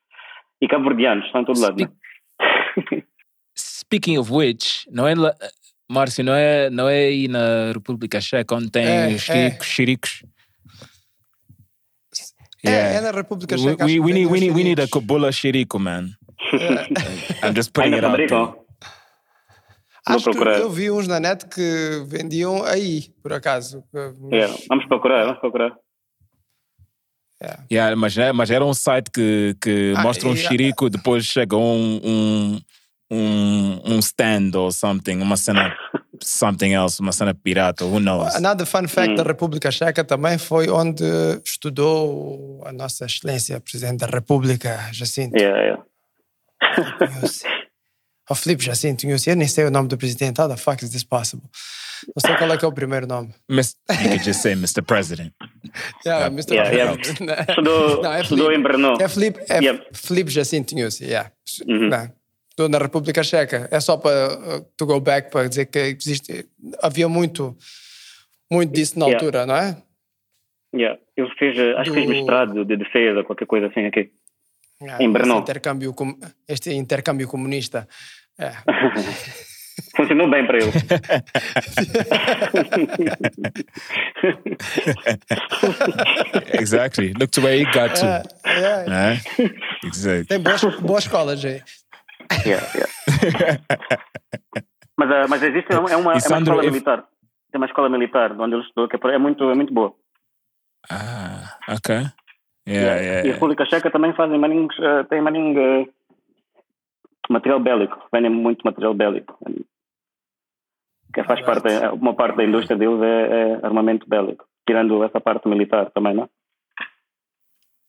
e 0.61 0.67
cabo-verdianos, 0.67 1.25
estão 1.25 1.41
em 1.41 1.45
todo 1.45 1.59
lado. 1.59 1.75
Speak, 1.75 1.91
né? 2.91 3.03
Speaking 3.57 4.17
of 4.17 4.31
which, 4.31 4.87
não 4.91 5.07
é, 5.07 5.13
Márcio, 5.89 6.23
não 6.23 6.33
é, 6.33 6.69
não 6.69 6.87
é 6.87 7.05
aí 7.05 7.27
na 7.27 7.71
República 7.73 8.21
Checa 8.21 8.55
onde 8.55 8.69
tem 8.69 8.85
é, 8.85 9.07
os 9.07 9.21
xiricos? 9.21 9.67
É. 9.67 9.69
xiricos? 9.69 10.23
Yeah. 12.65 12.89
É, 12.89 12.95
é 12.97 13.01
na 13.01 13.11
República 13.11 13.57
Checa. 13.57 13.85
We, 13.85 13.99
we, 13.99 14.13
need, 14.13 14.27
we, 14.27 14.39
need, 14.39 14.53
we 14.53 14.63
need 14.63 14.79
a 14.79 14.87
Kabula 14.87 15.31
Shiriko, 15.31 15.79
man. 15.79 16.15
Yeah. 16.53 16.87
I'm 17.43 17.55
just 17.55 17.73
putting 17.73 17.93
it 17.93 18.03
out 18.03 18.17
there. 18.17 18.58
Acho 20.09 20.31
que 20.31 20.37
eu 20.37 20.69
vi 20.69 20.89
uns 20.89 21.07
na 21.07 21.19
net 21.19 21.45
que 21.45 22.03
vendiam 22.05 22.63
aí, 22.63 23.09
por 23.21 23.31
acaso. 23.33 23.83
Yeah. 24.31 24.55
Vamos 24.67 24.85
procurar, 24.87 25.25
vamos 25.25 25.39
procurar. 25.39 25.75
Yeah. 27.41 27.63
Yeah, 27.71 27.95
mas, 27.95 28.17
é, 28.17 28.33
mas 28.33 28.49
era 28.49 28.65
um 28.65 28.73
site 28.73 29.09
que, 29.11 29.55
que 29.61 29.93
ah, 29.95 30.01
mostra 30.01 30.27
um 30.27 30.35
xirico, 30.35 30.89
depois 30.89 31.25
chega 31.25 31.55
um, 31.55 32.01
um, 32.03 32.61
um, 33.09 33.81
um 33.85 33.99
stand 33.99 34.51
ou 34.55 34.71
something, 34.71 35.21
uma 35.21 35.37
cena 35.37 35.73
something 36.21 36.73
else, 36.73 36.99
uma 36.99 37.13
cena 37.13 37.33
pirata, 37.33 37.85
who 37.85 37.99
knows? 37.99 38.35
Another 38.35 38.65
fun 38.65 38.87
fact 38.87 39.15
da 39.15 39.23
República 39.23 39.71
Checa 39.71 40.03
também 40.03 40.37
foi 40.37 40.69
onde 40.69 41.05
estudou 41.45 42.61
a 42.65 42.73
nossa 42.73 43.05
excelência 43.05 43.61
Presidente 43.61 43.99
da 43.99 44.07
República, 44.07 44.89
Jacinto. 44.91 45.37
Yeah, 45.37 45.59
yeah. 45.61 45.83
O 48.29 48.35
Filipe 48.35 48.63
Jacinto 48.63 49.07
eu 49.07 49.35
nem 49.35 49.47
sei 49.47 49.65
o 49.65 49.71
nome 49.71 49.87
do 49.87 49.97
presidente. 49.97 50.39
How 50.39 50.47
the 50.47 50.55
fuck 50.55 50.83
is 50.83 50.91
this 50.91 51.03
possible? 51.03 51.49
Não 52.07 52.21
sei 52.25 52.37
qual 52.37 52.51
é 52.53 52.57
que 52.57 52.63
é 52.63 52.67
o 52.67 52.71
primeiro 52.71 53.07
nome. 53.07 53.33
Miss, 53.49 53.75
you 53.89 54.09
could 54.09 54.23
just 54.23 54.41
say 54.41 54.53
Mr. 54.53 54.81
President. 54.81 55.33
Yeah, 56.05 56.27
uh, 56.27 56.31
Mr. 56.31 56.53
Yeah, 56.53 56.93
President. 56.93 57.29
Yeah. 57.29 57.45
Estudou, 57.49 58.03
não, 58.03 58.13
é 58.13 58.21
estudou 58.21 58.51
em 58.51 58.61
Brno. 58.61 58.97
É 59.01 59.09
Filipe, 59.09 59.39
é 59.49 59.57
yeah. 59.57 59.83
Filipe 59.93 60.29
Jacinto 60.29 60.75
yeah. 61.01 61.31
Uhum. 61.67 61.89
Não, 61.89 62.69
na 62.69 62.77
República 62.77 63.23
Checa. 63.23 63.67
É 63.71 63.79
só 63.79 63.97
para 63.97 64.57
uh, 64.57 64.61
to 64.77 64.85
go 64.85 64.99
back 64.99 65.31
para 65.31 65.49
dizer 65.49 65.65
que 65.65 65.79
existe, 65.79 66.45
havia 66.81 67.09
muito, 67.09 67.57
muito 68.51 68.71
disso 68.71 68.99
na 68.99 69.05
yeah. 69.05 69.25
altura, 69.25 69.45
não 69.45 69.55
é? 69.55 69.77
Yeah. 70.75 70.99
Eu 71.17 71.27
fiz, 71.37 71.57
uh, 71.57 71.77
acho 71.77 71.91
que 71.91 72.01
fiz 72.01 72.09
mestrado 72.09 72.63
de 72.63 72.77
defesa, 72.77 73.23
qualquer 73.23 73.45
coisa 73.45 73.67
assim 73.67 73.85
aqui. 73.85 74.11
Ah, 74.81 75.03
em 75.03 75.11
Brno. 75.11 75.39
Intercâmbio, 75.39 75.93
este 76.47 76.73
intercâmbio 76.73 77.27
comunista. 77.27 77.87
É. 78.39 78.51
Funcionou 79.95 80.29
bem 80.29 80.45
para 80.45 80.57
ele. 80.57 80.71
exactly. 86.53 87.13
Look 87.13 87.31
to 87.31 87.41
where 87.41 87.57
he 87.57 87.63
got 87.65 87.95
to. 87.95 88.05
Yeah, 88.05 88.23
yeah. 88.45 88.85
Né? 88.87 89.19
Exactly. 89.85 90.25
Tem 90.25 90.39
boas, 90.39 90.61
boas 90.81 91.03
escolas 91.03 91.45
aí. 91.45 91.61
Yeah, 92.45 92.65
yeah. 92.75 92.91
mas, 94.97 95.09
uh, 95.09 95.27
mas 95.29 95.43
existe, 95.43 95.73
é 95.73 95.79
uma, 95.79 95.91
é 95.91 95.97
uma 95.97 96.19
Sandro, 96.19 96.53
escola 96.53 96.65
if... 96.65 96.71
militar. 96.71 97.03
Tem 97.51 97.59
uma 97.59 97.65
escola 97.65 97.89
militar 97.89 98.31
onde 98.39 98.55
ele 98.55 98.63
estudou 98.63 98.87
que 98.87 98.95
é, 98.95 98.99
é 99.15 99.17
muito, 99.17 99.49
é 99.49 99.55
muito 99.55 99.73
boa. 99.73 99.93
Ah, 100.89 101.57
ok. 101.67 101.95
Yeah, 102.67 103.01
yeah, 103.01 103.27
e 103.27 103.31
a 103.31 103.33
República 103.33 103.65
Checa 103.65 103.89
também 103.89 104.13
fazem 104.13 104.37
manings, 104.37 104.77
uh, 104.77 105.03
tem 105.09 105.21
maning 105.21 105.57
uh, 105.57 105.87
material 107.29 107.59
bélico, 107.59 108.07
vendem 108.11 108.31
muito 108.31 108.63
material 108.63 108.93
bélico. 108.93 109.37
Que 111.13 111.23
faz 111.23 111.41
parte, 111.41 111.67
uma 111.93 112.13
parte 112.13 112.37
da 112.37 112.43
indústria 112.43 112.77
deles 112.77 113.01
é, 113.01 113.05
é, 113.05 113.65
armamento 113.65 114.07
bélico, 114.07 114.45
tirando 114.67 115.03
essa 115.03 115.19
parte 115.19 115.47
militar 115.47 115.91
também, 115.91 116.13
não? 116.13 116.29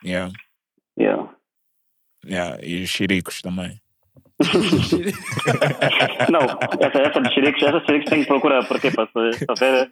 Yeah. 0.05 0.33
Yeah. 0.99 1.35
Yeah, 2.27 2.59
e 2.63 2.83
os 2.83 2.91
xiricos 2.91 3.41
também. 3.41 3.81
não, 6.31 6.41
essa, 6.81 6.99
essa 6.99 7.21
de 7.21 7.35
xiricos, 7.35 7.63
essa 7.63 7.81
xiricos 7.81 8.09
tem 8.11 8.23
que 8.23 8.27
procurar, 8.27 8.67
porque 8.67 8.91
para 8.91 9.07
se 9.07 9.45
houver 9.47 9.91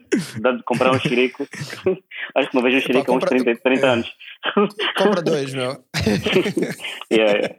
de 0.57 0.63
comprar 0.65 0.91
um 0.91 0.99
xirico, 0.99 1.47
acho 2.35 2.49
que 2.49 2.55
não 2.55 2.63
vejo 2.63 2.79
um 2.79 2.81
xirico 2.81 3.13
há 3.13 3.15
uns 3.17 3.25
30, 3.25 3.57
30 3.57 3.87
é. 3.87 3.91
anos. 3.91 4.11
Compra 4.97 5.23
dois, 5.23 5.53
meu. 5.53 5.85
yeah, 7.13 7.33
yeah. 7.33 7.55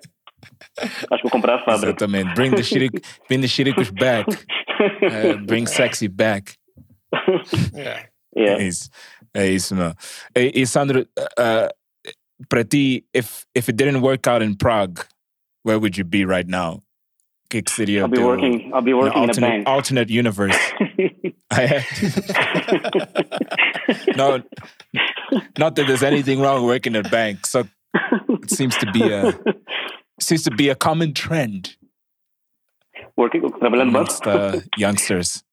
Acho 1.11 1.21
que 1.21 1.23
vou 1.23 1.31
comprar 1.31 1.55
a 1.55 1.65
fábrica. 1.65 1.91
Exatamente. 1.91 2.33
Bring 2.35 2.51
the, 2.51 2.61
xiric, 2.61 3.03
bring 3.27 3.41
the 3.41 3.47
xiricos 3.47 3.91
back. 3.91 4.27
Uh, 4.79 5.35
bring 5.45 5.67
sexy 5.67 6.07
back. 6.07 6.57
Yeah. 7.73 8.05
yeah. 8.33 8.57
É 8.57 8.63
isso, 8.63 8.89
é 9.35 9.47
isso 9.49 9.75
meu. 9.75 9.93
E, 10.33 10.61
e 10.61 10.65
Sandro, 10.65 11.05
uh, 11.37 11.67
para 12.47 12.63
ti, 12.63 13.03
if, 13.13 13.45
if 13.53 13.67
it 13.67 13.75
didn't 13.75 13.99
work 13.99 14.25
out 14.25 14.41
in 14.41 14.55
Prague, 14.55 15.05
where 15.63 15.77
would 15.77 15.97
you 15.97 16.05
be 16.05 16.23
right 16.23 16.47
now? 16.47 16.81
que, 17.49 17.61
que 17.61 17.71
seria 17.71 18.01
I'll 18.01 18.07
be 18.07 18.21
working, 18.21 18.71
I'll 18.73 18.81
be 18.81 18.93
working 18.93 19.19
alternate, 19.19 19.37
in 19.37 19.43
a 19.43 19.47
bank. 19.57 19.67
alternate 19.67 20.09
universe? 20.09 20.55
no, 24.15 24.41
not 25.57 25.75
that 25.75 25.87
there's 25.87 26.03
anything 26.03 26.39
wrong 26.39 26.63
working 26.65 26.95
at 26.95 27.07
a 27.07 27.09
bank. 27.09 27.47
So 27.47 27.67
it 28.29 28.51
seems 28.51 28.77
to 28.77 28.89
be 28.91 29.11
a 29.11 29.33
seems 30.19 30.43
to 30.43 30.51
be 30.51 30.69
a 30.69 30.75
common 30.75 31.13
trend. 31.13 31.75
Working, 33.15 33.43
amongst 33.61 34.25
uh, 34.27 34.59
youngsters, 34.77 35.43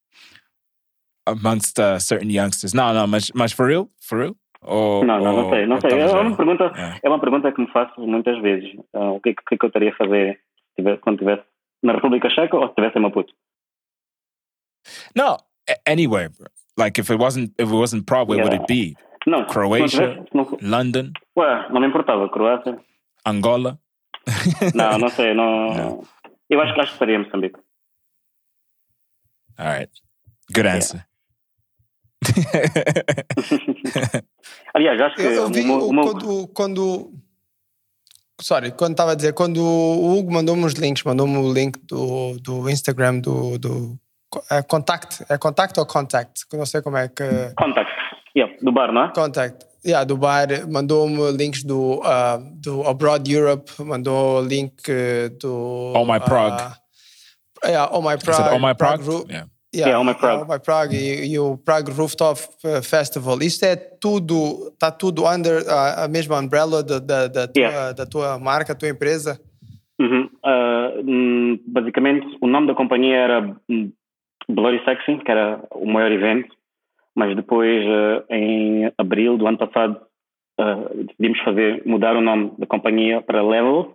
amongst 1.26 1.78
uh, 1.78 1.98
certain 1.98 2.30
youngsters. 2.30 2.74
No, 2.74 2.92
no, 2.92 3.06
mas, 3.06 3.32
mas 3.34 3.52
for 3.52 3.66
real, 3.66 3.88
for 4.00 4.18
real. 4.18 4.36
Ou, 4.62 5.04
não, 5.04 5.20
não, 5.20 5.42
não 5.42 5.50
sei, 5.50 5.66
não 5.66 5.80
sei. 5.80 6.00
É 6.00 6.06
uma, 6.06 6.36
pergunta, 6.36 6.72
é. 6.76 7.00
é 7.02 7.08
uma 7.08 7.20
pergunta 7.20 7.52
que 7.52 7.60
me 7.60 7.70
faço 7.70 8.00
muitas 8.00 8.40
vezes. 8.40 8.74
Uh, 8.92 9.14
o 9.14 9.20
que, 9.20 9.34
que, 9.34 9.56
que 9.56 9.64
eu 9.64 9.68
estaria 9.68 9.90
a 9.90 9.96
fazer 9.96 10.40
quando 11.02 11.18
tivesse 11.18 11.42
na 11.82 11.92
República 11.92 12.28
Checa 12.30 12.56
ou 12.56 12.62
se 12.64 12.68
estivesse 12.70 12.98
em 12.98 13.02
Maputo? 13.02 13.32
No, 15.14 15.36
anywhere. 15.86 16.30
Like 16.76 17.00
if 17.00 17.10
it 17.10 17.18
wasn't 17.18 17.52
if 17.58 17.68
it 17.68 17.74
wasn't 17.74 18.06
Prague, 18.06 18.28
where 18.28 18.38
yeah. 18.38 18.48
would 18.48 18.60
it 18.60 18.66
be? 18.66 18.96
Não, 19.26 19.44
Croatia, 19.46 20.16
não 20.34 20.34
tivesse, 20.34 20.60
não, 20.62 20.78
London. 20.78 21.12
Ué, 21.36 21.68
não 21.70 21.80
me 21.80 21.88
importava. 21.88 22.28
Croácia. 22.28 22.78
Angola. 23.24 23.78
não, 24.74 24.98
não 24.98 25.08
sei. 25.08 25.34
Não, 25.34 25.74
não. 25.74 26.04
Eu 26.48 26.60
acho 26.60 26.74
que 26.74 26.80
acho 26.80 26.90
que 26.90 26.94
estaria 26.94 27.16
em 27.16 27.24
Moçambique. 27.24 27.58
All 29.58 29.66
right. 29.66 29.92
Good 30.54 30.68
answer. 30.68 31.00
Yeah. 31.00 31.06
Aliás, 34.74 35.00
acho 35.00 35.16
que 35.16 35.22
eu, 35.22 35.32
eu 35.32 35.48
vi 35.48 35.68
o, 35.68 35.90
o, 35.90 35.94
quando, 35.94 36.48
quando 36.48 37.12
Sorry, 38.40 38.72
quando 38.72 38.92
estava 38.92 39.12
a 39.12 39.14
dizer, 39.14 39.32
quando 39.32 39.62
o 39.62 40.18
Hugo 40.18 40.32
mandou-me 40.32 40.64
os 40.64 40.74
links, 40.74 41.02
mandou-me 41.04 41.38
o 41.38 41.52
link 41.52 41.78
do, 41.86 42.36
do 42.38 42.68
Instagram 42.68 43.20
do, 43.20 43.58
do 43.58 43.98
é 44.50 44.62
contact, 44.62 45.24
é 45.28 45.38
contact 45.38 45.80
ou 45.80 45.86
contact? 45.86 46.44
Não 46.52 46.66
sei 46.66 46.82
como 46.82 46.98
é 46.98 47.08
que. 47.08 47.24
Contact, 47.56 47.90
yeah, 48.36 48.54
do 48.60 48.72
bar, 48.72 48.92
não 48.92 49.04
é? 49.04 49.12
Contact. 49.12 49.64
Yeah, 49.86 50.04
do 50.04 50.16
bar, 50.16 50.48
mandou-me 50.68 51.30
links 51.32 51.62
do, 51.62 52.00
uh, 52.02 52.38
do 52.60 52.82
Abroad 52.82 53.28
Europe, 53.30 53.70
mandou 53.78 54.40
link 54.42 54.72
uh, 54.88 55.28
do. 55.40 55.92
Oh 55.94 56.04
My 56.04 56.18
Prague. 56.20 56.60
Uh, 57.64 57.68
yeah, 57.68 57.88
Oh 57.92 58.02
My 58.02 58.16
Prague. 58.16 58.52
All 58.52 58.58
My 58.60 58.74
Prague? 58.74 59.02
Ru- 59.06 59.24
Yeah. 59.28 59.46
Yeah, 59.72 59.88
Yeah, 59.88 59.98
Oh 60.00 60.04
My 60.04 60.14
Prague. 60.14 60.42
Oh 60.42 60.46
My 60.52 60.58
Prague 60.58 60.94
e, 60.96 61.26
e 61.32 61.38
o 61.38 61.58
Prague 61.58 61.90
Rooftop 61.92 62.40
uh, 62.64 62.82
Festival. 62.82 63.42
Isto 63.42 63.64
é 63.64 63.76
tudo, 63.76 64.70
está 64.72 64.90
tudo 64.90 65.26
under 65.26 65.62
uh, 65.62 66.04
a 66.04 66.08
mesma 66.08 66.38
umbrella 66.38 66.82
da, 66.82 66.98
da, 66.98 67.26
da, 67.28 67.46
tua, 67.48 67.62
Yeah. 67.62 67.92
da 67.92 68.06
tua 68.06 68.38
marca, 68.38 68.72
da 68.72 68.78
tua 68.78 68.88
empresa? 68.88 69.38
Uhum. 70.00 70.30
Hum, 71.04 71.58
basicamente, 71.66 72.26
o 72.40 72.46
nome 72.46 72.66
da 72.68 72.74
companhia 72.74 73.16
era 73.16 73.56
hum, 73.68 73.92
Bloody 74.48 74.82
Sexy, 74.84 75.18
que 75.24 75.30
era 75.30 75.62
o 75.72 75.84
maior 75.86 76.10
evento, 76.12 76.48
mas 77.16 77.34
depois, 77.34 77.84
ah, 77.86 78.24
em 78.30 78.92
abril 78.98 79.36
do 79.38 79.46
ano 79.46 79.58
passado, 79.58 80.00
ah, 80.60 80.88
decidimos 80.94 81.40
fazer, 81.40 81.82
mudar 81.86 82.14
o 82.16 82.20
nome 82.20 82.52
da 82.58 82.66
companhia 82.66 83.22
para 83.22 83.42
Levels, 83.42 83.88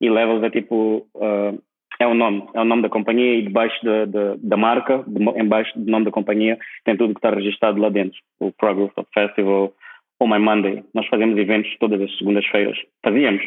e 0.00 0.08
Levels 0.08 0.42
é 0.44 0.50
tipo, 0.50 1.06
ah, 1.20 1.52
é 1.98 2.06
o 2.06 2.14
nome, 2.14 2.48
é 2.54 2.60
o 2.60 2.64
nome 2.64 2.82
da 2.82 2.88
companhia 2.88 3.34
e 3.34 3.42
debaixo 3.42 3.84
da, 3.84 4.06
da, 4.06 4.36
da 4.38 4.56
marca, 4.56 5.04
de- 5.06 5.40
embaixo 5.40 5.78
do 5.78 5.90
nome 5.90 6.06
da 6.06 6.10
companhia, 6.10 6.58
tem 6.84 6.96
tudo 6.96 7.12
que 7.12 7.18
está 7.18 7.30
registado 7.30 7.78
lá 7.78 7.90
dentro. 7.90 8.18
O 8.40 8.50
Progress 8.52 8.92
of 8.96 9.08
Festival, 9.12 9.74
Oh 10.18 10.26
My 10.26 10.38
Monday. 10.38 10.82
Nós 10.94 11.06
fazemos 11.08 11.36
eventos 11.36 11.76
todas 11.78 12.00
as 12.00 12.16
segundas-feiras. 12.16 12.78
Fazíamos, 13.04 13.42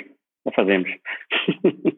ou 0.46 0.52
fazemos. 0.54 0.90
uh, 0.90 1.98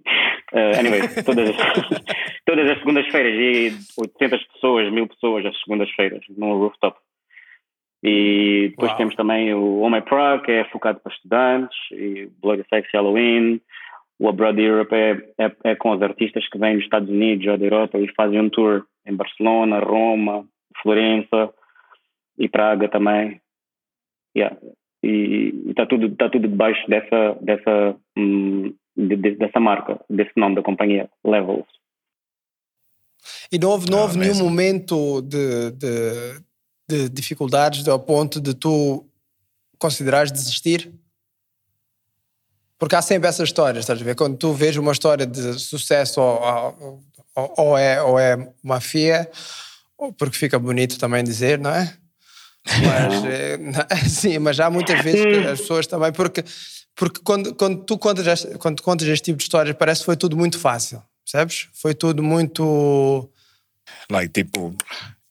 anyway, 0.80 1.02
todas, 1.24 1.50
as- 1.50 2.04
todas 2.46 2.70
as 2.70 2.78
segundas-feiras 2.80 3.34
e 3.34 4.02
800 4.02 4.44
pessoas, 4.54 4.92
mil 4.92 5.08
pessoas 5.08 5.46
às 5.46 5.60
segundas-feiras 5.62 6.22
no 6.38 6.58
rooftop. 6.58 6.98
E 8.04 8.68
depois 8.70 8.92
Uau. 8.92 8.98
temos 8.98 9.16
também 9.16 9.54
o 9.54 9.80
Oh 9.82 9.90
My 9.90 10.02
Prague, 10.02 10.44
que 10.44 10.52
é 10.52 10.66
focado 10.66 11.00
para 11.00 11.12
estudantes, 11.14 11.78
e 11.92 12.30
Bloody 12.40 12.64
Sexy 12.70 12.92
Halloween. 12.96 13.60
O 14.20 14.30
Abroad 14.30 14.62
Europe 14.62 14.94
é, 14.96 15.12
é, 15.40 15.52
é 15.72 15.76
com 15.76 15.92
os 15.92 16.02
artistas 16.02 16.48
que 16.48 16.58
vêm 16.58 16.76
dos 16.76 16.84
Estados 16.84 17.10
Unidos 17.10 17.48
ou 17.48 17.58
da 17.58 17.66
Europa 17.66 17.98
e 17.98 18.08
fazem 18.14 18.40
um 18.40 18.50
tour 18.50 18.86
em 19.06 19.16
Barcelona, 19.16 19.80
Roma, 19.80 20.46
Florença 20.82 21.54
e 22.38 22.48
Praga 22.48 22.88
também. 22.88 23.42
Yeah. 24.38 24.56
E 25.08 25.70
está 25.70 25.86
tudo, 25.86 26.16
tá 26.16 26.30
tudo 26.30 26.48
debaixo 26.48 26.82
dessa, 26.90 27.38
dessa, 27.42 27.96
hum, 28.18 28.74
de- 28.98 29.16
de- 29.16 29.36
dessa 29.36 29.60
marca, 29.60 30.00
desse 30.10 30.32
nome 30.36 30.56
da 30.56 30.64
companhia, 30.64 31.08
Levels. 31.24 31.68
E 33.52 33.60
não 33.60 33.70
houve, 33.70 33.90
não 33.90 34.00
Ah, 34.00 34.02
houve 34.04 34.18
nenhum 34.18 34.32
amazing. 34.32 34.44
momento 34.44 35.22
de, 35.22 35.72
de, 35.72 36.42
de 36.90 37.10
dificuldades 37.10 37.88
ao 37.88 38.00
ponto 38.00 38.40
de 38.42 38.56
tu 38.56 39.06
considerares 39.78 40.32
desistir? 40.32 40.92
Porque 42.80 42.96
há 42.96 43.02
sempre 43.02 43.30
essas 43.30 43.48
histórias, 43.48 43.84
estás 43.84 44.02
a 44.02 44.04
ver? 44.04 44.16
Quando 44.16 44.38
tu 44.38 44.54
vês 44.54 44.76
uma 44.76 44.92
história 44.92 45.26
de 45.26 45.54
sucesso 45.60 46.20
ou, 46.20 46.42
ou, 46.42 47.00
ou- 47.36 47.54
ou 47.58 47.78
é, 47.78 48.02
ou 48.02 48.20
é 48.20 48.52
mafia, 48.64 49.30
ou 49.98 50.12
porque 50.12 50.38
fica 50.38 50.58
bonito 50.60 50.98
também 51.00 51.24
dizer, 51.24 51.58
não 51.60 51.72
é? 51.72 51.96
Mas, 52.66 53.24
eh, 53.26 53.58
sim, 54.10 54.40
mas 54.40 54.60
há 54.60 54.70
muitas 54.70 55.02
vezes 55.04 55.22
que 55.24 55.48
as 55.48 55.60
pessoas 55.62 55.86
também, 55.88 56.12
porque, 56.12 56.44
porque 56.96 57.20
quando, 57.24 57.54
quando 57.56 57.84
tu 57.84 57.98
contas, 57.98 58.26
este- 58.28 58.58
quando 58.58 58.82
contas 58.82 59.08
este 59.08 59.26
tipo 59.26 59.38
de 59.38 59.44
histórias, 59.44 59.76
parece 59.78 60.02
que 60.02 60.06
foi 60.06 60.18
tudo 60.18 60.36
muito 60.36 60.58
fácil, 60.60 61.02
percebes? 61.24 61.68
Foi 61.74 61.94
tudo 61.94 62.24
muito 62.24 63.30
Like 64.10 64.44
tipo, 64.44 64.74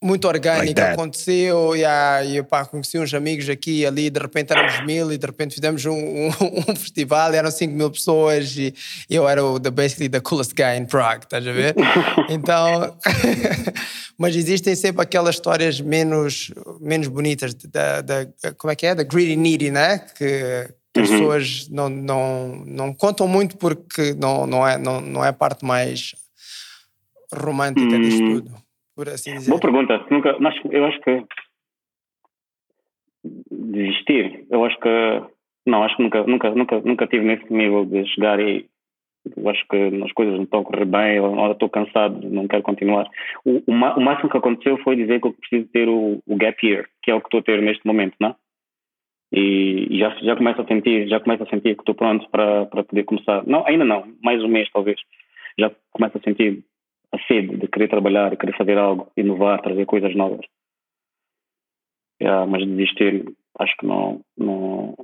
muito 0.05 0.28
orgânico, 0.28 0.78
Like 0.78 0.92
aconteceu, 0.92 1.74
e, 1.74 1.82
ah, 1.82 2.22
e 2.22 2.42
pá, 2.42 2.66
conheci 2.66 2.98
uns 2.98 3.14
amigos 3.14 3.48
aqui 3.48 3.80
e 3.80 3.86
ali, 3.86 4.11
de 4.11 4.20
repente 4.20 4.52
éramos 4.52 4.84
mil 4.84 5.11
e 5.11 5.16
de 5.16 5.26
repente 5.26 5.55
fizemos 5.55 5.86
um, 5.86 5.92
um, 6.28 6.30
um 6.68 6.76
festival 6.76 7.32
eram 7.32 7.50
5 7.50 7.72
mil 7.72 7.90
pessoas 7.90 8.55
e 8.55 8.74
eu 9.09 9.26
era 9.26 9.42
o, 9.42 9.59
the, 9.59 9.70
basically 9.70 10.11
the 10.11 10.20
coolest 10.20 10.52
guy 10.55 10.76
in 10.76 10.84
Prague, 10.84 11.24
estás 11.24 11.46
a 11.46 11.52
ver? 11.52 11.74
Então, 12.28 12.96
mas 14.18 14.36
existem 14.36 14.74
sempre 14.74 15.02
aquelas 15.02 15.36
histórias 15.36 15.80
menos, 15.80 16.52
menos 16.80 17.09
bonitas, 17.09 17.55
da, 17.55 18.00
da, 18.02 18.26
como 18.59 18.70
é 18.70 18.76
que 18.76 18.86
é? 18.86 18.94
Da 18.94 19.02
greedy 19.02 19.36
needy, 19.36 19.70
né? 19.70 19.98
Que, 19.98 20.68
que 20.92 21.00
as 21.00 21.09
pessoas 21.09 21.68
não, 21.70 21.88
não, 21.88 22.62
não 22.66 22.94
contam 22.94 23.26
muito 23.26 23.57
porque 23.57 24.14
não, 24.14 24.46
não, 24.46 24.66
é, 24.66 24.78
não, 24.78 25.00
não 25.00 25.24
é 25.24 25.28
a 25.28 25.32
parte 25.32 25.64
mais 25.64 26.14
romântica 27.32 27.98
disto 27.98 28.22
Hum. 28.22 28.40
tudo, 28.40 28.63
por 28.95 29.09
assim 29.09 29.34
dizer. 29.34 29.51
Boa 29.51 29.61
pergunta. 29.61 30.05
Nunca, 30.11 30.36
mas 30.38 30.55
eu 30.70 30.84
acho 30.86 31.01
que 31.01 31.24
desistir, 33.51 34.47
eu 34.51 34.64
acho 34.64 34.78
que 34.80 34.88
não, 35.66 35.82
acho 35.82 35.97
que 35.97 36.03
nunca, 36.03 36.22
nunca, 36.24 36.51
nunca, 36.51 36.80
nunca 36.80 37.07
tive 37.07 37.24
nesse 37.24 37.51
nível 37.53 37.84
de 37.86 38.05
chegar 38.07 38.38
e 38.38 38.66
eu 39.36 39.49
acho 39.49 39.66
que 39.68 39.76
as 40.05 40.12
coisas 40.12 40.34
não 40.34 40.45
estão 40.45 40.61
a 40.61 40.64
correr 40.64 40.84
bem, 40.84 41.18
ou 41.18 41.34
ou 41.34 41.53
estou 41.53 41.70
cansado, 41.70 42.28
não 42.28 42.47
quero 42.47 42.62
continuar. 42.62 43.09
O, 43.45 43.62
o, 43.66 43.72
o 43.72 44.01
máximo 44.01 44.28
que 44.28 44.36
aconteceu 44.36 44.76
foi 44.78 44.97
dizer 44.97 45.20
que 45.20 45.26
eu 45.26 45.32
preciso 45.32 45.68
ter 45.72 45.88
o, 45.88 46.22
o 46.26 46.36
gap 46.36 46.66
year, 46.66 46.86
que 47.03 47.11
é 47.11 47.14
o 47.14 47.20
que 47.20 47.28
estou 47.28 47.40
a 47.40 47.42
ter 47.42 47.62
neste 47.62 47.86
momento, 47.86 48.14
não? 48.20 48.30
é? 48.30 48.34
E, 49.32 49.86
e 49.90 49.99
já, 49.99 50.11
já 50.22 50.36
começo 50.36 50.61
a 50.61 50.66
sentir, 50.66 51.09
já 51.09 51.18
começo 51.18 51.42
a 51.42 51.47
sentir 51.47 51.74
que 51.74 51.82
estou 51.82 51.95
pronto 51.95 52.28
para, 52.30 52.66
para 52.66 52.84
poder 52.84 53.05
começar. 53.05 53.45
Não, 53.47 53.66
ainda 53.66 53.84
não, 53.84 54.05
mais 54.22 54.42
um 54.45 54.49
mês 54.49 54.68
talvez. 54.72 55.01
Já 55.59 55.72
começo 55.90 56.18
a 56.18 56.20
sentir 56.20 56.62
a 57.14 57.18
sede 57.26 57.56
de 57.56 57.68
querer 57.68 57.88
trabalhar, 57.88 58.30
de 58.30 58.36
querer 58.36 58.56
fazer 58.56 58.76
algo, 58.78 59.10
inovar, 59.16 59.60
trazer 59.62 59.86
coisas 59.86 60.14
novas. 60.14 60.44
Yeah, 62.20 62.46
mas 62.46 62.66
desistir, 62.66 63.24
acho 63.58 63.76
que 63.76 63.86
não, 63.86 64.20
não. 64.36 64.94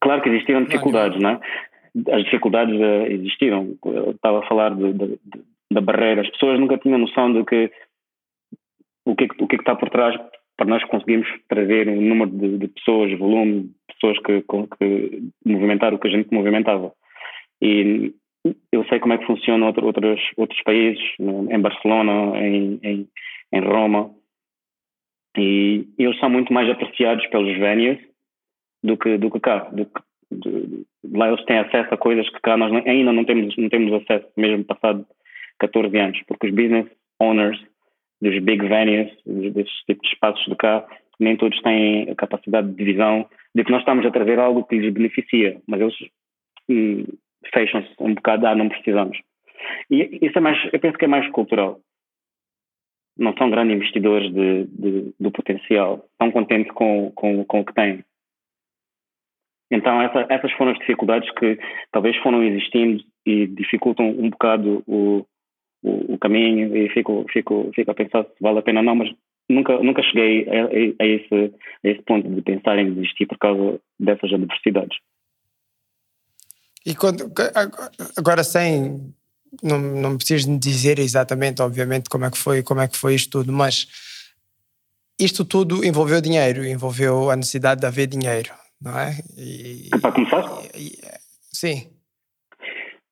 Claro 0.00 0.22
que 0.22 0.28
existiram 0.30 0.64
dificuldades, 0.64 1.20
não 1.20 1.30
é? 1.30 1.40
As 2.12 2.24
dificuldades 2.24 2.78
eh, 2.80 3.12
existiram. 3.12 3.76
Eu 3.84 4.10
estava 4.10 4.40
a 4.40 4.46
falar 4.48 4.74
de, 4.74 4.92
de- 4.92 5.18
de- 5.24 5.42
da 5.72 5.80
barreira. 5.80 6.22
As 6.22 6.30
pessoas 6.30 6.60
nunca 6.60 6.78
tinham 6.78 6.98
noção 6.98 7.32
de 7.32 7.44
que 7.44 7.70
o 9.06 9.14
que, 9.16 9.24
é 9.24 9.28
o 9.40 9.46
que, 9.46 9.54
é 9.54 9.58
que 9.58 9.62
está 9.62 9.74
por 9.74 9.88
trás 9.90 10.14
para 10.56 10.66
nós 10.66 10.84
conseguirmos 10.84 11.28
trazer 11.48 11.88
um 11.88 12.00
número 12.00 12.30
de, 12.30 12.58
de 12.58 12.68
pessoas, 12.68 13.18
volume 13.18 13.70
pessoas 13.88 14.18
que, 14.20 14.42
que 14.42 15.22
movimentaram 15.44 15.96
o 15.96 16.00
que 16.00 16.08
a 16.08 16.10
gente 16.10 16.32
movimentava. 16.32 16.92
E 17.62 18.14
eu 18.72 18.84
sei 18.86 18.98
como 19.00 19.14
é 19.14 19.18
que 19.18 19.26
funciona 19.26 19.66
outro, 19.66 19.86
outros, 19.86 20.20
outros 20.36 20.62
países, 20.62 21.02
em 21.18 21.60
Barcelona, 21.60 22.38
em, 22.38 22.78
em, 22.82 23.08
em 23.52 23.60
Roma, 23.60 24.10
e 25.36 25.86
eles 25.98 26.18
são 26.18 26.30
muito 26.30 26.52
mais 26.52 26.68
apreciados 26.70 27.26
pelos 27.26 27.56
venues 27.58 27.98
do 28.82 28.96
que, 28.96 29.18
do 29.18 29.30
que 29.30 29.40
cá. 29.40 29.68
Do 29.70 29.84
que, 29.86 30.00
de- 30.30 30.86
lá 31.12 31.28
eles 31.28 31.44
têm 31.44 31.58
acesso 31.58 31.92
a 31.92 31.96
coisas 31.98 32.28
que 32.30 32.40
cá 32.40 32.56
nós 32.56 32.72
ainda 32.86 33.12
não 33.12 33.24
temos, 33.24 33.56
não 33.56 33.68
temos 33.68 33.92
acesso, 33.92 34.26
mesmo 34.36 34.64
passado 34.64 35.06
14 35.58 35.96
anos, 35.98 36.20
porque 36.26 36.46
os 36.48 36.54
business 36.54 36.86
owners 37.20 37.58
dos 38.20 38.38
big 38.42 38.66
venues, 38.66 39.12
desses 39.26 39.74
tipos 39.86 40.08
de 40.08 40.14
espaços 40.14 40.44
de 40.46 40.56
cá, 40.56 40.86
nem 41.20 41.36
todos 41.36 41.60
têm 41.62 42.10
a 42.10 42.14
capacidade 42.14 42.72
de 42.72 42.84
visão 42.84 43.28
de 43.54 43.64
que 43.64 43.70
nós 43.70 43.80
estamos 43.80 44.04
a 44.06 44.10
trazer 44.10 44.38
algo 44.38 44.64
que 44.64 44.78
lhes 44.78 44.92
beneficia, 44.92 45.60
mas 45.66 45.80
eles 45.80 45.94
hum, 46.68 47.04
fecham-se 47.52 47.88
um 48.00 48.14
bocado, 48.14 48.46
ah, 48.46 48.54
não 48.54 48.68
precisamos. 48.68 49.18
E 49.90 50.18
isso 50.22 50.38
é 50.38 50.40
mais, 50.40 50.58
eu 50.72 50.78
penso 50.80 50.98
que 50.98 51.04
é 51.04 51.08
mais 51.08 51.28
cultural. 51.30 51.80
Não 53.18 53.34
são 53.36 53.50
grandes 53.50 53.74
investidores 53.76 54.30
de, 54.32 54.64
de- 54.64 55.14
do 55.18 55.30
potencial, 55.30 56.04
estão 56.12 56.30
contentes 56.30 56.70
com, 56.72 57.10
com, 57.12 57.44
com 57.44 57.60
o 57.60 57.64
que 57.64 57.72
têm. 57.74 58.04
Então, 59.70 60.00
essa, 60.00 60.26
essas 60.28 60.52
foram 60.52 60.72
as 60.72 60.78
dificuldades 60.78 61.28
que 61.32 61.58
talvez 61.90 62.16
foram 62.18 62.44
existindo 62.44 63.02
e 63.24 63.46
dificultam 63.46 64.08
um 64.10 64.30
bocado 64.30 64.84
o, 64.86 65.26
o, 65.82 66.14
o 66.14 66.18
caminho. 66.18 66.76
E 66.76 66.88
fico, 66.90 67.24
fico, 67.32 67.70
fico 67.74 67.90
a 67.90 67.94
pensar 67.94 68.24
se 68.24 68.34
vale 68.40 68.58
a 68.58 68.62
pena 68.62 68.80
ou 68.80 68.84
não, 68.86 68.94
mas 68.94 69.10
nunca, 69.48 69.76
nunca 69.82 70.02
cheguei 70.02 70.46
a, 70.48 70.64
a- 70.66 71.04
a 71.04 71.06
esse, 71.06 71.54
a 71.84 71.88
esse 71.88 72.02
ponto 72.02 72.28
de 72.28 72.42
pensar 72.42 72.78
em 72.78 72.92
desistir 72.94 73.26
por 73.26 73.38
causa 73.38 73.80
dessas 73.98 74.32
adversidades. 74.32 74.98
E 76.86 76.94
quando, 76.94 77.32
agora 78.16 78.44
sem 78.44 79.12
não, 79.62 79.78
não 79.78 80.16
precisas 80.16 80.46
me 80.46 80.58
dizer 80.58 80.98
exatamente, 80.98 81.60
obviamente, 81.60 82.08
como 82.08 82.24
é 82.24 82.30
que 82.30 82.38
foi, 82.38 82.62
como 82.62 82.80
é 82.80 82.88
que 82.88 82.96
foi 82.96 83.14
isto 83.14 83.40
tudo, 83.40 83.52
mas 83.52 83.86
isto 85.20 85.44
tudo 85.44 85.84
envolveu 85.84 86.20
dinheiro, 86.20 86.64
envolveu 86.64 87.30
a 87.30 87.36
necessidade 87.36 87.80
de 87.80 87.86
haver 87.86 88.06
dinheiro, 88.06 88.50
não 88.80 88.98
é? 88.98 89.12
E, 89.36 89.90
Para 90.00 90.12
começar? 90.12 90.44
e- 90.74 90.96
sim. 91.52 91.90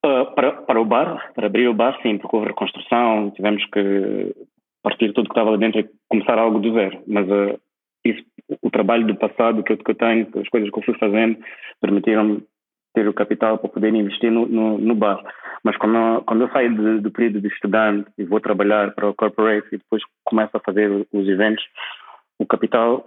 Uh, 0.05 0.35
para, 0.35 0.53
para 0.53 0.81
o 0.81 0.85
bar, 0.85 1.33
para 1.35 1.47
abrir 1.47 1.67
o 1.67 1.75
bar, 1.75 1.99
sim, 2.03 2.19
porque 2.19 2.37
houve 2.37 2.49
reconstrução, 2.49 3.31
tivemos 3.31 3.65
que 3.73 4.35
partir 4.83 5.15
tudo 5.15 5.29
que 5.29 5.33
estava 5.33 5.51
lá 5.51 5.57
dentro 5.57 5.81
e 5.81 5.91
começar 6.09 6.39
algo 6.39 6.61
do 6.61 6.75
zero. 6.75 7.03
Mas 7.07 7.27
uh, 7.27 7.59
isso, 8.05 8.23
o 8.61 8.71
trabalho 8.71 9.07
do 9.07 9.17
passado 9.17 9.63
que 9.63 9.73
eu, 9.73 9.79
que 9.79 9.91
eu 9.91 9.95
tenho, 9.95 10.29
as 10.39 10.49
coisas 10.51 10.69
que 10.69 10.79
eu 10.79 10.83
fui 10.83 10.95
fazendo, 10.99 11.39
permitiram-me 11.81 12.45
ter 12.95 13.09
o 13.09 13.13
capital 13.15 13.59
para 13.59 13.69
poder 13.69 13.95
investir 13.95 14.31
no, 14.31 14.47
no, 14.47 14.79
no 14.79 14.95
bar. 14.95 15.21
Mas 15.63 15.77
quando, 15.77 15.97
eu- 15.97 16.23
quando 16.23 16.43
eu 16.43 16.49
saio 16.51 16.75
de- 16.75 17.01
do 17.01 17.11
período 17.11 17.41
de 17.41 17.49
estudante 17.49 18.09
e 18.17 18.25
vou 18.25 18.41
trabalhar 18.41 18.95
para 18.95 19.09
o 19.09 19.15
corporate 19.15 19.67
e 19.73 19.79
depois 19.79 20.03
começo 20.25 20.57
a 20.57 20.61
fazer 20.61 20.91
os 21.13 21.29
eventos, 21.29 21.65
o 22.39 22.47
capital 22.47 23.07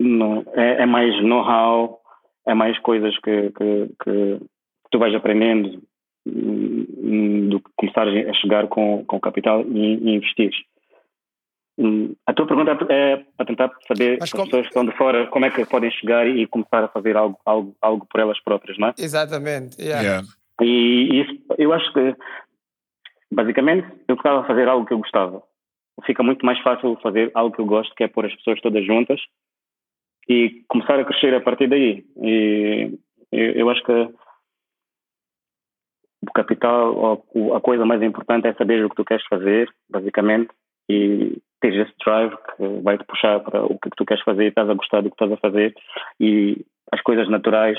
não, 0.00 0.44
é, 0.54 0.82
é 0.82 0.86
mais 0.86 1.14
know-how, 1.22 2.00
é 2.46 2.54
mais 2.54 2.78
coisas 2.80 3.16
que, 3.18 3.50
que, 3.50 3.88
que 4.02 4.40
tu 4.90 4.98
vais 4.98 5.14
aprendendo 5.14 5.82
hum, 6.26 7.48
do 7.48 7.60
que 7.60 7.70
começar 7.76 8.06
a 8.08 8.32
chegar 8.34 8.66
com, 8.68 9.04
com 9.06 9.20
capital 9.20 9.62
e, 9.62 9.96
e 9.96 10.14
investir. 10.14 10.52
A 12.26 12.32
tua 12.32 12.46
pergunta 12.46 12.70
é 12.90 13.16
para 13.36 13.46
tentar 13.46 13.70
saber 13.86 14.16
Mas 14.18 14.24
as 14.24 14.30
como- 14.32 14.44
pessoas 14.44 14.62
que 14.62 14.68
estão 14.68 14.86
de 14.86 14.96
fora 14.96 15.26
como 15.26 15.44
é 15.44 15.50
que 15.50 15.64
podem 15.66 15.90
chegar 15.90 16.26
e 16.26 16.46
começar 16.46 16.82
a 16.82 16.88
fazer 16.88 17.16
algo, 17.16 17.38
algo, 17.44 17.76
algo 17.82 18.06
por 18.06 18.18
elas 18.20 18.40
próprias, 18.40 18.78
não 18.78 18.88
é? 18.88 18.94
Exatamente. 18.98 19.80
yeah. 19.80 20.02
Yeah. 20.02 20.28
E 20.62 21.20
isso, 21.20 21.42
eu 21.58 21.72
acho 21.74 21.92
que, 21.92 22.16
basicamente, 23.30 23.86
eu 24.08 24.16
ficava 24.16 24.40
a 24.40 24.44
fazer 24.46 24.66
algo 24.68 24.86
que 24.86 24.94
eu 24.94 24.98
gostava. 24.98 25.42
Fica 26.06 26.22
muito 26.22 26.46
mais 26.46 26.58
fácil 26.60 26.96
fazer 27.02 27.30
algo 27.34 27.54
que 27.54 27.60
eu 27.60 27.66
gosto, 27.66 27.94
que 27.94 28.04
é 28.04 28.08
pôr 28.08 28.24
as 28.24 28.34
pessoas 28.36 28.60
todas 28.62 28.84
juntas 28.86 29.20
e 30.28 30.62
começar 30.68 30.98
a 30.98 31.04
crescer 31.04 31.34
a 31.34 31.40
partir 31.42 31.68
daí. 31.68 32.06
E 32.22 32.98
eu, 33.32 33.52
eu 33.52 33.70
acho 33.70 33.82
que 33.84 33.92
o 36.22 36.32
capital, 36.34 37.22
a 37.54 37.60
coisa 37.60 37.84
mais 37.84 38.02
importante 38.02 38.46
é 38.48 38.54
saber 38.54 38.84
o 38.84 38.88
que 38.90 38.96
tu 38.96 39.04
queres 39.04 39.24
fazer, 39.26 39.70
basicamente, 39.88 40.50
e 40.88 41.38
teres 41.70 41.88
esse 41.88 41.96
drive 42.04 42.34
que 42.56 42.82
vai 42.82 42.98
te 42.98 43.04
puxar 43.04 43.40
para 43.40 43.64
o 43.64 43.78
que 43.78 43.90
tu 43.96 44.04
queres 44.04 44.22
fazer 44.22 44.46
estás 44.46 44.68
a 44.68 44.74
gostar 44.74 45.00
do 45.02 45.10
que 45.10 45.14
estás 45.14 45.32
a 45.32 45.36
fazer. 45.36 45.74
E 46.20 46.64
as 46.92 47.00
coisas 47.02 47.28
naturais, 47.28 47.78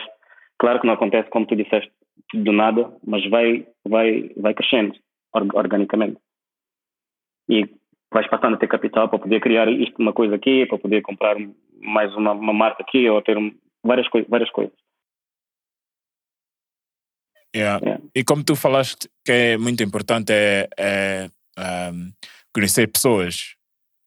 claro 0.60 0.80
que 0.80 0.88
não 0.88 0.94
acontece 0.94 1.30
como 1.30 1.46
tu 1.46 1.56
disseste 1.56 1.92
do 2.34 2.52
nada, 2.52 2.92
mas 3.06 3.28
vai, 3.30 3.66
vai, 3.88 4.32
vai 4.36 4.54
crescendo 4.54 4.94
or- 5.34 5.56
organicamente. 5.56 6.18
E 7.50 7.66
vais 8.12 8.28
passando 8.28 8.56
a 8.56 8.58
ter 8.58 8.68
capital 8.68 9.08
para 9.08 9.20
poder 9.20 9.40
criar 9.40 9.70
isto, 9.70 9.96
uma 10.00 10.14
coisa 10.14 10.36
aqui, 10.36 10.66
para 10.66 10.78
poder 10.78 11.02
comprar 11.02 11.38
mais 11.82 12.14
uma, 12.16 12.32
uma 12.34 12.54
marca 12.54 12.84
aqui, 12.84 13.08
ou 13.10 13.22
ter 13.22 13.38
um- 13.38 13.56
várias, 13.84 14.08
coi 14.10 14.26
várias 14.28 14.50
coisas. 14.50 14.74
Yeah. 17.56 17.80
Yeah. 17.84 18.04
E 18.14 18.24
como 18.24 18.44
tu 18.44 18.56
falaste 18.56 19.10
que 19.26 19.32
é 19.32 19.58
muito 19.58 19.82
importante 19.82 20.32
é, 20.34 20.68
é, 20.78 21.30
um, 21.58 22.12
conhecer 22.54 22.92
pessoas. 22.92 23.57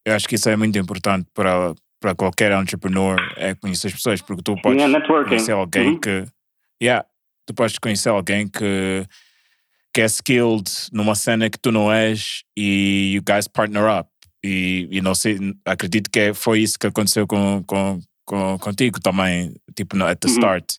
Eu 0.05 0.15
acho 0.15 0.27
que 0.27 0.35
isso 0.35 0.49
é 0.49 0.55
muito 0.55 0.77
importante 0.77 1.27
para, 1.33 1.73
para 1.99 2.15
qualquer 2.15 2.51
entrepreneur, 2.53 3.17
é 3.37 3.53
conhecer 3.55 3.87
as 3.87 3.93
pessoas, 3.93 4.21
porque 4.21 4.41
tu 4.43 4.55
podes 4.61 4.81
Yeah, 4.81 5.23
conhecer 5.27 5.51
alguém 5.51 5.87
Uhum. 5.89 5.99
que... 5.99 6.25
Yeah, 6.81 7.05
tu 7.45 7.53
podes 7.53 7.77
conhecer 7.77 8.09
alguém 8.09 8.47
que, 8.47 9.05
que 9.93 10.01
é 10.01 10.05
skilled 10.05 10.69
numa 10.91 11.13
cena 11.15 11.49
que 11.49 11.59
tu 11.59 11.71
não 11.71 11.91
és 11.91 12.43
e 12.57 13.13
you 13.15 13.21
guys 13.23 13.47
partner 13.47 13.83
up. 13.99 14.09
E, 14.43 14.87
e 14.89 15.01
não 15.01 15.13
sei, 15.13 15.37
acredito 15.65 16.09
que 16.09 16.19
é- 16.19 16.33
foi 16.33 16.61
isso 16.61 16.79
que 16.79 16.87
aconteceu 16.87 17.27
com, 17.27 17.63
com, 17.67 17.99
com, 18.25 18.57
contigo 18.57 18.99
também, 18.99 19.53
tipo, 19.75 19.95
no, 19.95 20.07
at 20.07 20.17
the 20.19 20.27
Uhum. 20.27 20.33
start. 20.33 20.73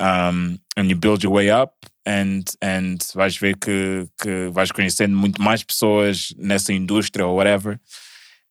Um, 0.00 0.58
and 0.76 0.88
you 0.88 0.96
build 0.96 1.22
your 1.24 1.32
way 1.34 1.50
up 1.52 1.74
and, 2.06 2.42
and 2.62 2.96
vais 3.14 3.36
ver 3.36 3.56
que, 3.56 4.08
que 4.20 4.48
vais 4.50 4.72
conhecendo 4.72 5.16
muito 5.16 5.40
mais 5.40 5.62
pessoas 5.62 6.32
nessa 6.38 6.72
indústria 6.72 7.26
ou 7.26 7.36
whatever 7.36 7.78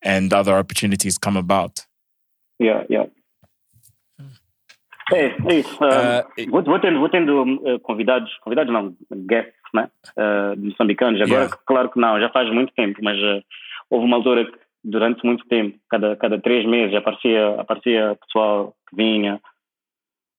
and 0.03 0.33
other 0.33 0.57
opportunities 0.57 1.17
come 1.17 1.37
about. 1.37 1.85
Yeah, 2.61 2.85
yeah. 2.89 3.09
É, 5.11 5.35
é 5.51 5.55
isso. 5.55 5.75
Uh, 5.83 6.51
vou, 6.51 6.63
vou 6.63 6.79
tendo, 6.79 6.99
vou 6.99 7.09
tendo 7.09 7.43
uh, 7.43 7.79
convidados, 7.79 8.31
convidados 8.41 8.71
não, 8.71 8.95
guests, 9.27 9.53
né? 9.73 9.89
Uh, 10.15 10.55
de 10.55 10.67
moçambicanos. 10.69 11.21
Agora, 11.21 11.45
Yeah. 11.45 11.57
claro 11.65 11.89
que 11.89 11.99
não, 11.99 12.19
já 12.19 12.29
faz 12.29 12.51
muito 12.51 12.73
tempo, 12.73 12.99
mas 13.01 13.17
uh, 13.17 13.43
houve 13.89 14.05
uma 14.05 14.17
altura 14.17 14.45
que 14.45 14.57
durante 14.83 15.25
muito 15.25 15.45
tempo, 15.47 15.77
cada, 15.89 16.15
cada 16.15 16.39
três 16.39 16.65
meses 16.65 16.95
aparecia, 16.95 17.59
aparecia 17.59 18.17
pessoal 18.25 18.75
que 18.89 18.95
vinha. 18.95 19.41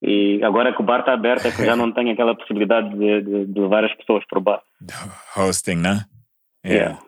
E 0.03 0.43
agora 0.43 0.73
que 0.73 0.81
o 0.81 0.85
bar 0.85 1.01
está 1.01 1.13
aberto 1.13 1.47
é 1.47 1.51
que 1.51 1.65
já 1.65 1.75
não 1.77 1.93
tem 1.93 2.11
aquela 2.11 2.35
possibilidade 2.35 2.91
de, 2.97 3.23
de, 3.23 3.47
de 3.47 3.61
levar 3.61 3.85
as 3.85 3.95
pessoas 3.95 4.25
para 4.27 4.39
o 4.39 4.43
bar. 4.43 4.63
Hosting, 5.37 5.77
né? 5.77 6.05
Yeah. 6.65 6.99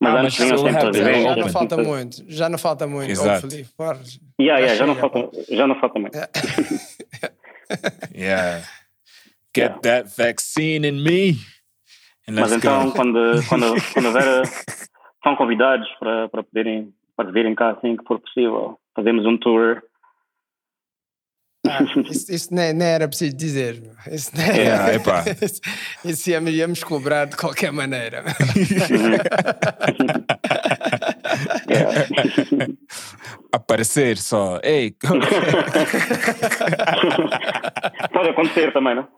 Mas 0.00 0.14
Ah, 0.14 0.20
antes 0.20 0.36
vinham 0.38 0.58
sempre 0.58 0.74
é 0.76 0.88
eventos. 0.88 1.00
Já 1.00 1.30
open. 1.30 1.42
não 1.42 1.48
falta 1.50 1.74
assim, 1.80 1.84
muito. 1.88 2.24
Já 2.28 2.48
não 2.48 2.58
falta 2.58 2.86
muito. 2.86 3.10
Exato. 3.10 3.48
Yeah, 3.48 3.66
yeah, 4.40 4.66
Já 4.68 4.74
já, 4.74 4.86
não 4.86 4.94
falta, 4.96 5.30
já 5.50 5.66
não 5.66 5.80
falta 5.80 5.98
muito. 5.98 6.18
Yeah. 8.14 8.62
Get 9.54 9.72
Yeah. 9.72 9.80
that 9.82 10.08
vaccine 10.16 10.84
in 10.86 11.02
me. 11.02 11.36
And 12.28 12.34
Mas 12.34 12.52
então, 12.52 12.86
go. 12.86 12.92
quando, 12.92 13.18
quando, 13.48 13.74
quando 13.94 14.06
houver, 14.06 14.42
são 15.24 15.34
convidados 15.36 15.88
para, 15.98 16.28
para 16.28 16.42
poderem 16.42 16.92
para 17.16 17.30
virem 17.32 17.54
cá 17.54 17.70
assim 17.70 17.96
que 17.96 18.04
for 18.06 18.20
possível. 18.20 18.78
Fazemos 18.94 19.24
um 19.26 19.38
tour. 19.38 19.82
Ah, 21.68 21.82
isso 22.10 22.32
isso 22.32 22.54
nem, 22.54 22.72
nem 22.72 22.88
era 22.88 23.08
preciso 23.08 23.36
dizer. 23.36 23.82
Isso, 24.10 24.30
nem, 24.34 24.46
Yeah, 24.56 24.94
epá. 24.94 25.24
isso, 25.42 25.60
isso 26.04 26.30
íamos, 26.30 26.52
íamos 26.52 26.84
cobrar 26.84 27.26
de 27.26 27.36
qualquer 27.36 27.72
maneira. 27.72 28.24
Aparecer 33.52 34.18
só. 34.18 34.60
Ei, 34.62 34.94
Pode 38.12 38.28
acontecer 38.30 38.72
também, 38.72 38.94
não? 38.96 39.06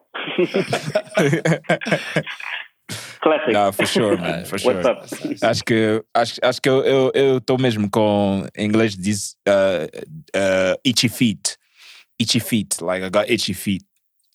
Classic. 3.20 3.52
no, 3.52 3.72
for 3.72 3.86
sure, 3.86 4.16
man, 4.16 4.44
for 4.44 4.58
sure. 4.58 4.74
What's 4.74 4.86
up? 4.86 5.02
Acho 5.42 5.64
que, 5.64 6.02
acho, 6.14 6.34
acho 6.42 6.62
que 6.62 6.68
eu 6.68 6.78
estou 6.78 7.10
eu, 7.14 7.40
tô 7.40 7.58
mesmo 7.58 7.90
com, 7.90 8.46
em 8.56 8.66
inglês 8.66 8.96
diz 8.96 9.36
uh, 9.46 9.84
uh, 10.36 10.78
itchy 10.84 11.08
feet. 11.08 11.56
Itchy 12.18 12.40
feet, 12.40 12.80
like 12.80 13.02
I 13.04 13.10
got 13.10 13.28
itchy 13.30 13.54
feet. 13.54 13.84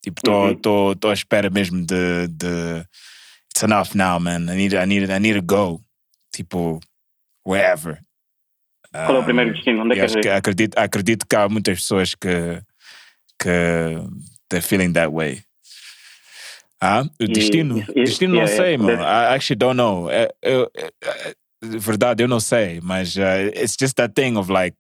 Tipo, 0.01 0.19
estou 0.19 0.55
tô, 0.55 0.95
tô 0.95 1.09
à 1.09 1.13
espera 1.13 1.49
mesmo 1.49 1.85
de, 1.85 2.27
de. 2.27 2.85
It's 3.51 3.63
enough 3.63 3.93
now, 3.95 4.19
man. 4.19 4.49
I 4.49 4.55
need, 4.55 4.73
I 4.73 4.85
need, 4.85 5.09
I 5.09 5.19
need 5.19 5.35
to 5.35 5.41
go. 5.41 5.81
Tipo, 6.33 6.79
wherever. 7.45 7.99
Qual 8.91 9.15
é 9.15 9.19
o 9.19 9.23
primeiro 9.23 9.53
destino? 9.53 9.83
Onde 9.83 9.99
é 9.99 10.05
E 10.05 10.21
que 10.21 10.29
acredito, 10.29 10.77
acredito 10.77 11.25
que 11.27 11.35
há 11.35 11.47
muitas 11.49 11.79
pessoas 11.79 12.13
que, 12.15 12.61
que 13.39 13.49
they're 14.49 14.61
feeling 14.61 14.93
that 14.93 15.11
way. 15.11 15.43
Ah, 16.81 17.03
o 17.19 17.27
destino? 17.27 17.79
isso- 17.79 17.93
destino 17.93 18.33
não 18.35 18.41
yeah, 18.43 18.55
sei, 18.57 18.71
yeah. 18.75 18.83
mano. 18.83 19.01
I 19.01 19.35
actually 19.35 19.57
don't 19.57 19.77
know. 19.77 20.09
É, 20.11 20.29
eu- 20.41 20.69
é- 20.75 20.91
é- 21.01 21.35
verdade, 21.61 22.21
eu 22.23 22.27
não 22.27 22.39
sei, 22.41 22.81
mas 22.81 23.15
uh, 23.15 23.47
it's 23.55 23.77
just 23.79 23.95
that 23.95 24.13
thing 24.13 24.35
of 24.37 24.51
like 24.51 24.75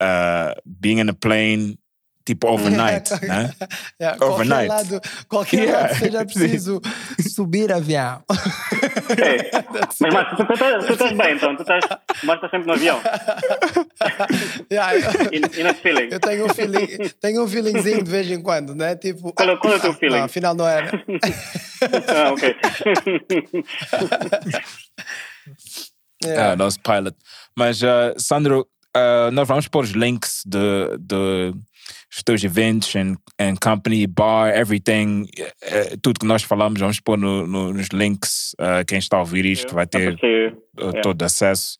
uh, 0.00 0.54
being 0.64 0.98
in 1.00 1.08
a 1.08 1.14
plane, 1.14 1.76
tipo 2.24 2.48
overnight, 2.52 3.10
né? 3.26 3.52
Yeah, 4.00 4.16
qualquer 4.18 4.24
Overnight. 4.34 4.68
lado, 4.68 5.00
qualquer 5.28 5.64
Yeah. 5.64 5.82
lado 5.88 5.98
seja 5.98 6.24
preciso 6.26 6.80
subir 7.32 7.72
avião. 7.72 8.22
É. 9.22 9.50
Mas, 10.00 10.14
Marcos, 10.14 10.36
tu, 10.38 10.46
tu, 10.46 10.54
tu, 10.56 10.86
tu 10.86 10.92
estás 10.94 11.12
bem, 11.16 11.36
então. 11.36 11.56
Tu 11.56 11.62
estás, 11.62 11.84
mas 12.22 12.34
estás 12.36 12.50
sempre 12.50 12.66
no 12.66 12.72
avião. 12.74 13.00
Yeah, 14.70 14.94
eu- 14.96 15.32
E, 15.32 15.60
e 15.60 15.62
no 15.64 15.74
feeling. 15.74 16.08
Eu 16.10 16.20
tenho 16.20 16.46
um, 16.46 16.48
feeling, 16.54 16.86
tenho 17.20 17.44
um 17.44 17.48
feelingzinho 17.48 18.02
de 18.02 18.10
vez 18.10 18.30
em 18.30 18.40
quando, 18.42 18.74
né? 18.74 18.96
Tipo, 18.96 19.32
Qual 19.32 19.48
é- 19.50 19.56
qual 19.56 19.72
é 19.72 19.76
o 19.76 19.80
teu 19.80 19.90
ah, 19.90 19.94
feeling? 19.94 20.16
Não, 20.18 20.24
afinal 20.24 20.54
não 20.54 20.66
era. 20.68 20.90
Ah, 22.08 22.32
ok. 22.32 22.56
Yeah. 26.24 26.52
Ah, 26.52 26.56
nosso 26.56 26.80
pilot. 26.80 27.16
Mas, 27.56 27.82
uh, 27.82 28.14
Sandro, 28.18 28.66
uh, 28.96 29.30
nós 29.32 29.46
vamos 29.46 29.68
pôr 29.68 29.84
os 29.84 29.90
links 29.90 30.42
de, 30.46 30.96
de 30.98 31.54
os 32.14 32.22
teus 32.22 32.42
eventos 32.44 32.94
and, 32.96 33.16
and 33.40 33.56
company, 33.60 34.06
bar, 34.06 34.48
everything, 34.54 35.26
eh, 35.62 35.96
tudo 36.02 36.20
que 36.20 36.26
nós 36.26 36.42
falamos, 36.42 36.80
vamos 36.80 37.00
pôr 37.00 37.16
no, 37.18 37.46
no- 37.46 37.72
nos 37.72 37.88
links. 37.88 38.54
uh, 38.60 38.84
quem 38.86 38.98
está 38.98 39.16
a 39.16 39.20
ouvir 39.20 39.44
isto 39.44 39.74
vai 39.74 39.86
ter 39.86 40.14
uh, 40.80 41.00
todo 41.02 41.22
acesso. 41.22 41.78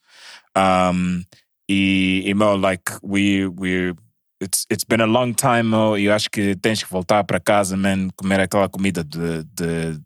Um, 0.57 1.23
e, 1.69 2.23
e, 2.27 2.35
meu, 2.35 2.57
like, 2.57 2.93
we, 3.03 3.47
we, 3.47 3.95
it's, 4.41 4.67
it's 4.71 4.85
been 4.85 5.01
a 5.01 5.07
long 5.07 5.33
time, 5.33 5.63
meu, 5.65 5.97
e 5.99 6.05
eu 6.07 6.13
acho 6.13 6.31
que 6.31 6.55
tens 6.57 6.83
que 6.83 6.91
voltar 6.91 7.25
para 7.25 7.41
casa, 7.41 7.77
man, 7.77 8.09
comer 8.17 8.41
aquela 8.41 8.69
comida 8.69 9.03
de, 9.03 9.45
de, 9.45 9.99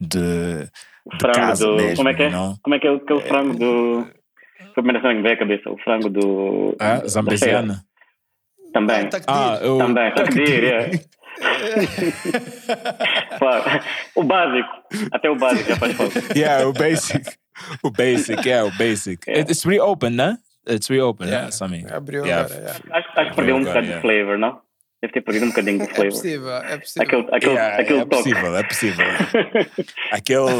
de, 0.00 0.64
de 0.64 0.70
frango 1.20 1.56
do. 1.58 1.76
mesmo, 1.76 1.96
como 1.96 2.08
é 2.08 2.14
que 2.14 2.22
é? 2.22 2.30
know? 2.30 2.56
Como 2.62 2.74
é 2.74 2.78
que 2.78 2.86
é 2.86 2.94
aquele 2.94 3.20
frango 3.22 3.54
do. 3.54 4.06
Foi 4.74 4.80
a 4.80 4.82
primeira 4.82 5.00
que 5.00 5.14
me 5.14 5.22
veio 5.22 5.34
à 5.34 5.38
cabeça. 5.38 5.70
O 5.70 5.78
frango 5.78 6.08
do. 6.10 6.76
Ah, 6.80 7.06
Zambesiana. 7.06 7.84
Também. 8.74 9.08
Takdir. 9.08 9.34
Ah, 9.34 9.58
eu, 9.62 9.78
Também. 9.78 10.12
Só 10.16 10.24
que 10.24 10.44
dir, 10.44 10.64
é. 10.64 10.90
O 14.14 14.22
básico. 14.24 14.68
Até 15.12 15.30
o 15.30 15.36
básico 15.36 15.68
já 15.70 15.76
faz 15.76 15.92
falta. 15.94 16.20
yeah, 16.36 16.66
o 16.66 16.72
basic. 16.72 17.24
O 17.82 17.90
basic, 17.90 18.46
yeah, 18.48 18.66
o 18.68 18.72
basic. 18.76 19.22
Yeah. 19.26 19.40
It- 19.42 19.52
it's 19.52 19.64
reopened, 19.64 20.16
né? 20.16 20.38
It's 20.68 20.88
reopened, 20.90 21.30
Yeah. 21.30 21.44
yeah. 21.46 21.52
Sammy. 21.52 21.84
Abriu 21.90 22.24
Yeah. 22.26 22.44
agora, 22.46 22.60
yeah. 22.60 22.78
Acho, 22.98 23.08
acho 23.20 23.30
que 23.30 23.36
perdeu 23.36 23.56
um 23.56 23.64
bocado 23.64 23.86
de 23.86 24.00
flavor, 24.00 24.38
não? 24.38 24.60
Deve 25.02 25.12
ter 25.12 25.20
perdido 25.20 25.46
um 25.46 25.48
bocadinho 25.50 25.78
de 25.78 25.84
É 25.84 25.88
flavor. 25.88 26.10
possível, 26.12 26.56
é 26.56 26.78
possível. 26.78 27.02
Aquele, 27.08 27.36
aquele, 27.36 27.52
Yeah, 27.54 27.82
aquele 27.82 27.98
é 27.98 28.04
toque. 28.04 28.16
possível, 28.16 28.56
é 28.56 28.62
possível. 28.62 29.06
Aquele. 30.12 30.50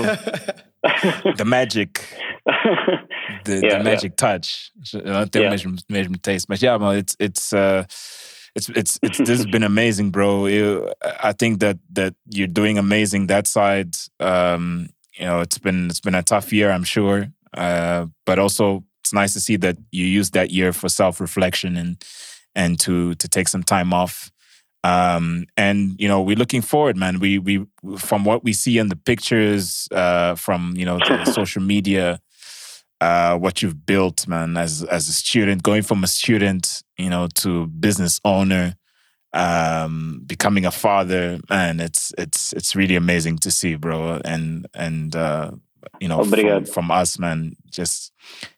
The 1.37 1.45
magic. 1.45 2.01
the, 3.45 3.61
Yeah, 3.63 3.79
the 3.79 3.85
magic 3.85 4.17
touch. 4.17 4.71
Não 4.95 5.27
tem 5.31 5.43
Yeah. 5.43 6.09
taste. 6.23 6.47
But 6.49 6.61
yeah, 6.63 6.79
man, 6.79 6.97
it's 6.97 7.17
it's 7.19 7.53
uh 7.53 7.85
it's 8.55 8.69
it's 8.69 8.99
it's 9.03 9.19
this 9.19 9.39
has 9.39 9.47
been 9.47 9.65
amazing, 9.65 10.11
bro. 10.11 10.47
You, 10.47 10.93
I 11.23 11.33
think 11.33 11.61
that 11.61 11.79
that 11.95 12.15
you're 12.31 12.53
doing 12.53 12.79
amazing 12.79 13.27
that 13.29 13.47
side. 13.47 13.97
Um, 14.21 14.89
you 15.19 15.27
know, 15.27 15.41
it's 15.41 15.59
been 15.59 15.87
it's 15.91 16.01
been 16.01 16.15
a 16.15 16.23
tough 16.23 16.53
year, 16.53 16.71
I'm 16.71 16.85
sure. 16.85 17.29
Uh, 17.57 18.07
but 18.27 18.39
also 18.39 18.85
it's 19.03 19.13
nice 19.13 19.33
to 19.35 19.41
see 19.41 19.57
that 19.59 19.77
you 19.93 20.07
use 20.07 20.31
that 20.31 20.51
year 20.51 20.73
for 20.73 20.89
self-reflection 20.89 21.77
and 21.77 22.05
and 22.55 22.79
to 22.81 23.15
to 23.17 23.29
take 23.29 23.49
some 23.49 23.63
time 23.63 23.93
off. 23.93 24.31
Um, 24.85 25.47
and 25.57 25.99
you 25.99 26.09
know, 26.09 26.21
we're 26.21 26.37
looking 26.37 26.61
forward, 26.61 26.97
man. 26.97 27.19
We 27.19 27.39
we 27.39 27.67
from 27.97 28.25
what 28.25 28.45
we 28.45 28.53
see 28.53 28.77
in 28.77 28.89
the 28.91 28.97
pictures, 28.97 29.89
uh, 29.91 30.35
from 30.35 30.75
you 30.77 30.85
know 30.85 30.99
the 30.99 31.25
social 31.33 31.63
media, 31.63 32.21
uh, 33.01 33.37
what 33.39 33.63
you've 33.63 33.87
built, 33.87 34.29
man, 34.29 34.59
as 34.59 34.83
as 34.85 35.09
a 35.09 35.13
student, 35.13 35.63
going 35.63 35.83
from 35.83 36.05
a 36.05 36.07
student, 36.07 36.83
you 36.99 37.09
know, 37.09 37.29
to 37.37 37.67
business 37.69 38.21
owner, 38.27 38.77
um, 39.33 40.23
becoming 40.27 40.67
a 40.67 40.71
father, 40.71 41.41
man, 41.49 41.81
it's 41.81 42.13
it's 42.19 42.53
it's 42.53 42.77
really 42.77 42.97
amazing 42.97 43.39
to 43.39 43.51
see, 43.51 43.77
bro. 43.77 44.21
And 44.23 44.67
and 44.75 45.17
uh, 45.17 45.53
you 45.99 46.09
know, 46.09 46.23
from, 46.25 46.67
from 46.67 46.91
us, 46.91 47.19
man, 47.19 47.57
just 47.71 48.13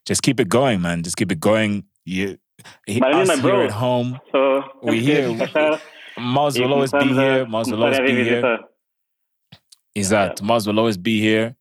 just 0.05 0.23
keep 0.23 0.41
it 0.41 0.49
going, 0.49 0.83
man. 0.83 1.05
Just 1.05 1.17
keep 1.17 1.31
it 1.31 1.39
going. 1.39 1.85
You, 2.05 2.39
he, 2.85 3.01
us 3.01 3.29
here 3.29 3.41
bro. 3.41 3.65
at 3.65 3.71
home, 3.71 4.19
So, 4.33 4.63
We 4.83 5.01
here. 5.01 5.81
Mars 6.19 6.59
will 6.59 6.73
always 6.73 6.93
be 6.93 7.09
here. 7.09 7.47
Mars 7.47 7.71
will 7.71 7.83
always 7.83 8.01
be 8.01 8.25
here. 8.25 8.43
revisitar. 8.43 8.59
Exato. 9.97 10.43
Mars 10.43 10.67
will 10.67 10.79
always 10.79 10.97
be 10.97 11.21
here. 11.21 11.57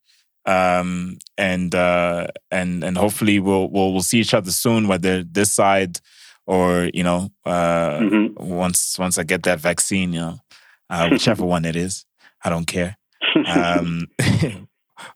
Um, 0.45 1.17
and 1.37 1.73
uh, 1.73 2.27
and 2.51 2.83
and 2.83 2.97
hopefully 2.97 3.39
we'll 3.39 3.67
we'll 3.69 3.91
we'll 3.93 4.01
see 4.03 4.19
each 4.19 4.33
other 4.33 4.51
soon, 4.51 4.87
whether 4.87 5.23
this 5.23 5.51
side 5.51 5.99
or 6.45 6.89
you 6.93 7.03
know 7.03 7.29
uh, 7.45 7.97
Mhm. 7.99 8.37
once 8.39 8.99
once 8.99 9.17
I 9.17 9.23
get 9.23 9.41
that 9.43 9.59
vaccine, 9.59 10.13
you 10.13 10.19
know, 10.21 10.39
uh, 10.89 11.09
whichever 11.11 11.43
one 11.45 11.65
it 11.65 11.75
is, 11.75 12.05
I 12.43 12.49
don't 12.51 12.67
care. 12.67 12.97
Um, 13.47 14.07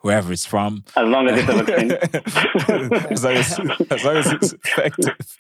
wherever 0.01 0.33
it's 0.33 0.45
from, 0.47 0.83
As 0.95 1.07
long 1.07 1.27
as 1.29 1.39
it's 1.39 1.49
a 1.49 1.63
vaccine. 1.63 1.91
as, 3.11 3.23
long 3.23 3.35
as, 3.35 3.59
as 3.91 4.03
long 4.03 4.17
as 4.17 4.31
it's 4.33 4.53
effective. 4.65 5.37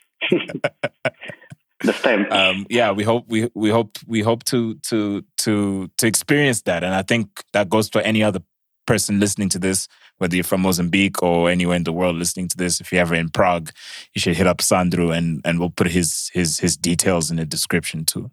The 1.83 1.93
stamp. 1.93 2.31
um, 2.31 2.65
yeah, 2.69 2.91
we 2.91 3.03
hope 3.03 3.25
we 3.27 3.49
we 3.53 3.69
hope 3.69 3.97
we 4.07 4.21
hope 4.21 4.43
to 4.45 4.75
to 4.89 5.23
to 5.37 5.89
to 5.97 6.07
experience 6.07 6.61
that, 6.63 6.83
and 6.83 6.93
I 6.93 7.01
think 7.01 7.43
that 7.53 7.69
goes 7.69 7.89
for 7.89 8.01
any 8.01 8.23
other 8.23 8.41
person 8.85 9.19
listening 9.19 9.49
to 9.49 9.59
this, 9.59 9.87
whether 10.17 10.35
you're 10.35 10.43
from 10.43 10.61
Mozambique 10.61 11.21
or 11.21 11.49
anywhere 11.49 11.77
in 11.77 11.83
the 11.83 11.93
world 11.93 12.15
listening 12.15 12.47
to 12.49 12.57
this. 12.57 12.81
If 12.81 12.91
you're 12.91 13.01
ever 13.01 13.15
in 13.15 13.29
Prague, 13.29 13.69
you 14.13 14.19
should 14.19 14.35
hit 14.35 14.47
up 14.47 14.61
Sandro, 14.61 15.11
and 15.11 15.41
and 15.45 15.59
we'll 15.59 15.69
put 15.69 15.87
his 15.87 16.29
his 16.33 16.59
his 16.59 16.75
details 16.77 17.31
in 17.31 17.37
the 17.37 17.45
description 17.45 18.05
too. 18.05 18.31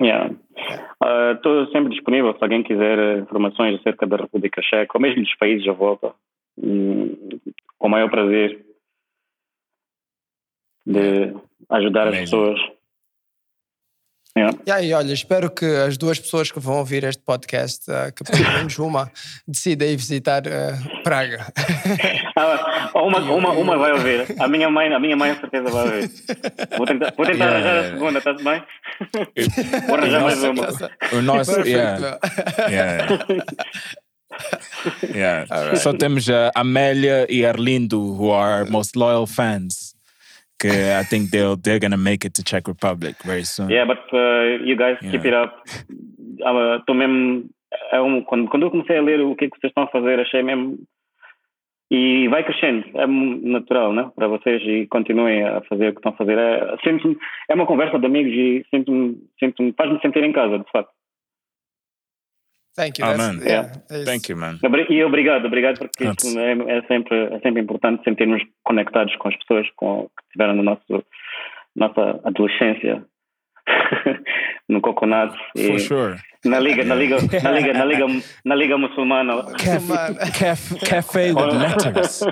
Yeah. 0.00 0.28
Estou 1.34 1.66
sempre 1.72 1.90
disponível 1.90 2.32
se 2.32 2.42
alguém 2.42 2.62
quiser 2.62 3.18
informações 3.20 3.78
acerca 3.78 4.06
da 4.06 4.16
República 4.16 4.60
Checa 4.62 4.92
ou 4.94 5.00
mesmo 5.00 5.22
dos 5.22 5.34
países 5.36 5.66
à 5.68 5.72
volta. 5.72 6.14
Com 6.56 7.86
o 7.86 7.90
maior 7.90 8.10
prazer 8.10 8.64
de 10.86 11.34
ajudar 11.70 12.08
as 12.08 12.14
Amazing. 12.14 12.24
pessoas. 12.24 12.60
Yeah. 14.36 14.58
E 14.66 14.70
aí, 14.70 14.92
olha, 14.92 15.14
espero 15.14 15.48
que 15.50 15.64
as 15.64 15.96
duas 15.96 16.18
pessoas 16.20 16.52
que 16.52 16.60
vão 16.60 16.76
ouvir 16.76 17.04
este 17.04 17.22
podcast, 17.22 17.90
eh, 17.90 18.12
que 18.12 18.22
pelo 18.22 18.44
menos 18.52 18.78
uma, 18.78 19.10
decida 19.48 19.86
ir 19.86 19.96
visitar 19.96 20.46
eh, 20.46 20.74
Praga. 21.02 21.46
Ah, 22.38 22.90
uma, 23.02 23.18
uma, 23.18 23.50
uma 23.52 23.78
vai 23.78 23.92
ouvir. 23.92 24.26
A 24.38 24.46
minha 24.46 24.68
mãe, 24.68 24.92
a 24.92 25.00
minha 25.00 25.16
mãe 25.16 25.34
com 25.34 25.40
certeza 25.40 25.70
vai 25.70 25.84
ouvir. 25.86 26.10
Vou 26.76 26.86
tentar, 26.86 27.14
vou 27.16 27.24
tentar 27.24 27.44
Yeah, 27.46 27.56
arranjar 27.56 27.78
a 27.78 27.90
segunda, 27.92 28.18
está 28.18 28.32
bem? 28.34 28.62
Vou 29.88 29.96
arranjar 29.96 30.20
mais 30.20 30.42
uma. 30.42 30.68
O 31.14 31.22
nosso, 31.22 31.54
Perfect, 31.54 31.70
yeah. 32.68 33.08
Yeah. 35.14 35.76
Só 35.76 35.94
temos 35.94 36.28
a 36.28 36.52
Amélia 36.54 37.26
e 37.30 37.46
Arlindo, 37.46 37.98
who 37.98 38.30
are 38.30 38.70
most 38.70 38.98
loyal 38.98 39.26
fans. 39.26 39.95
Que 40.58 40.68
I 40.68 41.04
think 41.04 41.30
they'll 41.30 41.56
they're 41.56 41.78
gonna 41.78 41.98
make 41.98 42.26
it 42.26 42.32
to 42.34 42.42
Czech 42.42 42.66
Republic 42.66 43.16
very 43.24 43.44
soon. 43.44 43.68
Yeah, 43.68 43.86
but 43.86 44.00
uh, 44.12 44.64
you 44.64 44.76
guys 44.76 44.98
keep 45.00 45.24
it 45.24 45.34
up. 45.34 45.52
Estou 46.78 46.94
mesmo. 46.94 47.44
É 47.92 48.00
um, 48.00 48.22
quando, 48.22 48.48
quando 48.48 48.62
eu 48.62 48.70
comecei 48.70 48.96
a 48.96 49.02
ler 49.02 49.20
o 49.20 49.36
que 49.36 49.44
é 49.44 49.50
que 49.50 49.58
vocês 49.58 49.70
estão 49.70 49.84
a 49.84 49.88
fazer, 49.88 50.18
achei 50.18 50.42
mesmo. 50.42 50.78
E 51.88 52.26
vai 52.28 52.42
crescendo, 52.42 52.84
é 52.94 53.06
natural, 53.06 53.92
né? 53.92 54.10
Para 54.16 54.26
vocês 54.26 54.60
e 54.62 54.86
continuem 54.88 55.44
a 55.44 55.60
fazer 55.68 55.88
o 55.88 55.92
que 55.92 55.98
estão 55.98 56.12
a 56.12 56.16
fazer. 56.16 56.36
É, 56.36 56.76
sempre, 56.82 57.16
é 57.48 57.54
uma 57.54 57.66
conversa 57.66 57.98
de 57.98 58.06
amigos 58.06 58.32
e 58.32 58.64
sempre, 58.70 59.16
sempre 59.38 59.72
faz-me 59.76 60.00
sentir 60.00 60.24
em 60.24 60.32
casa, 60.32 60.58
de 60.58 60.70
facto. 60.72 60.90
Thank 62.76 62.98
you. 63.00 63.06
Man. 63.16 63.40
yeah, 63.42 63.72
Thank 64.04 64.28
you, 64.28 64.36
man. 64.36 64.58
E 64.90 65.02
obrigado, 65.04 65.46
obrigado, 65.46 65.78
porque 65.78 66.04
That's- 66.04 66.24
isso 66.28 66.38
é, 66.38 66.52
é 66.52 66.82
sempre, 66.82 67.16
é 67.34 67.40
sempre 67.40 67.62
importante 67.62 68.04
sentirmos 68.04 68.42
conectados 68.62 69.16
com 69.16 69.28
as 69.28 69.36
pessoas 69.36 69.66
com, 69.76 70.02
que 70.16 70.22
estiveram 70.26 70.54
no 70.54 70.62
nosso 70.62 71.04
nossa 71.74 72.20
adolescência 72.24 73.02
no 74.68 74.80
coconut 74.80 75.34
For 75.54 75.60
e 75.60 75.78
sure. 75.80 76.16
na 76.44 76.58
liga, 76.60 76.84
na 76.84 76.94
liga, 76.94 77.16
na 77.42 77.50
liga, 77.50 77.72
na 77.72 77.84
liga, 77.84 78.06
na 78.44 78.54
liga 78.54 78.78
muçulmana 78.78 79.42
cafe 80.88 81.32
with 81.34 81.52
letters. 81.52 82.24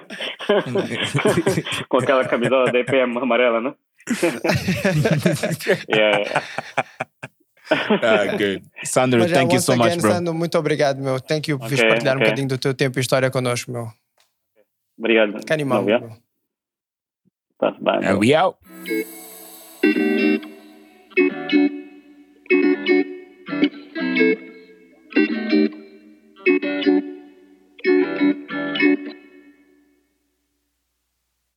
com 1.88 1.98
aquela 1.98 2.24
camisola 2.26 2.70
da 2.70 2.78
EPM 2.78 3.18
amarela, 3.18 3.60
né? 3.60 3.74
yeah. 5.88 6.42
Ah, 7.70 8.36
good. 8.36 8.62
Sandro, 8.84 9.20
Mas, 9.20 9.32
thank 9.32 9.52
you 9.54 9.60
so 9.60 9.72
again, 9.72 9.96
much, 9.96 10.00
bro. 10.00 10.12
Sandro, 10.12 10.34
muito 10.34 10.58
obrigado, 10.58 11.00
meu. 11.00 11.18
Thank 11.20 11.50
you 11.50 11.58
por 11.58 11.66
okay, 11.66 11.88
partilhar 11.88 12.16
okay. 12.16 12.26
um 12.26 12.30
bocadinho 12.30 12.48
do 12.48 12.58
teu 12.58 12.74
tempo 12.74 12.98
e 12.98 13.00
história 13.00 13.30
connosco, 13.30 13.70
meu. 13.70 13.88
Obrigado. 14.98 15.44
Que 15.44 15.52
animal, 15.52 15.82
meu. 15.82 16.00
Tá, 17.58 17.72
tá 17.72 17.78
bem. 17.80 18.00
Meu. 18.00 18.18
We 18.18 18.34
out. 18.34 18.58